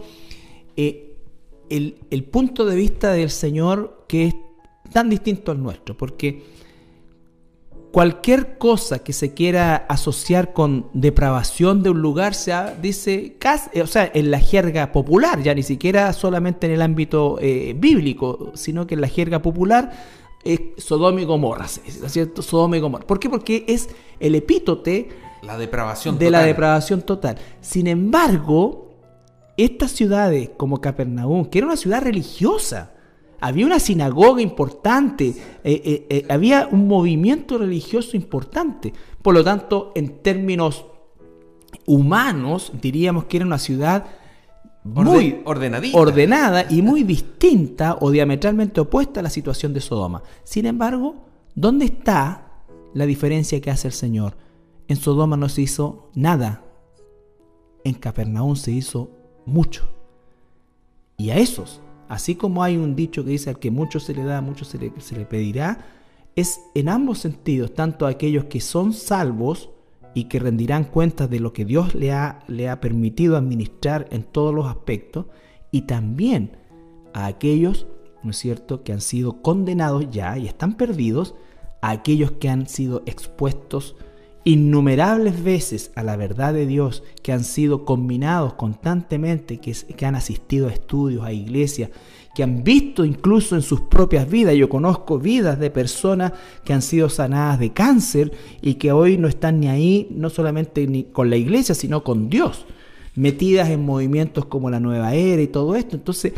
eh, 0.75 1.17
el, 1.69 1.99
el 2.11 2.23
punto 2.23 2.65
de 2.65 2.75
vista 2.75 3.11
del 3.11 3.29
Señor 3.29 4.05
que 4.07 4.27
es 4.27 4.35
tan 4.91 5.09
distinto 5.09 5.51
al 5.51 5.61
nuestro, 5.61 5.95
porque 5.97 6.43
cualquier 7.91 8.57
cosa 8.57 8.99
que 8.99 9.13
se 9.13 9.33
quiera 9.33 9.75
asociar 9.75 10.53
con 10.53 10.87
depravación 10.93 11.83
de 11.83 11.89
un 11.89 12.01
lugar 12.01 12.33
se 12.33 12.53
dice, 12.81 13.37
eh, 13.73 13.81
o 13.81 13.87
sea, 13.87 14.11
en 14.13 14.29
la 14.29 14.39
jerga 14.39 14.91
popular, 14.91 15.41
ya 15.41 15.55
ni 15.55 15.63
siquiera 15.63 16.13
solamente 16.13 16.67
en 16.67 16.73
el 16.73 16.81
ámbito 16.81 17.37
eh, 17.41 17.73
bíblico, 17.77 18.51
sino 18.55 18.85
que 18.85 18.95
en 18.95 19.01
la 19.01 19.07
jerga 19.07 19.41
popular 19.41 19.91
es 20.43 20.59
Sodoma 20.77 21.21
y 21.21 21.25
Gomorra, 21.25 21.67
¿cierto? 21.67 22.41
Sodoma 22.41 22.77
y 22.77 22.79
Gomorra. 22.79 23.07
¿Por 23.07 23.19
qué? 23.19 23.29
Porque 23.29 23.65
es 23.67 23.89
el 24.19 24.35
epítote 24.35 25.09
la 25.41 25.57
depravación 25.57 26.17
de 26.17 26.29
la 26.29 26.41
depravación 26.41 27.01
total. 27.01 27.37
Sin 27.61 27.87
embargo, 27.87 28.89
estas 29.55 29.91
ciudades 29.91 30.51
como 30.57 30.81
Capernaum, 30.81 31.45
que 31.45 31.59
era 31.59 31.67
una 31.67 31.77
ciudad 31.77 32.01
religiosa, 32.01 32.91
había 33.39 33.65
una 33.65 33.79
sinagoga 33.79 34.41
importante, 34.41 35.27
eh, 35.27 35.35
eh, 35.63 36.07
eh, 36.09 36.25
había 36.29 36.67
un 36.71 36.87
movimiento 36.87 37.57
religioso 37.57 38.15
importante. 38.17 38.93
Por 39.21 39.33
lo 39.33 39.43
tanto, 39.43 39.91
en 39.95 40.19
términos 40.19 40.85
humanos, 41.85 42.71
diríamos 42.81 43.25
que 43.25 43.37
era 43.37 43.45
una 43.45 43.59
ciudad 43.59 44.05
muy 44.83 45.41
ordenada 45.43 46.65
y 46.69 46.81
muy 46.81 47.03
distinta 47.03 47.97
o 47.99 48.09
diametralmente 48.09 48.79
opuesta 48.79 49.19
a 49.19 49.23
la 49.23 49.29
situación 49.29 49.73
de 49.73 49.81
Sodoma. 49.81 50.23
Sin 50.43 50.65
embargo, 50.65 51.15
¿dónde 51.55 51.85
está 51.85 52.63
la 52.93 53.05
diferencia 53.05 53.59
que 53.61 53.69
hace 53.69 53.87
el 53.87 53.93
Señor? 53.93 54.37
En 54.87 54.95
Sodoma 54.95 55.35
no 55.35 55.49
se 55.49 55.61
hizo 55.61 56.09
nada, 56.15 56.63
en 57.83 57.95
Capernaum 57.95 58.55
se 58.55 58.71
hizo 58.71 59.11
mucho. 59.45 59.89
Y 61.17 61.31
a 61.31 61.37
esos 61.37 61.81
Así 62.09 62.35
como 62.35 62.63
hay 62.63 62.77
un 62.77 62.95
dicho 62.95 63.23
que 63.23 63.31
dice 63.31 63.49
al 63.49 63.59
que 63.59 63.71
mucho 63.71 63.99
se 63.99 64.13
le 64.13 64.23
da, 64.23 64.41
mucho 64.41 64.65
se 64.65 64.77
le, 64.77 65.25
pedirá, 65.25 65.85
es 66.35 66.61
en 66.75 66.89
ambos 66.89 67.19
sentidos, 67.19 67.73
tanto 67.73 68.05
a 68.05 68.09
aquellos 68.09 68.45
que 68.45 68.61
son 68.61 68.93
salvos 68.93 69.69
y 70.13 70.25
que 70.25 70.39
rendirán 70.39 70.85
cuentas 70.85 71.29
de 71.29 71.39
lo 71.39 71.53
que 71.53 71.65
Dios 71.65 71.95
le 71.95 72.11
ha, 72.11 72.39
le 72.47 72.69
ha 72.69 72.79
permitido 72.79 73.37
administrar 73.37 74.07
en 74.11 74.23
todos 74.23 74.53
los 74.53 74.67
aspectos, 74.67 75.25
y 75.71 75.81
también 75.81 76.57
a 77.13 77.25
aquellos, 77.25 77.87
¿no 78.23 78.31
es 78.31 78.37
cierto?, 78.37 78.83
que 78.83 78.93
han 78.93 79.01
sido 79.01 79.41
condenados 79.41 80.09
ya 80.09 80.37
y 80.37 80.47
están 80.47 80.75
perdidos, 80.75 81.35
a 81.81 81.91
aquellos 81.91 82.31
que 82.31 82.49
han 82.49 82.67
sido 82.67 83.03
expuestos 83.05 83.95
innumerables 84.47 85.43
veces 85.43 85.91
a 85.95 86.03
la 86.03 86.15
verdad 86.15 86.53
de 86.53 86.65
Dios, 86.65 87.03
que 87.21 87.33
han 87.33 87.43
sido 87.43 87.83
combinados 87.83 88.53
constantemente, 88.53 89.57
que, 89.57 90.05
han 90.05 90.15
asistido 90.15 90.69
a 90.69 90.71
estudios, 90.71 91.25
a 91.25 91.33
iglesias, 91.33 91.89
que 92.33 92.43
han 92.43 92.63
visto 92.63 93.03
incluso 93.03 93.57
en 93.57 93.61
sus 93.61 93.81
propias 93.81 94.29
vidas, 94.29 94.55
yo 94.55 94.69
conozco 94.69 95.19
vidas 95.19 95.59
de 95.59 95.69
personas 95.69 96.31
que 96.63 96.71
han 96.71 96.81
sido 96.81 97.09
sanadas 97.09 97.59
de 97.59 97.73
cáncer 97.73 98.31
y 98.61 98.75
que 98.75 98.93
hoy 98.93 99.17
no 99.17 99.27
están 99.27 99.59
ni 99.59 99.67
ahí, 99.67 100.07
no 100.11 100.29
solamente 100.29 100.87
ni 100.87 101.03
con 101.03 101.29
la 101.29 101.35
iglesia, 101.35 101.75
sino 101.75 102.05
con 102.05 102.29
Dios, 102.29 102.65
metidas 103.15 103.69
en 103.69 103.83
movimientos 103.83 104.45
como 104.45 104.69
la 104.69 104.79
nueva 104.79 105.13
era 105.13 105.41
y 105.41 105.47
todo 105.47 105.75
esto. 105.75 105.97
Entonces, 105.97 106.31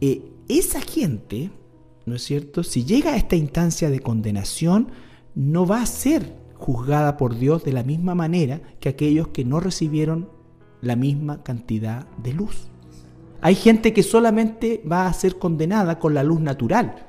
eh, 0.00 0.22
esa 0.48 0.80
gente, 0.80 1.50
¿no 2.06 2.14
es 2.14 2.22
cierto? 2.22 2.62
Si 2.62 2.86
llega 2.86 3.12
a 3.12 3.16
esta 3.18 3.36
instancia 3.36 3.90
de 3.90 4.00
condenación, 4.00 4.88
no 5.34 5.66
va 5.66 5.82
a 5.82 5.86
ser 5.86 6.45
juzgada 6.58 7.16
por 7.16 7.36
Dios 7.38 7.64
de 7.64 7.72
la 7.72 7.82
misma 7.82 8.14
manera 8.14 8.60
que 8.80 8.88
aquellos 8.88 9.28
que 9.28 9.44
no 9.44 9.60
recibieron 9.60 10.28
la 10.80 10.96
misma 10.96 11.42
cantidad 11.42 12.06
de 12.22 12.32
luz. 12.32 12.68
Hay 13.40 13.54
gente 13.54 13.92
que 13.92 14.02
solamente 14.02 14.82
va 14.90 15.06
a 15.06 15.12
ser 15.12 15.38
condenada 15.38 15.98
con 15.98 16.14
la 16.14 16.22
luz 16.22 16.40
natural 16.40 17.06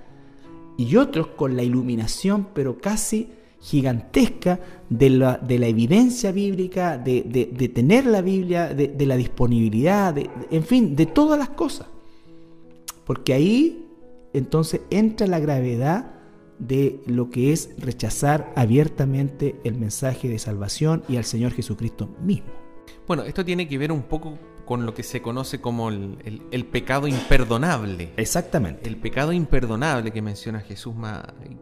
y 0.77 0.95
otros 0.95 1.27
con 1.27 1.55
la 1.55 1.63
iluminación, 1.63 2.47
pero 2.53 2.77
casi 2.79 3.29
gigantesca 3.59 4.59
de 4.89 5.09
la, 5.09 5.37
de 5.37 5.57
la 5.59 5.67
evidencia 5.67 6.31
bíblica, 6.31 6.97
de, 6.97 7.23
de, 7.23 7.69
tener 7.69 8.05
la 8.05 8.21
Biblia, 8.21 8.73
de, 8.73 8.89
de 8.89 9.05
la 9.05 9.17
disponibilidad, 9.17 10.15
en 10.51 10.63
fin, 10.63 10.95
de 10.95 11.07
todas 11.07 11.39
las 11.39 11.49
cosas. 11.49 11.87
Porque 13.03 13.33
ahí 13.33 13.87
entonces 14.33 14.81
entra 14.89 15.25
la 15.25 15.39
gravedad 15.39 16.16
de 16.59 17.01
lo 17.05 17.29
que 17.29 17.53
es 17.53 17.69
rechazar 17.77 18.51
abiertamente 18.55 19.59
el 19.63 19.75
mensaje 19.75 20.27
de 20.27 20.39
salvación 20.39 21.03
y 21.07 21.17
al 21.17 21.25
Señor 21.25 21.53
Jesucristo 21.53 22.09
mismo. 22.21 22.51
Bueno, 23.07 23.23
esto 23.23 23.45
tiene 23.45 23.67
que 23.67 23.77
ver 23.77 23.91
un 23.91 24.03
poco 24.03 24.37
con 24.65 24.85
lo 24.85 24.93
que 24.93 25.03
se 25.03 25.21
conoce 25.21 25.61
como 25.61 25.89
el, 25.89 26.67
pecado 26.69 27.07
imperdonable. 27.07 28.11
Exactamente. 28.17 28.89
El 28.89 28.97
pecado 28.97 29.31
imperdonable 29.31 30.11
que 30.11 30.21
menciona 30.21 30.59
Jesús, 30.59 30.93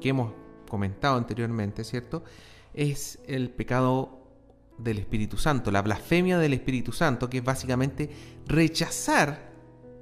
que 0.01 0.10
hemos 0.10 0.34
comentado 0.67 1.15
anteriormente, 1.15 1.84
¿cierto? 1.84 2.23
Es 2.73 3.19
el 3.27 3.51
pecado 3.51 4.23
del 4.79 4.97
Espíritu 4.97 5.38
Santo, 5.38 5.71
la 5.71 5.84
blasfemia 5.84 6.39
del 6.39 6.53
Espíritu 6.53 6.91
Santo, 6.91 7.29
que 7.29 7.38
es 7.38 7.43
básicamente 7.43 8.10
rechazar 8.47 9.51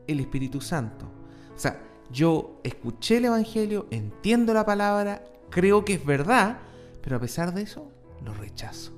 el 0.08 0.22
Espíritu 0.22 0.62
Santo. 0.62 1.12
O 1.54 1.60
sea, 1.60 1.82
yo 2.14 2.60
escuché 2.64 3.18
el 3.18 3.26
Evangelio, 3.26 3.88
entiendo 3.90 4.54
la 4.54 4.66
palabra, 4.66 5.26
creo 5.50 5.84
que 5.84 5.94
es 5.94 6.06
verdad, 6.06 6.60
pero 7.02 7.18
a 7.18 7.20
pesar 7.20 7.54
de 7.54 7.64
eso, 7.64 7.92
lo 8.24 8.34
rechazo. 8.34 8.94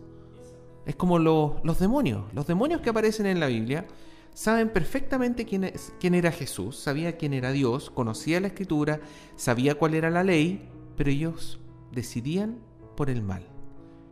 Es 0.86 0.96
como 0.96 1.18
los 1.18 1.80
demonios. 1.80 2.26
Los 2.34 2.46
demonios 2.46 2.82
que 2.82 2.92
aparecen 2.92 3.26
en 3.26 3.40
la 3.40 3.48
Biblia 3.48 3.88
saben 4.34 4.70
perfectamente 4.70 5.46
quién, 5.46 5.64
es, 5.64 5.94
quién 6.00 6.14
era 6.14 6.32
Jesús, 6.32 6.78
sabía 6.78 7.18
quién 7.18 7.34
era 7.34 7.52
Dios, 7.52 7.90
conocía 7.90 8.40
la 8.40 8.48
escritura, 8.48 9.00
sabía 9.36 9.76
cuál 9.76 9.96
era 9.96 10.10
la 10.12 10.24
ley, 10.24 10.70
pero 10.96 11.10
ellos 11.10 11.60
decidían 11.92 12.60
por 12.96 13.10
el 13.10 13.24
mal. 13.24 13.44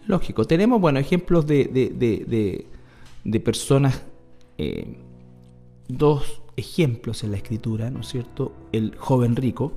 Lógico, 0.07 0.45
tenemos 0.45 0.81
bueno, 0.81 0.99
ejemplos 0.99 1.45
de, 1.45 1.65
de, 3.23 3.39
personas, 3.39 4.01
eh, 4.57 4.97
dos 5.87 6.42
ejemplos 6.57 7.23
en 7.23 7.31
la 7.31 7.37
escritura, 7.37 7.89
¿no 7.89 8.01
es 8.01 8.07
cierto? 8.07 8.53
El 8.71 8.95
joven 8.95 9.35
rico, 9.35 9.73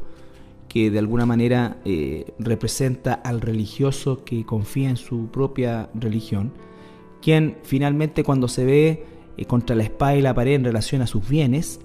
que 0.69 0.91
de 0.91 0.99
alguna 0.99 1.27
manera 1.27 1.79
eh, 1.85 2.35
representa 2.39 3.15
al 3.15 3.41
religioso 3.41 4.25
que 4.25 4.45
confía 4.45 4.91
en 4.91 4.97
su 4.97 5.29
propia 5.29 5.89
religión, 5.95 6.53
quien 7.23 7.57
finalmente 7.63 8.25
cuando 8.25 8.49
se 8.49 8.65
ve 8.65 9.05
eh, 9.37 9.45
contra 9.47 9.77
la 9.77 9.85
espada 9.85 10.17
y 10.17 10.23
la 10.23 10.35
pared 10.35 10.55
en 10.55 10.65
relación 10.65 11.03
a 11.03 11.07
sus 11.07 11.29
bienes, 11.29 11.81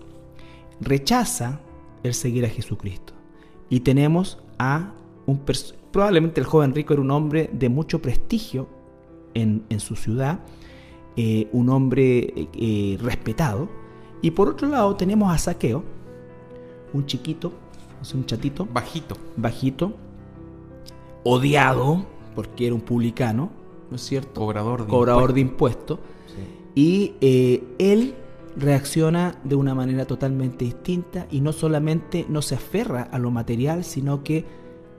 rechaza 0.80 1.62
el 2.04 2.14
seguir 2.14 2.46
a 2.46 2.50
Jesucristo. 2.50 3.14
Y 3.70 3.82
tenemos 3.82 4.40
a 4.58 4.94
un 5.26 5.42
probablemente 5.92 6.42
el 6.42 6.48
joven 6.48 6.74
rico 6.74 6.94
era 6.94 7.02
un 7.02 7.12
hombre 7.12 7.50
de 7.54 7.70
mucho 7.70 8.02
prestigio 8.02 8.68
en, 9.34 9.64
su 9.80 9.96
ciudad, 9.96 10.40
eh, 11.16 11.48
un 11.54 11.70
hombre 11.70 12.50
respetado, 13.02 13.70
y 14.22 14.32
por 14.32 14.50
otro 14.50 14.68
lado 14.68 14.96
tenemos 14.96 15.34
a 15.34 15.38
Saqueo, 15.38 15.84
un 16.94 17.06
chiquito, 17.06 17.52
un 18.14 18.26
chatito. 18.26 18.68
Bajito. 18.72 19.16
Bajito. 19.38 19.94
Odiado, 21.24 22.06
porque 22.36 22.68
era 22.68 22.76
un 22.76 22.82
publicano, 22.82 23.52
¿no 23.90 23.96
es 23.96 24.02
cierto? 24.02 24.42
Cobrador 24.42 24.84
de 24.84 24.88
Cobrador 24.88 25.34
de 25.34 25.42
impuestos. 25.42 26.00
Y 26.74 27.14
eh, 27.22 27.64
él 27.78 28.16
reacciona 28.56 29.38
de 29.44 29.56
una 29.56 29.76
manera 29.76 30.06
totalmente 30.06 30.66
distinta 30.66 31.28
y 31.30 31.42
no 31.42 31.52
solamente 31.54 32.26
no 32.30 32.42
se 32.42 32.56
aferra 32.56 33.04
a 33.12 33.20
lo 33.20 33.32
material, 33.32 33.84
sino 33.84 34.24
que 34.24 34.46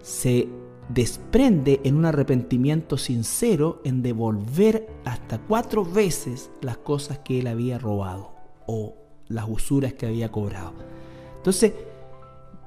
se 0.02 0.48
desprende 0.88 1.80
en 1.84 1.96
un 1.96 2.04
arrepentimiento 2.04 2.98
sincero 2.98 3.80
en 3.84 4.02
devolver 4.02 4.88
hasta 5.04 5.38
cuatro 5.38 5.84
veces 5.84 6.50
las 6.60 6.76
cosas 6.78 7.20
que 7.20 7.40
él 7.40 7.46
había 7.46 7.78
robado 7.78 8.32
o 8.66 9.01
las 9.32 9.46
usuras 9.48 9.94
que 9.94 10.06
había 10.06 10.30
cobrado. 10.30 10.72
Entonces, 11.36 11.72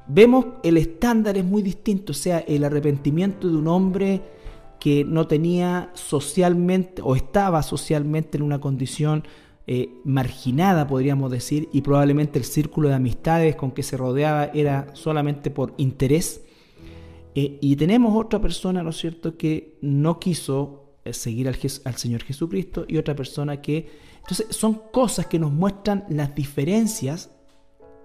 vemos 0.07 0.45
el 0.63 0.77
estándar 0.77 1.37
es 1.37 1.45
muy 1.45 1.61
distinto, 1.61 2.11
o 2.11 2.15
sea, 2.15 2.39
el 2.39 2.63
arrepentimiento 2.63 3.47
de 3.47 3.55
un 3.55 3.67
hombre 3.67 4.21
que 4.79 5.03
no 5.03 5.27
tenía 5.27 5.91
socialmente 5.93 7.01
o 7.01 7.15
estaba 7.15 7.63
socialmente 7.63 8.37
en 8.37 8.43
una 8.43 8.59
condición 8.59 9.23
eh, 9.67 9.89
marginada, 10.03 10.85
podríamos 10.85 11.31
decir, 11.31 11.69
y 11.71 11.81
probablemente 11.81 12.37
el 12.37 12.45
círculo 12.45 12.89
de 12.89 12.95
amistades 12.95 13.55
con 13.55 13.71
que 13.71 13.81
se 13.81 13.97
rodeaba 13.97 14.45
era 14.53 14.87
solamente 14.93 15.49
por 15.49 15.73
interés. 15.77 16.43
Eh, 17.33 17.57
y 17.61 17.75
tenemos 17.75 18.15
otra 18.15 18.39
persona, 18.39 18.83
¿no 18.83 18.91
es 18.91 18.97
cierto?, 18.97 19.37
que 19.37 19.77
no 19.81 20.19
quiso 20.19 20.93
eh, 21.03 21.13
seguir 21.13 21.47
al, 21.47 21.57
al 21.85 21.95
Señor 21.95 22.23
Jesucristo 22.23 22.85
y 22.87 22.97
otra 22.97 23.15
persona 23.15 23.61
que... 23.61 24.14
Entonces 24.25 24.55
son 24.55 24.81
cosas 24.91 25.27
que 25.27 25.37
nos 25.37 25.51
muestran 25.51 26.03
las 26.09 26.33
diferencias 26.33 27.29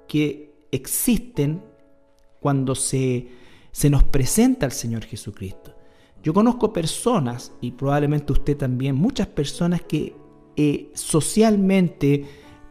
que 0.06 0.52
existen 0.70 1.62
cuando 2.40 2.74
se, 2.74 3.28
se 3.72 3.88
nos 3.88 4.04
presenta 4.04 4.66
al 4.66 4.72
Señor 4.72 5.04
Jesucristo. 5.04 5.74
Yo 6.22 6.34
conozco 6.34 6.74
personas, 6.74 7.52
y 7.62 7.70
probablemente 7.70 8.34
usted 8.34 8.54
también, 8.54 8.96
muchas 8.96 9.28
personas 9.28 9.80
que 9.80 10.14
eh, 10.56 10.90
socialmente 10.92 12.26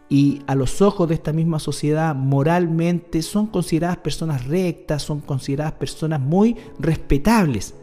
y 0.10 0.43
a 0.45 0.54
los 0.54 0.84
ojos 0.84 1.10
de 1.10 1.16
esta 1.16 1.34
misma 1.34 1.58
sociedad 1.58 2.14
moralmente 2.14 3.24
son 3.24 3.47
consideradas 3.47 3.97
personas 3.97 4.45
rectas, 4.45 5.02
son 5.02 5.22
consideradas 5.22 5.74
personas 5.74 6.22
muy 6.22 6.56
respetables, 6.78 7.74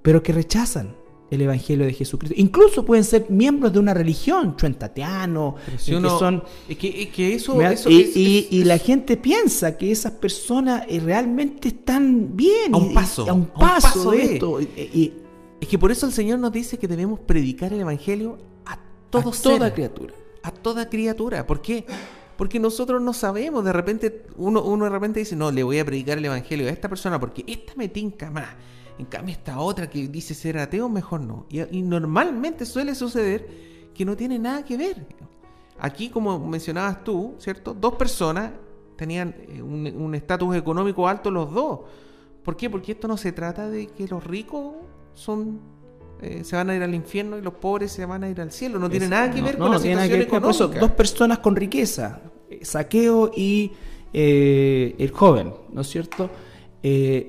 pero 0.00 0.22
que 0.22 0.32
rechazan 0.32 0.96
el 1.30 1.40
Evangelio 1.42 1.86
de 1.86 1.92
Jesucristo. 1.92 2.34
Incluso 2.38 2.84
pueden 2.84 3.04
ser 3.04 3.26
miembros 3.28 3.72
de 3.72 3.78
una 3.78 3.94
religión, 3.94 4.56
chuentatiano, 4.56 5.56
que 5.66 5.78
son... 5.78 6.42
que, 6.68 7.34
eso, 7.34 7.58
y, 7.88 8.64
la 8.64 8.78
gente 8.78 9.16
piensa 9.16 9.76
que 9.76 9.90
esas 9.90 10.12
personas 10.12 10.84
eh, 10.88 11.00
realmente 11.00 11.68
están 11.68 12.36
bien. 12.36 12.74
A 12.74 12.78
un 12.78 12.94
paso. 12.94 13.28
A 13.28 13.32
un 13.32 13.46
paso, 13.46 14.12
de, 14.12 14.34
esto. 14.34 14.60
es 14.60 15.68
que 15.68 15.78
por 15.78 15.90
eso 15.90 16.06
el 16.06 16.12
Señor 16.12 16.38
nos 16.38 16.52
dice 16.52 16.78
que 16.78 16.86
debemos 16.86 17.18
predicar 17.20 17.72
el 17.72 17.80
Evangelio 17.80 18.38
a, 18.64 18.78
todo 19.10 19.30
a 19.30 19.32
toda 19.32 19.74
criatura. 19.74 20.14
A 20.42 20.52
toda 20.52 20.88
criatura. 20.88 21.46
¿Por 21.46 21.60
qué? 21.60 21.84
Porque 22.36 22.60
nosotros 22.60 23.00
no 23.02 23.12
sabemos, 23.14 23.64
de 23.64 23.72
repente 23.72 24.26
uno, 24.36 24.62
uno 24.62 24.84
de 24.84 24.90
repente 24.90 25.20
dice, 25.20 25.34
no, 25.34 25.50
le 25.50 25.62
voy 25.62 25.78
a 25.78 25.84
predicar 25.84 26.18
el 26.18 26.24
Evangelio 26.26 26.68
a 26.68 26.70
esta 26.70 26.88
persona 26.88 27.18
porque 27.18 27.42
esta 27.48 27.72
me 27.76 27.88
tinca 27.88 28.30
más 28.30 28.48
en 28.98 29.06
cambio, 29.06 29.32
esta 29.32 29.60
otra 29.60 29.90
que 29.90 30.08
dice 30.08 30.34
ser 30.34 30.58
ateo, 30.58 30.88
mejor 30.88 31.20
no. 31.20 31.46
Y, 31.50 31.82
normalmente 31.82 32.64
suele 32.64 32.94
suceder 32.94 33.46
que 33.94 34.04
no 34.04 34.16
tiene 34.16 34.38
nada 34.38 34.64
que 34.64 34.76
ver. 34.76 35.06
Aquí, 35.78 36.08
como 36.08 36.38
mencionabas 36.38 37.04
tú, 37.04 37.34
¿cierto? 37.38 37.74
Dos 37.74 37.94
personas 37.96 38.52
tenían 38.96 39.34
eh, 39.48 39.60
un 39.60 40.14
estatus 40.14 40.56
económico 40.56 41.06
alto 41.06 41.30
los 41.30 41.52
dos. 41.52 41.80
¿Por 42.42 42.56
qué? 42.56 42.70
Porque 42.70 42.92
esto 42.92 43.06
no 43.06 43.16
se 43.18 43.32
trata 43.32 43.68
de 43.68 43.88
que 43.88 44.08
los 44.08 44.24
ricos 44.24 44.74
son 45.12 45.60
eh, 46.22 46.44
se 46.44 46.56
van 46.56 46.70
a 46.70 46.76
ir 46.76 46.82
al 46.82 46.94
infierno 46.94 47.36
y 47.36 47.42
los 47.42 47.52
pobres 47.54 47.92
se 47.92 48.06
van 48.06 48.24
a 48.24 48.30
ir 48.30 48.40
al 48.40 48.50
cielo. 48.50 48.78
No 48.78 48.88
tiene 48.88 49.08
nada 49.08 49.30
que 49.30 49.42
ver 49.42 49.58
con 49.58 49.72
la 49.72 49.78
situación 49.78 50.22
económica. 50.22 50.80
Dos 50.80 50.92
personas 50.92 51.40
con 51.40 51.54
riqueza, 51.54 52.22
eh, 52.48 52.64
saqueo 52.64 53.30
y 53.36 53.72
el 54.14 55.10
joven, 55.10 55.52
¿no 55.70 55.82
es 55.82 55.88
cierto? 55.88 56.30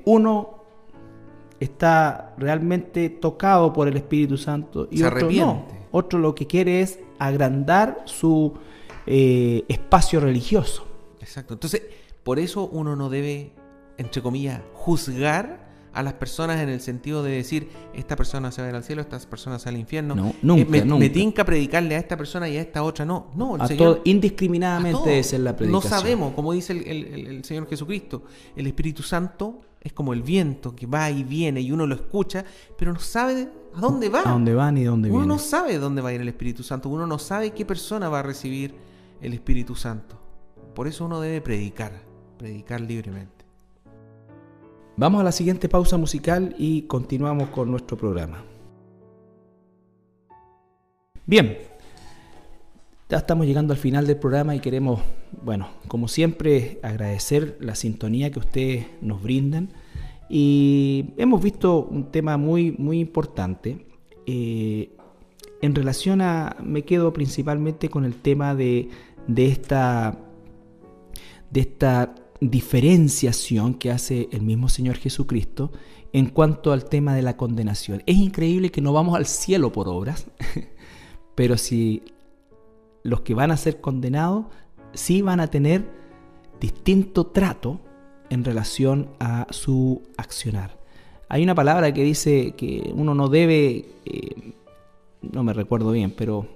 uno 0.05 0.56
está 1.59 2.35
realmente 2.37 3.09
tocado 3.09 3.73
por 3.73 3.87
el 3.87 3.97
Espíritu 3.97 4.37
Santo 4.37 4.87
y 4.91 5.03
otro 5.03 5.29
no. 5.31 5.65
Otro 5.91 6.19
lo 6.19 6.35
que 6.35 6.47
quiere 6.47 6.81
es 6.81 6.99
agrandar 7.17 8.03
su 8.05 8.53
eh, 9.05 9.63
espacio 9.67 10.19
religioso. 10.19 10.85
Exacto. 11.21 11.53
Entonces, 11.53 11.81
por 12.23 12.39
eso 12.39 12.67
uno 12.71 12.95
no 12.95 13.09
debe, 13.09 13.53
entre 13.97 14.21
comillas, 14.21 14.61
juzgar 14.73 15.65
a 15.93 16.03
las 16.03 16.13
personas 16.13 16.61
en 16.61 16.69
el 16.69 16.81
sentido 16.81 17.23
de 17.23 17.31
decir, 17.31 17.69
esta 17.95 18.15
persona 18.15 18.51
se 18.51 18.61
va 18.61 18.67
a 18.67 18.69
ir 18.69 18.75
al 18.75 18.83
cielo, 18.83 19.01
esta 19.01 19.17
persona 19.19 19.57
se 19.57 19.65
va 19.65 19.75
al 19.75 19.79
infierno. 19.79 20.13
No, 20.13 20.33
nunca, 20.43 20.61
eh, 20.61 20.65
me, 20.69 20.81
nunca. 20.81 20.99
me, 20.99 21.09
tinca 21.09 21.43
predicarle 21.43 21.95
a 21.95 21.99
esta 21.99 22.15
persona 22.17 22.47
y 22.47 22.57
a 22.57 22.61
esta 22.61 22.83
otra. 22.83 23.05
No, 23.05 23.31
no. 23.33 23.55
El 23.55 23.61
a 23.61 23.67
Señor, 23.67 24.01
indiscriminadamente 24.03 25.19
es 25.19 25.33
la 25.33 25.55
predicación. 25.55 25.71
No 25.71 25.81
sabemos, 25.81 26.33
como 26.33 26.53
dice 26.53 26.73
el 26.73 27.43
Señor 27.45 27.67
Jesucristo, 27.67 28.23
el 28.55 28.67
Espíritu 28.67 29.01
Santo 29.01 29.61
es 29.81 29.93
como 29.93 30.13
el 30.13 30.21
viento 30.21 30.75
que 30.75 30.85
va 30.85 31.09
y 31.09 31.23
viene 31.23 31.61
y 31.61 31.71
uno 31.71 31.85
lo 31.85 31.95
escucha, 31.95 32.43
pero 32.77 32.93
no 32.93 32.99
sabe 32.99 33.49
a 33.73 33.79
dónde 33.79 34.09
va. 34.09 34.21
A 34.21 34.31
dónde 34.31 34.53
va 34.53 34.71
ni 34.71 34.83
dónde 34.83 35.09
viene. 35.09 35.23
Uno 35.23 35.35
no 35.35 35.39
sabe 35.39 35.77
dónde 35.77 36.01
va 36.01 36.09
a 36.09 36.13
ir 36.13 36.21
el 36.21 36.27
Espíritu 36.27 36.63
Santo. 36.63 36.89
Uno 36.89 37.07
no 37.07 37.19
sabe 37.19 37.51
qué 37.51 37.65
persona 37.65 38.09
va 38.09 38.19
a 38.19 38.23
recibir 38.23 38.75
el 39.21 39.33
Espíritu 39.33 39.75
Santo. 39.75 40.19
Por 40.73 40.87
eso 40.87 41.05
uno 41.05 41.19
debe 41.19 41.41
predicar, 41.41 41.91
predicar 42.37 42.81
libremente. 42.81 43.45
Vamos 44.95 45.21
a 45.21 45.23
la 45.23 45.31
siguiente 45.31 45.69
pausa 45.69 45.97
musical 45.97 46.55
y 46.57 46.83
continuamos 46.83 47.49
con 47.49 47.69
nuestro 47.69 47.97
programa. 47.97 48.43
Bien, 51.25 51.57
ya 53.09 53.17
estamos 53.17 53.47
llegando 53.47 53.73
al 53.73 53.79
final 53.79 54.05
del 54.05 54.17
programa 54.17 54.55
y 54.55 54.59
queremos, 54.59 54.99
bueno, 55.43 55.69
como 55.87 56.07
siempre, 56.07 56.79
agradecer 56.83 57.57
la 57.61 57.75
sintonía 57.75 58.31
que 58.31 58.39
ustedes 58.39 58.87
nos 59.01 59.21
brindan. 59.21 59.69
Y 60.29 61.13
hemos 61.15 61.41
visto 61.41 61.85
un 61.85 62.11
tema 62.11 62.35
muy, 62.35 62.73
muy 62.73 62.99
importante. 62.99 63.85
Eh, 64.25 64.91
en 65.61 65.73
relación 65.73 66.21
a, 66.21 66.57
me 66.61 66.83
quedo 66.83 67.13
principalmente 67.13 67.89
con 67.89 68.03
el 68.03 68.15
tema 68.15 68.55
de, 68.55 68.89
de, 69.27 69.47
esta, 69.47 70.19
de 71.49 71.61
esta 71.61 72.13
diferenciación 72.41 73.75
que 73.75 73.89
hace 73.89 74.27
el 74.33 74.41
mismo 74.41 74.67
Señor 74.67 74.97
Jesucristo 74.97 75.71
en 76.11 76.27
cuanto 76.27 76.73
al 76.73 76.85
tema 76.85 77.15
de 77.15 77.21
la 77.21 77.37
condenación. 77.37 78.03
Es 78.05 78.17
increíble 78.17 78.69
que 78.69 78.81
no 78.81 78.91
vamos 78.91 79.15
al 79.15 79.25
cielo 79.25 79.71
por 79.71 79.87
obras, 79.87 80.27
pero 81.35 81.57
si 81.57 82.03
los 83.07 83.21
que 83.21 83.33
van 83.33 83.51
a 83.51 83.57
ser 83.57 83.79
condenados 83.79 84.47
sí 84.93 85.21
van 85.21 85.39
a 85.39 85.47
tener 85.47 85.85
distinto 86.59 87.27
trato 87.27 87.79
en 88.29 88.43
relación 88.43 89.11
a 89.21 89.47
su 89.49 90.03
accionar. 90.17 90.77
Hay 91.29 91.41
una 91.41 91.55
palabra 91.55 91.93
que 91.93 92.03
dice 92.03 92.53
que 92.57 92.91
uno 92.93 93.15
no 93.15 93.29
debe, 93.29 93.85
eh, 94.03 94.51
no 95.21 95.41
me 95.41 95.53
recuerdo 95.53 95.91
bien, 95.91 96.11
pero 96.17 96.49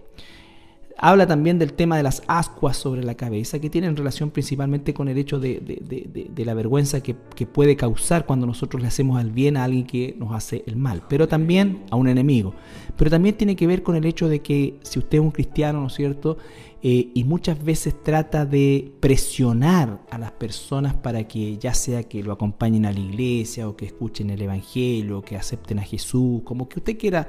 habla 1.01 1.25
también 1.27 1.59
del 1.59 1.73
tema 1.73 1.97
de 1.97 2.03
las 2.03 2.21
ascuas 2.27 2.77
sobre 2.77 3.03
la 3.03 3.15
cabeza, 3.15 3.59
que 3.59 3.69
tienen 3.69 3.97
relación 3.97 4.29
principalmente 4.29 4.93
con 4.93 5.07
el 5.07 5.17
hecho 5.17 5.39
de, 5.39 6.35
la 6.37 6.53
vergüenza 6.53 7.01
que, 7.01 7.15
que, 7.35 7.47
puede 7.47 7.75
causar 7.75 8.25
cuando 8.25 8.45
nosotros 8.45 8.81
le 8.81 8.87
hacemos 8.87 9.19
el 9.19 9.31
bien 9.31 9.57
a 9.57 9.63
alguien 9.63 9.85
que 9.85 10.15
nos 10.17 10.31
hace 10.33 10.63
el 10.67 10.75
mal, 10.75 11.01
pero 11.09 11.27
también 11.27 11.83
a 11.89 11.95
un 11.95 12.07
enemigo. 12.07 12.53
Pero 12.95 13.09
también 13.09 13.35
tiene 13.35 13.55
que 13.55 13.65
ver 13.65 13.81
con 13.81 13.95
el 13.95 14.05
hecho 14.05 14.29
de 14.29 14.41
que 14.41 14.79
si 14.83 14.99
usted 14.99 15.17
es 15.17 15.23
un 15.23 15.31
cristiano, 15.31 15.81
¿no 15.81 15.87
es 15.87 15.93
cierto? 15.93 16.37
Eh, 16.83 17.11
y 17.13 17.23
muchas 17.23 17.63
veces 17.63 17.95
trata 18.03 18.45
de 18.45 18.91
presionar 18.99 20.01
a 20.09 20.17
las 20.17 20.31
personas 20.31 20.93
para 20.93 21.27
que 21.27 21.57
ya 21.57 21.73
sea 21.73 22.03
que 22.03 22.23
lo 22.23 22.31
acompañen 22.31 22.85
a 22.85 22.91
la 22.91 22.99
iglesia 22.99 23.67
o 23.67 23.75
que 23.75 23.85
escuchen 23.85 24.29
el 24.29 24.41
Evangelio, 24.41 25.19
o 25.19 25.21
que 25.21 25.35
acepten 25.35 25.79
a 25.79 25.83
Jesús, 25.83 26.41
como 26.43 26.69
que 26.69 26.79
usted 26.79 26.97
quiera 26.97 27.27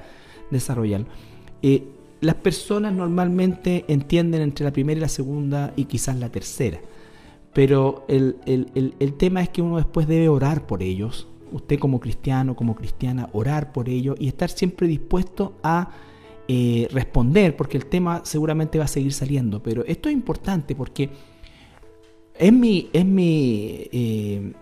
desarrollarlo. 0.50 1.06
Eh, 1.62 1.84
las 2.22 2.36
personas 2.36 2.92
normalmente 2.92 3.84
entienden 3.88 4.42
entre 4.42 4.64
la 4.64 4.72
primera 4.72 4.96
y 4.96 5.00
la 5.00 5.08
segunda 5.08 5.72
y 5.74 5.86
quizás 5.86 6.16
la 6.16 6.30
tercera. 6.30 6.80
Pero 7.52 8.06
el, 8.08 8.36
el, 8.46 9.14
tema 9.14 9.42
es 9.42 9.48
que 9.48 9.60
uno 9.60 9.76
después 9.76 10.06
debe 10.06 10.28
orar 10.28 10.66
por 10.66 10.84
ellos, 10.84 11.26
usted 11.50 11.80
como 11.80 11.98
cristiano, 11.98 12.54
como 12.54 12.76
cristiana, 12.76 13.28
orar 13.32 13.72
por 13.72 13.88
ellos 13.88 14.16
y 14.20 14.28
estar 14.28 14.48
siempre 14.48 14.86
dispuesto 14.86 15.54
a 15.64 15.90
eh, 16.46 16.88
responder, 16.92 17.56
porque 17.56 17.76
el 17.76 17.86
tema 17.86 18.22
seguramente 18.24 18.78
va 18.78 18.84
a 18.84 18.88
seguir 18.88 19.12
saliendo. 19.12 19.60
Pero 19.60 19.84
esto 19.84 20.08
es 20.08 20.14
importante 20.14 20.76
porque 20.76 21.10
es 22.38 22.52
mi, 22.52 22.88
es 22.92 23.04
mi, 23.04 23.88
eh, 23.90 24.52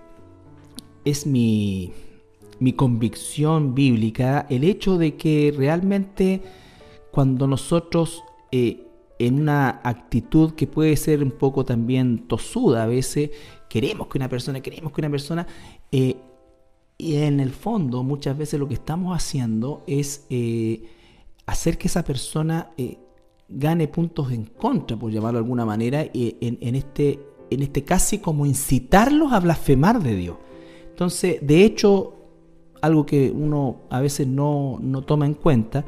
es 1.04 1.26
mi, 1.26 1.92
mi 2.58 2.72
convicción 2.72 3.74
bíblica 3.74 4.46
el 4.48 4.64
hecho 4.64 4.96
de 4.96 5.16
que 5.16 5.54
realmente 5.54 6.40
cuando 7.11 7.46
nosotros 7.46 8.22
eh, 8.52 8.86
en 9.18 9.40
una 9.40 9.80
actitud 9.82 10.52
que 10.52 10.66
puede 10.66 10.96
ser 10.96 11.22
un 11.22 11.32
poco 11.32 11.64
también 11.64 12.26
tosuda 12.26 12.84
a 12.84 12.86
veces, 12.86 13.30
queremos 13.68 14.08
que 14.08 14.18
una 14.18 14.28
persona, 14.28 14.61
queremos 14.61 14.92
que 14.92 15.00
una 15.00 15.11
persona, 15.11 15.46
y 15.90 16.16
en 16.98 17.40
el 17.40 17.50
fondo 17.50 18.02
muchas 18.02 18.36
veces 18.38 18.58
lo 18.58 18.66
que 18.66 18.74
estamos 18.74 19.14
haciendo 19.14 19.82
es 19.86 20.26
hacer 21.50 21.78
que 21.78 21.88
esa 21.88 22.04
persona 22.04 22.70
eh, 22.78 22.98
gane 23.48 23.88
puntos 23.88 24.30
en 24.30 24.44
contra, 24.44 24.96
por 24.96 25.11
llamarlo 25.11 25.40
de 25.40 25.44
alguna 25.44 25.66
manera, 25.66 26.04
y 26.04 26.36
en, 26.40 26.74
este, 26.76 27.18
en 27.50 27.62
este 27.62 27.82
casi 27.82 28.18
como 28.18 28.46
incitarlos 28.46 29.32
a 29.32 29.40
blasfemar 29.40 30.00
de 30.00 30.14
Dios. 30.14 30.36
Entonces, 30.90 31.38
de 31.42 31.64
hecho, 31.64 32.14
algo 32.80 33.04
que 33.04 33.32
uno 33.32 33.82
a 33.90 34.00
veces 34.00 34.28
no, 34.28 34.78
no 34.80 35.02
toma 35.02 35.26
en 35.26 35.34
cuenta, 35.34 35.84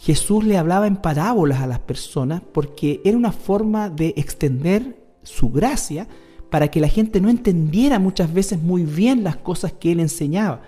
Jesús 0.00 0.44
le 0.44 0.56
hablaba 0.56 0.86
en 0.86 0.96
parábolas 0.96 1.60
a 1.60 1.66
las 1.66 1.78
personas 1.78 2.40
porque 2.52 3.02
era 3.04 3.18
una 3.18 3.32
forma 3.32 3.90
de 3.90 4.14
extender 4.16 4.96
su 5.22 5.50
gracia 5.50 6.08
para 6.48 6.68
que 6.68 6.80
la 6.80 6.88
gente 6.88 7.20
no 7.20 7.28
entendiera 7.28 7.98
muchas 7.98 8.32
veces 8.32 8.62
muy 8.62 8.84
bien 8.84 9.22
las 9.22 9.36
cosas 9.36 9.74
que 9.74 9.92
él 9.92 10.00
enseñaba. 10.00 10.62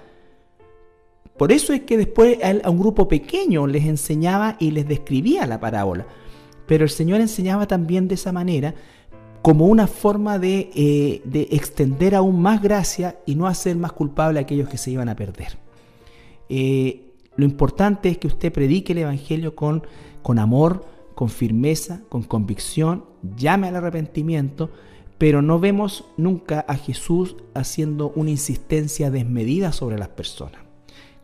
Por 1.38 1.50
eso 1.50 1.72
es 1.72 1.80
que 1.80 1.96
después 1.96 2.38
a 2.62 2.68
un 2.68 2.78
grupo 2.78 3.08
pequeño 3.08 3.66
les 3.66 3.86
enseñaba 3.86 4.56
y 4.60 4.70
les 4.70 4.86
describía 4.86 5.46
la 5.46 5.58
parábola. 5.58 6.06
Pero 6.66 6.84
el 6.84 6.90
Señor 6.90 7.22
enseñaba 7.22 7.66
también 7.66 8.08
de 8.08 8.16
esa 8.16 8.32
manera 8.32 8.74
como 9.40 9.64
una 9.64 9.86
forma 9.86 10.38
de, 10.38 10.70
eh, 10.74 11.22
de, 11.24 11.48
extender 11.52 12.14
aún 12.14 12.40
más 12.40 12.60
gracia 12.60 13.16
y 13.24 13.34
no 13.34 13.46
hacer 13.46 13.76
más 13.76 13.92
culpable 13.92 14.38
a 14.38 14.42
aquellos 14.42 14.68
que 14.68 14.76
se 14.76 14.90
iban 14.90 15.08
a 15.08 15.16
perder. 15.16 15.56
Eh, 16.50 17.11
lo 17.36 17.44
importante 17.44 18.08
es 18.08 18.18
que 18.18 18.26
usted 18.26 18.52
predique 18.52 18.92
el 18.92 18.98
Evangelio 18.98 19.54
con, 19.54 19.86
con 20.22 20.38
amor, 20.38 20.84
con 21.14 21.28
firmeza, 21.28 22.02
con 22.08 22.22
convicción, 22.22 23.04
llame 23.36 23.68
al 23.68 23.76
arrepentimiento, 23.76 24.70
pero 25.18 25.40
no 25.40 25.58
vemos 25.58 26.04
nunca 26.16 26.64
a 26.68 26.76
Jesús 26.76 27.36
haciendo 27.54 28.12
una 28.16 28.30
insistencia 28.30 29.10
desmedida 29.10 29.72
sobre 29.72 29.98
las 29.98 30.08
personas. 30.08 30.60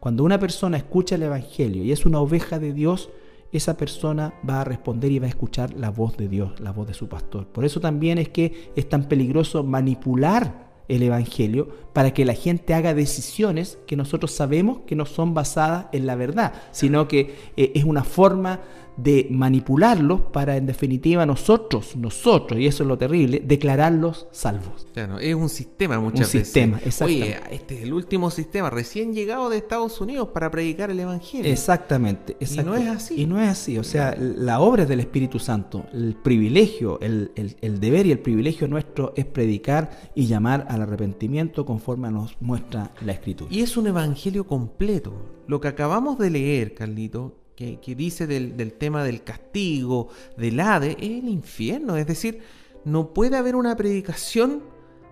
Cuando 0.00 0.24
una 0.24 0.38
persona 0.38 0.76
escucha 0.76 1.16
el 1.16 1.24
Evangelio 1.24 1.82
y 1.84 1.92
es 1.92 2.06
una 2.06 2.20
oveja 2.20 2.58
de 2.58 2.72
Dios, 2.72 3.10
esa 3.50 3.76
persona 3.76 4.34
va 4.48 4.60
a 4.60 4.64
responder 4.64 5.10
y 5.10 5.18
va 5.18 5.26
a 5.26 5.30
escuchar 5.30 5.74
la 5.74 5.90
voz 5.90 6.16
de 6.16 6.28
Dios, 6.28 6.60
la 6.60 6.70
voz 6.70 6.86
de 6.86 6.94
su 6.94 7.08
pastor. 7.08 7.46
Por 7.48 7.64
eso 7.64 7.80
también 7.80 8.18
es 8.18 8.28
que 8.28 8.70
es 8.76 8.88
tan 8.88 9.08
peligroso 9.08 9.64
manipular 9.64 10.67
el 10.88 11.02
Evangelio 11.02 11.68
para 11.92 12.12
que 12.12 12.24
la 12.24 12.34
gente 12.34 12.74
haga 12.74 12.94
decisiones 12.94 13.78
que 13.86 13.96
nosotros 13.96 14.32
sabemos 14.32 14.80
que 14.86 14.96
no 14.96 15.06
son 15.06 15.34
basadas 15.34 15.86
en 15.92 16.06
la 16.06 16.16
verdad, 16.16 16.54
sino 16.72 17.08
que 17.08 17.36
eh, 17.56 17.72
es 17.74 17.84
una 17.84 18.04
forma 18.04 18.60
de 18.98 19.28
manipularlos 19.30 20.20
para 20.20 20.56
en 20.56 20.66
definitiva 20.66 21.24
nosotros, 21.24 21.94
nosotros, 21.96 22.58
y 22.58 22.66
eso 22.66 22.82
es 22.82 22.88
lo 22.88 22.98
terrible, 22.98 23.40
declararlos 23.44 24.26
salvos. 24.32 24.88
Claro, 24.92 25.20
es 25.20 25.34
un 25.34 25.48
sistema 25.48 26.00
muchas 26.00 26.34
un 26.34 26.42
sistema, 26.42 26.80
Oye, 27.02 27.38
este 27.50 27.76
es 27.76 27.82
el 27.84 27.92
último 27.92 28.30
sistema 28.30 28.70
recién 28.70 29.14
llegado 29.14 29.50
de 29.50 29.58
Estados 29.58 30.00
Unidos 30.00 30.28
para 30.34 30.50
predicar 30.50 30.90
el 30.90 30.98
Evangelio. 30.98 31.50
Exactamente, 31.50 32.36
Y 32.40 32.56
no 32.58 32.74
es 32.74 32.88
así. 32.88 33.22
Y 33.22 33.26
no 33.26 33.40
es 33.40 33.48
así, 33.48 33.78
o 33.78 33.84
sea, 33.84 34.16
la 34.18 34.60
obra 34.60 34.84
del 34.84 34.98
Espíritu 34.98 35.38
Santo, 35.38 35.86
el 35.92 36.16
privilegio, 36.16 36.98
el, 37.00 37.30
el 37.36 37.80
deber 37.80 38.06
y 38.06 38.12
el 38.12 38.18
privilegio 38.18 38.66
nuestro 38.66 39.12
es 39.16 39.26
predicar 39.26 40.10
y 40.16 40.26
llamar 40.26 40.66
al 40.68 40.82
arrepentimiento 40.82 41.64
conforme 41.64 42.10
nos 42.10 42.36
muestra 42.40 42.90
la 43.00 43.12
Escritura. 43.12 43.48
Y 43.52 43.60
es 43.60 43.76
un 43.76 43.86
Evangelio 43.86 44.44
completo. 44.44 45.12
Lo 45.46 45.60
que 45.60 45.68
acabamos 45.68 46.18
de 46.18 46.30
leer, 46.30 46.74
Carlito, 46.74 47.36
que, 47.58 47.94
dice 47.96 48.28
del, 48.28 48.72
tema 48.74 49.02
del 49.02 49.24
castigo, 49.24 50.08
del 50.36 50.60
Hade, 50.60 50.92
es 50.92 51.24
el 51.24 51.28
infierno. 51.28 51.96
Es 51.96 52.06
decir, 52.06 52.38
no 52.84 53.12
puede 53.12 53.36
haber 53.36 53.56
una 53.56 53.76
predicación 53.76 54.62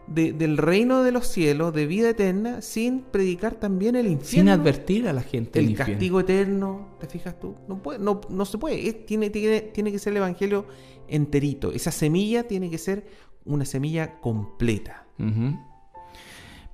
del 0.06 0.56
reino 0.56 1.02
de 1.02 1.10
los 1.10 1.26
cielos, 1.26 1.74
de 1.74 1.86
vida 1.86 2.10
eterna, 2.10 2.62
sin 2.62 3.00
predicar 3.00 3.56
también 3.56 3.96
el 3.96 4.06
infierno. 4.06 4.52
Sin 4.52 4.60
advertir 4.60 5.08
a 5.08 5.12
la 5.12 5.22
gente. 5.22 5.58
El 5.58 5.74
castigo 5.74 6.20
eterno, 6.20 6.96
¿te 7.00 7.08
fijas 7.08 7.40
tú? 7.40 7.56
No, 7.66 7.82
puede, 7.82 7.98
no, 7.98 8.20
no 8.28 8.44
se 8.44 8.58
puede. 8.58 8.92
tiene, 8.92 9.30
tiene, 9.30 9.62
tiene 9.62 9.90
que 9.90 9.98
ser 9.98 10.12
el 10.12 10.18
evangelio 10.18 10.66
enterito. 11.08 11.72
Esa 11.72 11.90
semilla 11.90 12.44
tiene 12.44 12.70
que 12.70 12.78
ser 12.78 13.06
una 13.44 13.64
semilla 13.64 14.20
completa. 14.20 15.04